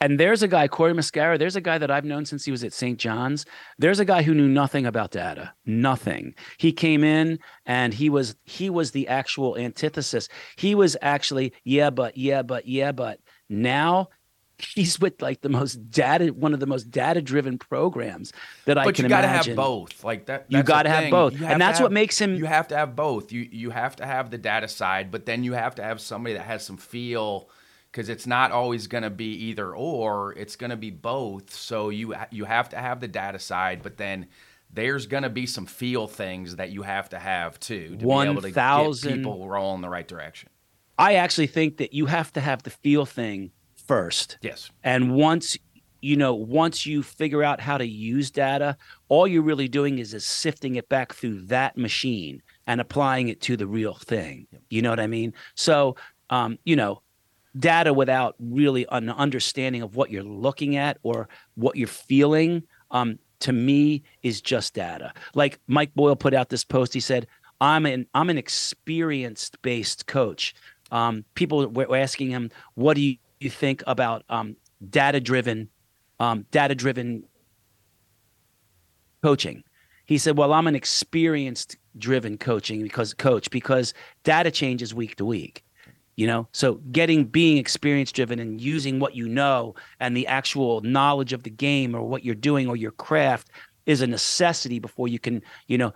And 0.00 0.20
there's 0.20 0.42
a 0.42 0.48
guy, 0.48 0.68
Corey 0.68 0.92
Muscara. 0.92 1.38
There's 1.38 1.56
a 1.56 1.60
guy 1.60 1.78
that 1.78 1.90
I've 1.90 2.04
known 2.04 2.26
since 2.26 2.44
he 2.44 2.50
was 2.50 2.62
at 2.64 2.72
St. 2.72 2.98
John's. 2.98 3.46
There's 3.78 4.00
a 4.00 4.04
guy 4.04 4.22
who 4.22 4.34
knew 4.34 4.48
nothing 4.48 4.84
about 4.86 5.12
data, 5.12 5.52
nothing. 5.64 6.34
He 6.58 6.72
came 6.72 7.02
in 7.04 7.38
and 7.64 7.94
he 7.94 8.10
was 8.10 8.36
he 8.44 8.68
was 8.68 8.90
the 8.90 9.08
actual 9.08 9.56
antithesis. 9.56 10.28
He 10.56 10.74
was 10.74 10.96
actually 11.00 11.52
yeah, 11.64 11.90
but 11.90 12.16
yeah, 12.18 12.42
but 12.42 12.66
yeah, 12.66 12.92
but 12.92 13.20
now 13.48 14.08
he's 14.58 15.00
with 15.00 15.20
like 15.22 15.40
the 15.40 15.48
most 15.48 15.90
data, 15.90 16.26
one 16.26 16.52
of 16.54 16.60
the 16.60 16.66
most 16.66 16.90
data 16.90 17.22
driven 17.22 17.56
programs 17.58 18.32
that 18.66 18.76
I 18.78 18.90
can 18.92 19.06
imagine. 19.06 19.08
but 19.08 19.08
you 19.08 19.08
gotta 19.08 19.28
have 19.48 19.56
both. 19.56 20.04
Like 20.04 20.26
that. 20.26 20.44
You 20.48 20.58
the 20.58 20.62
gotta 20.64 20.90
have 20.90 21.10
both. 21.10 21.32
You 21.32 21.38
And 21.38 21.46
have 21.50 21.58
that's 21.58 21.80
what 21.80 21.86
have- 21.86 21.92
makes 21.92 22.20
him- 22.20 22.34
You 22.34 22.44
have 22.46 22.68
to 22.68 22.76
have 22.76 22.94
both. 22.94 23.32
You 23.32 23.48
you 23.50 23.70
have 23.70 23.96
to 23.96 24.06
have 24.06 24.30
the 24.30 24.38
data 24.38 24.68
side, 24.68 25.10
but 25.10 25.24
then 25.24 25.44
you 25.44 25.54
have 25.54 25.76
to 25.76 25.82
have 25.82 26.00
somebody 26.00 26.34
that 26.34 26.42
has 26.44 26.64
some 26.64 26.76
feel 26.76 27.48
because 27.94 28.08
it's 28.08 28.26
not 28.26 28.50
always 28.50 28.88
going 28.88 29.04
to 29.04 29.10
be 29.10 29.32
either 29.46 29.72
or. 29.72 30.32
It's 30.32 30.56
going 30.56 30.70
to 30.70 30.76
be 30.76 30.90
both. 30.90 31.54
So 31.54 31.90
you 31.90 32.14
you 32.32 32.44
have 32.44 32.68
to 32.70 32.76
have 32.76 33.00
the 33.00 33.08
data 33.08 33.38
side, 33.38 33.82
but 33.82 33.96
then. 33.96 34.26
There's 34.72 35.06
gonna 35.06 35.30
be 35.30 35.46
some 35.46 35.66
feel 35.66 36.08
things 36.08 36.56
that 36.56 36.72
you 36.72 36.82
have 36.82 37.08
to 37.10 37.18
have 37.20 37.60
too 37.60 37.90
to 37.90 37.96
be 37.96 38.12
able 38.12 38.42
to 38.42 38.50
get 38.50 38.56
1,000 38.56 39.18
people 39.18 39.48
rolling 39.48 39.82
the 39.82 39.88
right 39.88 40.08
direction. 40.08 40.48
I 40.98 41.14
actually 41.14 41.46
think 41.46 41.76
that 41.76 41.92
you 41.92 42.06
have 42.06 42.32
to 42.32 42.40
have 42.40 42.64
the 42.64 42.70
feel 42.70 43.06
thing 43.06 43.52
first. 43.76 44.36
Yes, 44.42 44.72
And 44.82 45.14
once 45.14 45.56
you 46.00 46.16
know, 46.16 46.34
once 46.34 46.84
you 46.84 47.04
figure 47.04 47.44
out 47.44 47.60
how 47.60 47.78
to 47.78 47.86
use 47.86 48.32
data, 48.32 48.76
all 49.08 49.28
you're 49.28 49.42
really 49.42 49.68
doing 49.68 50.00
is 50.00 50.12
is 50.12 50.26
sifting 50.26 50.74
it 50.74 50.88
back 50.88 51.12
through 51.12 51.42
that 51.42 51.78
machine 51.78 52.42
and 52.66 52.80
applying 52.80 53.28
it 53.28 53.40
to 53.42 53.56
the 53.56 53.68
real 53.68 53.94
thing. 53.94 54.48
You 54.70 54.82
know 54.82 54.90
what 54.90 54.98
I 54.98 55.06
mean? 55.06 55.34
So, 55.54 55.94
um, 56.30 56.58
you 56.64 56.74
know, 56.74 57.00
data 57.58 57.92
without 57.92 58.34
really 58.38 58.86
an 58.90 59.10
understanding 59.10 59.82
of 59.82 59.96
what 59.96 60.10
you're 60.10 60.22
looking 60.22 60.76
at 60.76 60.98
or 61.02 61.28
what 61.54 61.76
you're 61.76 61.88
feeling, 61.88 62.62
um, 62.90 63.18
to 63.40 63.52
me 63.52 64.02
is 64.22 64.40
just 64.40 64.74
data. 64.74 65.12
Like 65.34 65.60
Mike 65.66 65.94
Boyle 65.94 66.16
put 66.16 66.34
out 66.34 66.48
this 66.48 66.64
post. 66.64 66.94
He 66.94 67.00
said, 67.00 67.26
"I'm 67.60 67.86
an 67.86 68.06
I'm 68.14 68.30
an 68.30 68.38
experienced 68.38 69.60
based 69.62 70.06
coach." 70.06 70.54
Um, 70.90 71.24
people 71.34 71.66
were 71.68 71.96
asking 71.96 72.30
him, 72.30 72.50
"What 72.74 72.94
do 72.94 73.02
you, 73.02 73.16
you 73.40 73.50
think 73.50 73.82
about 73.86 74.24
um, 74.28 74.56
data 74.88 75.20
driven, 75.20 75.68
um, 76.20 76.46
data 76.50 76.74
driven 76.74 77.24
coaching?" 79.22 79.64
He 80.06 80.18
said, 80.18 80.36
"Well, 80.38 80.52
I'm 80.52 80.66
an 80.66 80.74
experienced 80.74 81.76
driven 81.98 82.38
coaching 82.38 82.82
because 82.82 83.14
coach 83.14 83.50
because 83.50 83.94
data 84.22 84.50
changes 84.50 84.94
week 84.94 85.16
to 85.16 85.24
week." 85.24 85.63
You 86.16 86.28
know, 86.28 86.48
so 86.52 86.74
getting 86.92 87.24
being 87.24 87.58
experience 87.58 88.12
driven 88.12 88.38
and 88.38 88.60
using 88.60 89.00
what 89.00 89.16
you 89.16 89.28
know 89.28 89.74
and 89.98 90.16
the 90.16 90.28
actual 90.28 90.80
knowledge 90.82 91.32
of 91.32 91.42
the 91.42 91.50
game 91.50 91.94
or 91.94 92.02
what 92.02 92.24
you're 92.24 92.36
doing 92.36 92.68
or 92.68 92.76
your 92.76 92.92
craft 92.92 93.50
is 93.86 94.00
a 94.00 94.06
necessity 94.06 94.78
before 94.78 95.08
you 95.08 95.18
can, 95.18 95.42
you 95.66 95.76
know, 95.76 95.92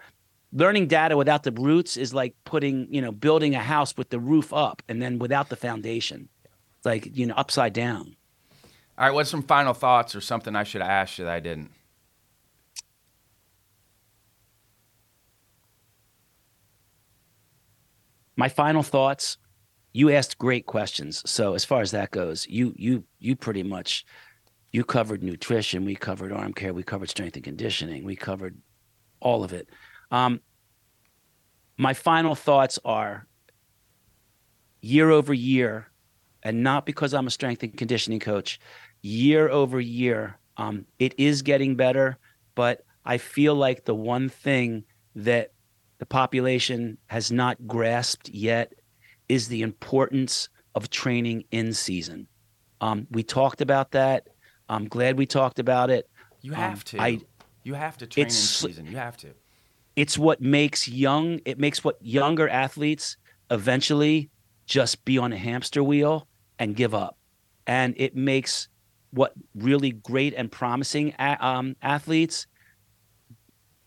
learning 0.52 0.88
data 0.88 1.16
without 1.16 1.42
the 1.42 1.52
roots 1.52 1.96
is 1.96 2.12
like 2.12 2.34
putting, 2.44 2.92
you 2.92 3.00
know, 3.00 3.12
building 3.12 3.54
a 3.54 3.60
house 3.60 3.96
with 3.96 4.10
the 4.10 4.18
roof 4.18 4.52
up 4.52 4.82
and 4.88 5.00
then 5.00 5.18
without 5.18 5.48
the 5.48 5.56
foundation. 5.56 6.28
It's 6.78 6.86
like, 6.86 7.16
you 7.16 7.26
know, 7.26 7.34
upside 7.34 7.72
down. 7.72 8.16
All 8.96 9.06
right, 9.06 9.14
what's 9.14 9.30
some 9.30 9.42
final 9.42 9.74
thoughts 9.74 10.16
or 10.16 10.20
something 10.20 10.56
I 10.56 10.64
should 10.64 10.80
have 10.80 10.90
asked 10.90 11.18
you 11.18 11.24
that 11.26 11.34
I 11.34 11.40
didn't? 11.40 11.70
My 18.34 18.48
final 18.48 18.82
thoughts, 18.82 19.36
you 19.92 20.10
asked 20.10 20.38
great 20.38 20.66
questions. 20.66 21.22
So 21.28 21.54
as 21.54 21.64
far 21.64 21.80
as 21.80 21.90
that 21.92 22.10
goes, 22.10 22.46
you 22.48 22.74
you 22.76 23.04
you 23.18 23.36
pretty 23.36 23.62
much 23.62 24.04
you 24.70 24.84
covered 24.84 25.22
nutrition, 25.22 25.84
we 25.84 25.96
covered 25.96 26.32
arm 26.32 26.52
care, 26.52 26.74
we 26.74 26.82
covered 26.82 27.08
strength 27.08 27.36
and 27.36 27.44
conditioning, 27.44 28.04
we 28.04 28.16
covered 28.16 28.58
all 29.20 29.42
of 29.44 29.52
it. 29.52 29.68
Um, 30.10 30.40
my 31.76 31.94
final 31.94 32.34
thoughts 32.34 32.78
are 32.84 33.26
year 34.80 35.10
over 35.10 35.32
year, 35.32 35.90
and 36.42 36.62
not 36.62 36.86
because 36.86 37.14
I'm 37.14 37.26
a 37.26 37.30
strength 37.30 37.62
and 37.62 37.76
conditioning 37.76 38.20
coach, 38.20 38.60
year 39.00 39.48
over 39.48 39.80
year, 39.80 40.38
um, 40.56 40.86
it 40.98 41.14
is 41.18 41.42
getting 41.42 41.76
better, 41.76 42.18
but 42.54 42.84
I 43.04 43.18
feel 43.18 43.54
like 43.54 43.84
the 43.84 43.94
one 43.94 44.28
thing 44.28 44.84
that 45.14 45.52
the 45.98 46.06
population 46.06 46.98
has 47.06 47.32
not 47.32 47.66
grasped 47.66 48.28
yet 48.28 48.74
is 49.28 49.48
the 49.48 49.62
importance 49.62 50.48
of 50.74 50.90
training 50.90 51.44
in 51.50 51.72
season. 51.72 52.28
Um, 52.80 53.06
we 53.10 53.22
talked 53.22 53.60
about 53.60 53.90
that. 53.92 54.28
I'm 54.68 54.86
glad 54.88 55.18
we 55.18 55.26
talked 55.26 55.58
about 55.58 55.90
it. 55.90 56.08
You 56.40 56.52
Um, 56.52 56.58
have 56.60 56.84
to. 56.84 57.00
I- 57.00 57.20
you 57.64 57.74
have 57.74 57.96
to 57.98 58.06
train 58.06 58.26
in 58.26 58.30
season. 58.30 58.86
You 58.86 58.96
have 58.96 59.16
to. 59.18 59.34
It's 59.96 60.16
what 60.16 60.40
makes 60.40 60.86
young. 60.88 61.40
It 61.44 61.58
makes 61.58 61.82
what 61.82 61.96
younger 62.00 62.48
athletes 62.48 63.16
eventually 63.50 64.30
just 64.66 65.04
be 65.04 65.18
on 65.18 65.32
a 65.32 65.36
hamster 65.38 65.82
wheel 65.82 66.28
and 66.58 66.76
give 66.76 66.94
up, 66.94 67.18
and 67.66 67.94
it 67.96 68.14
makes 68.14 68.68
what 69.10 69.32
really 69.54 69.90
great 69.90 70.34
and 70.34 70.52
promising 70.52 71.14
a- 71.18 71.44
um, 71.44 71.74
athletes 71.82 72.46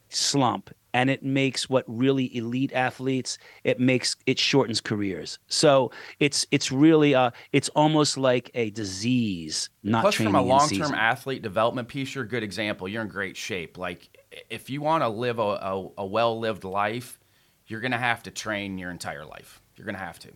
slump 0.09 0.71
and 0.93 1.09
it 1.09 1.23
makes 1.23 1.69
what 1.69 1.83
really 1.87 2.35
elite 2.35 2.71
athletes 2.73 3.37
it 3.63 3.79
makes 3.79 4.15
it 4.25 4.37
shortens 4.39 4.81
careers 4.81 5.39
so 5.47 5.91
it's 6.19 6.45
it's 6.51 6.71
really 6.71 7.15
uh 7.15 7.31
it's 7.53 7.69
almost 7.69 8.17
like 8.17 8.51
a 8.53 8.69
disease 8.71 9.69
not 9.83 10.01
Plus, 10.01 10.15
from 10.15 10.35
a 10.35 10.41
long-term 10.41 10.93
athlete 10.93 11.41
development 11.41 11.87
piece, 11.87 12.13
you're 12.13 12.23
a 12.23 12.27
good 12.27 12.43
example. 12.43 12.87
You're 12.87 13.01
in 13.01 13.07
great 13.07 13.35
shape. 13.35 13.77
Like, 13.79 14.15
if 14.49 14.69
you 14.69 14.79
want 14.81 15.03
to 15.03 15.09
live 15.09 15.39
a, 15.39 15.41
a, 15.41 15.89
a 15.99 16.05
well-lived 16.05 16.63
life, 16.63 17.19
you're 17.65 17.81
gonna 17.81 17.97
have 17.97 18.21
to 18.23 18.31
train 18.31 18.77
your 18.77 18.91
entire 18.91 19.25
life. 19.25 19.61
You're 19.75 19.85
gonna 19.85 19.97
have 19.97 20.19
to. 20.19 20.29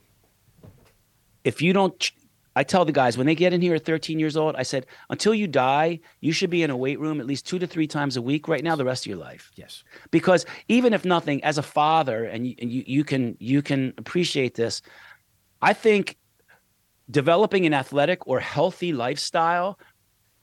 if 1.44 1.62
you 1.62 1.74
don't 1.74 2.12
I 2.56 2.64
tell 2.64 2.86
the 2.86 2.92
guys 2.92 3.18
when 3.18 3.28
they 3.28 3.36
get 3.36 3.54
in 3.54 3.62
here 3.62 3.76
at 3.76 3.84
13 3.84 4.18
years 4.18 4.38
old, 4.38 4.56
I 4.56 4.64
said, 4.64 4.86
until 5.10 5.34
you 5.34 5.48
die, 5.48 6.00
you 6.22 6.32
should 6.32 6.50
be 6.50 6.64
in 6.64 6.70
a 6.70 6.78
weight 6.78 7.00
room 7.00 7.20
at 7.20 7.26
least 7.26 7.46
two 7.46 7.60
to 7.60 7.68
three 7.68 7.88
times 7.88 8.16
a 8.16 8.22
week 8.22 8.48
right 8.48 8.64
now, 8.64 8.76
the 8.76 8.86
rest 8.86 9.06
of 9.06 9.10
your 9.10 9.18
life. 9.18 9.52
Yes. 9.56 9.84
Because 10.12 10.46
even 10.70 10.94
if 10.94 11.04
nothing, 11.04 11.44
as 11.44 11.58
a 11.58 11.64
father, 11.64 12.24
and 12.24 12.48
you, 12.48 12.56
and 12.60 12.72
you, 12.72 12.84
you 12.88 13.04
can 13.04 13.36
you 13.40 13.62
can 13.62 13.94
appreciate 13.98 14.56
this, 14.56 14.82
I 15.62 15.74
think 15.74 16.18
developing 17.12 17.66
an 17.66 17.74
athletic 17.74 18.26
or 18.28 18.40
healthy 18.40 18.94
lifestyle 18.94 19.78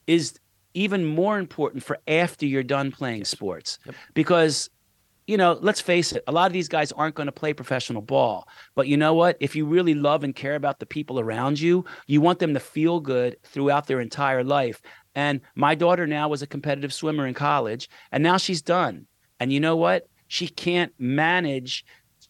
is 0.07 0.39
even 0.75 1.05
more 1.05 1.39
important 1.39 1.83
for 1.83 1.99
after 2.07 2.47
you're 2.47 2.63
done 2.63 2.91
playing 2.93 3.25
sports. 3.25 3.79
Yep. 3.87 3.95
Because 4.15 4.71
you 5.27 5.37
know, 5.37 5.59
let's 5.61 5.81
face 5.81 6.12
it, 6.12 6.25
a 6.27 6.33
lot 6.33 6.47
of 6.47 6.53
these 6.53 6.68
guys 6.68 6.93
aren't 6.93 7.14
going 7.14 7.27
to 7.27 7.33
play 7.33 7.53
professional 7.53 8.03
ball. 8.03 8.49
But 8.75 8.89
you 8.89 8.97
know 8.97 9.14
what? 9.14 9.37
If 9.41 9.55
you 9.55 9.64
really 9.64 9.95
love 9.95 10.25
and 10.25 10.35
care 10.35 10.57
about 10.57 10.81
the 10.81 10.87
people 10.87 11.20
around 11.20 11.61
you, 11.61 11.85
you 12.07 12.20
want 12.20 12.39
them 12.39 12.55
to 12.55 12.61
feel 12.61 13.01
good 13.01 13.37
throughout 13.45 13.87
their 13.87 14.01
entire 14.01 14.43
life. 14.43 14.83
And 15.14 15.41
my 15.55 15.75
daughter 15.75 16.07
now 16.07 16.29
was 16.29 16.43
a 16.43 16.47
competitive 16.47 16.93
swimmer 16.93 17.27
in 17.27 17.35
college, 17.35 17.89
and 18.11 18.23
now 18.23 18.37
she's 18.37 18.62
done. 18.62 19.07
And 19.39 19.53
you 19.53 19.61
know 19.61 19.77
what? 19.77 20.09
She 20.29 20.49
can't 20.49 20.93
manage, 20.99 21.85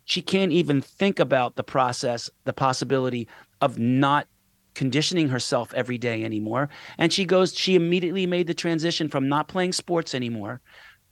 she 0.05 0.21
can't 0.21 0.53
even 0.53 0.83
think 0.83 1.21
about 1.21 1.57
the 1.57 1.63
process, 1.63 2.29
the 2.45 2.53
possibility 2.53 3.29
of 3.61 3.79
not 3.79 4.27
conditioning 4.75 5.29
herself 5.29 5.73
every 5.75 5.99
day 5.99 6.25
anymore. 6.25 6.69
And 6.99 7.13
she 7.13 7.25
goes, 7.25 7.55
she 7.55 7.75
immediately 7.75 8.27
made 8.27 8.47
the 8.47 8.55
transition 8.55 9.09
from 9.09 9.29
not 9.29 9.49
playing 9.49 9.73
sports 9.73 10.15
anymore 10.15 10.61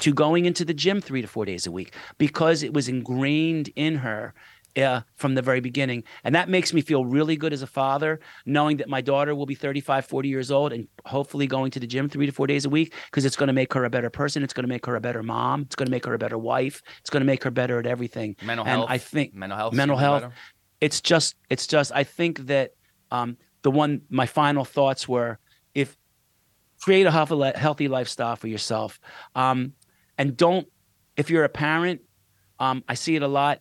to 0.00 0.12
going 0.12 0.46
into 0.46 0.64
the 0.64 0.74
gym 0.74 1.00
three 1.00 1.22
to 1.22 1.28
four 1.28 1.44
days 1.44 1.66
a 1.66 1.70
week 1.70 1.94
because 2.18 2.62
it 2.62 2.72
was 2.72 2.88
ingrained 2.88 3.70
in 3.76 3.96
her 3.96 4.34
uh, 4.76 5.00
from 5.16 5.34
the 5.34 5.42
very 5.42 5.60
beginning. 5.60 6.04
And 6.24 6.34
that 6.34 6.48
makes 6.48 6.72
me 6.72 6.80
feel 6.80 7.04
really 7.04 7.36
good 7.36 7.52
as 7.52 7.62
a 7.62 7.66
father, 7.66 8.20
knowing 8.46 8.76
that 8.78 8.88
my 8.88 9.00
daughter 9.00 9.34
will 9.34 9.46
be 9.46 9.54
35, 9.54 10.06
40 10.06 10.28
years 10.28 10.50
old 10.50 10.72
and 10.72 10.86
hopefully 11.04 11.46
going 11.46 11.70
to 11.72 11.80
the 11.80 11.86
gym 11.86 12.08
three 12.08 12.26
to 12.26 12.32
four 12.32 12.46
days 12.46 12.64
a 12.64 12.70
week 12.70 12.94
because 13.06 13.24
it's 13.24 13.36
going 13.36 13.48
to 13.48 13.52
make 13.52 13.72
her 13.72 13.84
a 13.84 13.90
better 13.90 14.10
person. 14.10 14.42
It's 14.42 14.52
going 14.52 14.64
to 14.64 14.68
make 14.68 14.86
her 14.86 14.96
a 14.96 15.00
better 15.00 15.22
mom. 15.22 15.62
It's 15.62 15.76
going 15.76 15.86
to 15.86 15.90
make 15.90 16.06
her 16.06 16.14
a 16.14 16.18
better 16.18 16.38
wife. 16.38 16.82
It's 17.00 17.10
going 17.10 17.20
to 17.20 17.26
make 17.26 17.42
her 17.44 17.50
better 17.50 17.78
at 17.78 17.86
everything. 17.86 18.36
Mental 18.42 18.64
and 18.64 18.78
health. 18.78 18.90
I 18.90 18.98
think 18.98 19.34
mental 19.34 19.58
health. 19.58 19.74
mental 19.74 19.96
health. 19.96 20.22
better. 20.22 20.34
it's 20.80 21.00
just 21.00 21.34
it's 21.48 21.66
just 21.66 21.92
i 21.94 22.02
think 22.04 22.46
that 22.46 22.72
um 23.10 23.36
the 23.62 23.70
one 23.70 24.02
my 24.08 24.26
final 24.26 24.64
thoughts 24.64 25.06
were 25.08 25.38
if 25.74 25.96
create 26.80 27.06
a 27.06 27.10
healthy, 27.10 27.58
healthy 27.58 27.88
lifestyle 27.88 28.36
for 28.36 28.48
yourself 28.48 28.98
um 29.34 29.74
and 30.20 30.36
don't 30.36 30.66
if 31.16 31.30
you're 31.30 31.44
a 31.44 31.48
parent 31.48 32.00
um 32.58 32.84
i 32.88 32.94
see 32.94 33.16
it 33.16 33.22
a 33.22 33.28
lot 33.28 33.60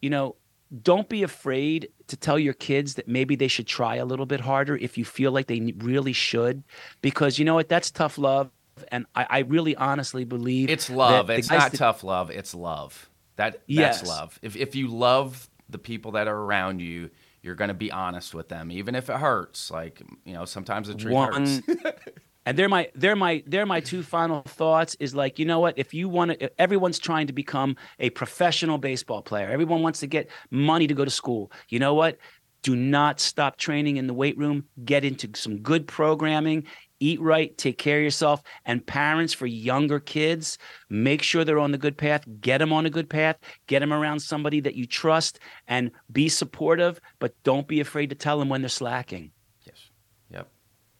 you 0.00 0.08
know 0.10 0.36
don't 0.82 1.08
be 1.08 1.22
afraid 1.22 1.88
to 2.06 2.16
tell 2.16 2.38
your 2.38 2.54
kids 2.54 2.94
that 2.94 3.06
maybe 3.08 3.34
they 3.36 3.48
should 3.48 3.66
try 3.66 3.96
a 3.96 4.04
little 4.04 4.26
bit 4.26 4.40
harder 4.40 4.76
if 4.76 4.96
you 4.98 5.04
feel 5.04 5.32
like 5.32 5.46
they 5.48 5.60
really 5.78 6.12
should 6.12 6.62
because 7.02 7.38
you 7.38 7.44
know 7.44 7.54
what 7.54 7.68
that's 7.68 7.90
tough 7.90 8.16
love 8.18 8.50
and 8.92 9.06
i, 9.14 9.26
I 9.30 9.38
really 9.40 9.74
honestly 9.76 10.24
believe 10.24 10.70
It's 10.70 10.88
love. 10.90 11.30
It's 11.30 11.50
not 11.50 11.72
that- 11.72 11.78
tough 11.78 12.04
love. 12.04 12.30
It's 12.30 12.54
love. 12.54 13.08
That 13.36 13.52
that's 13.52 13.62
Yes. 14.02 14.06
love. 14.06 14.38
If 14.42 14.56
if 14.56 14.74
you 14.74 14.88
love 14.88 15.48
the 15.68 15.78
people 15.78 16.12
that 16.12 16.26
are 16.28 16.36
around 16.46 16.80
you, 16.80 17.10
you're 17.42 17.54
going 17.54 17.68
to 17.68 17.74
be 17.86 17.90
honest 17.92 18.34
with 18.34 18.48
them, 18.48 18.70
even 18.70 18.94
if 18.94 19.08
it 19.10 19.16
hurts. 19.16 19.70
Like 19.70 20.02
you 20.24 20.34
know, 20.34 20.44
sometimes 20.46 20.88
the 20.88 20.94
truth 20.94 21.14
hurts. 21.16 21.60
and 22.46 22.56
they're 22.56 22.68
my 22.68 22.88
they're 22.94 23.16
my 23.16 23.42
they're 23.46 23.66
my 23.66 23.80
two 23.80 24.02
final 24.02 24.42
thoughts 24.42 24.96
is 25.00 25.14
like 25.14 25.38
you 25.38 25.44
know 25.44 25.60
what? 25.60 25.76
If 25.76 25.92
you 25.92 26.08
want 26.08 26.30
to 26.30 26.60
everyone's 26.60 26.98
trying 26.98 27.26
to 27.26 27.32
become 27.32 27.76
a 27.98 28.10
professional 28.10 28.78
baseball 28.78 29.20
player 29.20 29.50
everyone 29.50 29.82
wants 29.82 30.00
to 30.00 30.06
get 30.06 30.30
money 30.50 30.86
to 30.86 30.94
go 30.94 31.04
to 31.04 31.10
school 31.10 31.52
you 31.68 31.78
know 31.78 31.92
what? 31.92 32.18
Do 32.62 32.74
not 32.74 33.20
stop 33.20 33.58
training 33.58 33.96
in 33.96 34.08
the 34.08 34.14
weight 34.14 34.36
room. 34.36 34.64
Get 34.84 35.04
into 35.04 35.30
some 35.36 35.58
good 35.58 35.86
programming. 35.86 36.64
Eat 36.98 37.20
right. 37.20 37.56
Take 37.56 37.78
care 37.78 37.98
of 37.98 38.02
yourself. 38.02 38.42
And 38.64 38.84
parents 38.84 39.32
for 39.32 39.46
younger 39.46 40.00
kids 40.00 40.58
make 40.90 41.22
sure 41.22 41.44
they're 41.44 41.60
on 41.60 41.70
the 41.70 41.78
good 41.78 41.96
path. 41.96 42.24
Get 42.40 42.58
them 42.58 42.72
on 42.72 42.84
a 42.84 42.90
good 42.90 43.08
path. 43.08 43.36
Get 43.68 43.80
them 43.80 43.92
around 43.92 44.18
somebody 44.18 44.58
that 44.60 44.74
you 44.74 44.84
trust 44.84 45.38
and 45.68 45.92
be 46.10 46.28
supportive 46.28 47.00
but 47.20 47.40
don't 47.44 47.68
be 47.68 47.78
afraid 47.78 48.10
to 48.10 48.16
tell 48.16 48.38
them 48.38 48.48
when 48.48 48.62
they're 48.62 48.68
slacking. 48.68 49.30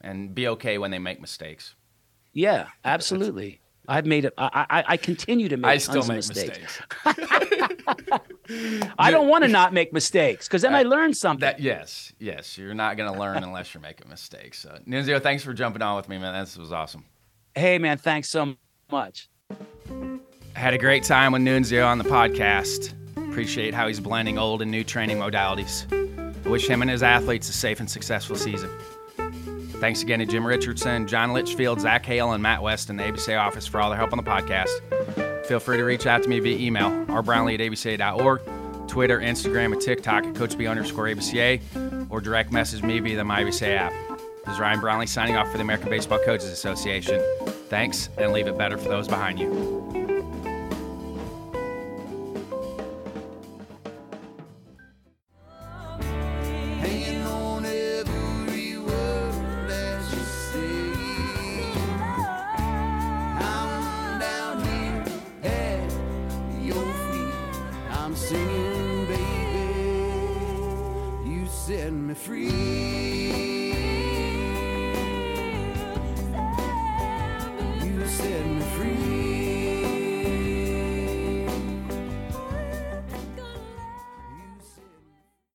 And 0.07 0.35
be 0.35 0.49
okay 0.49 0.79
when 0.79 0.91
they 0.91 0.99
make 0.99 1.21
mistakes. 1.21 1.75
Yeah, 2.33 2.69
absolutely. 2.85 3.61
I've 3.89 4.07
made 4.07 4.25
it. 4.25 4.35
I, 4.37 4.67
I 4.69 4.85
I 4.89 4.97
continue 4.97 5.49
to 5.49 5.57
make. 5.57 5.71
I 5.71 5.79
still 5.79 6.07
make 6.07 6.17
mistakes. 6.17 6.81
mistakes. 7.05 8.21
I 8.99 9.11
don't 9.11 9.29
want 9.29 9.45
to 9.45 9.49
not 9.49 9.73
make 9.73 9.93
mistakes 9.93 10.47
because 10.47 10.63
then 10.63 10.75
I, 10.75 10.83
learn 10.83 11.15
something. 11.15 11.41
That 11.41 11.61
yes, 11.61 12.13
yes. 12.19 12.57
You're 12.59 12.75
not 12.75 12.97
going 12.97 13.13
to 13.13 13.19
learn 13.19 13.43
unless 13.43 13.75
you're 13.75 13.81
making 13.81 14.09
mistakes. 14.09 14.59
So, 14.61 14.79
Nunzio, 14.87 15.23
thanks 15.23 15.43
for 15.43 15.53
jumping 15.53 15.83
on 15.83 15.97
with 15.97 16.09
me, 16.09 16.19
man. 16.19 16.45
This 16.45 16.57
was 16.57 16.73
awesome. 16.73 17.05
hey, 17.55 17.79
man, 17.79 17.99
thanks 17.99 18.29
so 18.29 18.55
much. 18.91 19.29
I 19.51 20.59
had 20.59 20.75
a 20.75 20.79
great 20.79 21.03
time 21.05 21.33
with 21.33 21.43
Nunzio 21.43 21.87
on 21.87 21.99
the 21.99 22.05
podcast. 22.05 22.95
Appreciate 23.17 23.75
how 23.75 23.87
he's 23.87 24.01
blending 24.01 24.39
old 24.39 24.63
and 24.63 24.71
new 24.71 24.85
training 24.85 25.19
modalities. 25.19 25.87
I 26.47 26.49
wish 26.49 26.69
him 26.69 26.83
and 26.83 26.91
his 26.91 27.03
athletes 27.03 27.49
a 27.49 27.53
safe 27.53 27.81
and 27.81 27.91
successful 27.91 28.37
season. 28.37 28.71
Thanks 29.81 30.03
again 30.03 30.21
to 30.21 30.27
Jim 30.27 30.47
Richardson, 30.47 31.07
John 31.07 31.33
Litchfield, 31.33 31.81
Zach 31.81 32.05
Hale, 32.07 32.33
and 32.33 32.43
Matt 32.43 32.63
West 32.63 32.89
in 32.89 32.97
the 32.97 33.03
ABC 33.03 33.39
office 33.39 33.67
for 33.67 33.81
all 33.81 33.91
their 33.91 33.99
help 33.99 34.13
on 34.13 34.17
the 34.17 34.23
podcast. 34.23 35.47
Feel 35.47 35.61
free 35.61 35.77
to 35.77 35.85
reach 35.85 36.07
out 36.07 36.23
to 36.23 36.29
me 36.29 36.41
via 36.41 36.59
email, 36.59 36.91
rbrownlee 37.07 37.55
at 37.55 37.61
abca.org, 37.61 38.41
Twitter, 38.89 39.21
Instagram, 39.21 39.73
and 39.73 39.81
TikTok 39.81 40.25
at 40.25 40.35
CoachB 40.35 40.69
underscore 40.69 41.05
ABCA, 41.05 42.07
or 42.11 42.21
direct 42.21 42.53
message 42.53 42.83
me 42.83 42.99
via 43.01 43.17
the 43.17 43.23
MyABCA 43.23 43.77
app. 43.77 43.93
This 44.47 44.55
is 44.55 44.61
Ryan 44.61 44.81
Brownlee 44.81 45.07
signing 45.07 45.37
off 45.37 45.51
for 45.51 45.59
the 45.59 45.63
American 45.65 45.91
Baseball 45.91 46.21
Coaches 46.25 46.51
Association. 46.51 47.21
Thanks, 47.69 48.09
and 48.17 48.33
leave 48.33 48.47
it 48.47 48.57
better 48.57 48.79
for 48.79 48.89
those 48.89 49.09
behind 49.09 49.39
you. 49.39 50.06
free. 72.27 72.66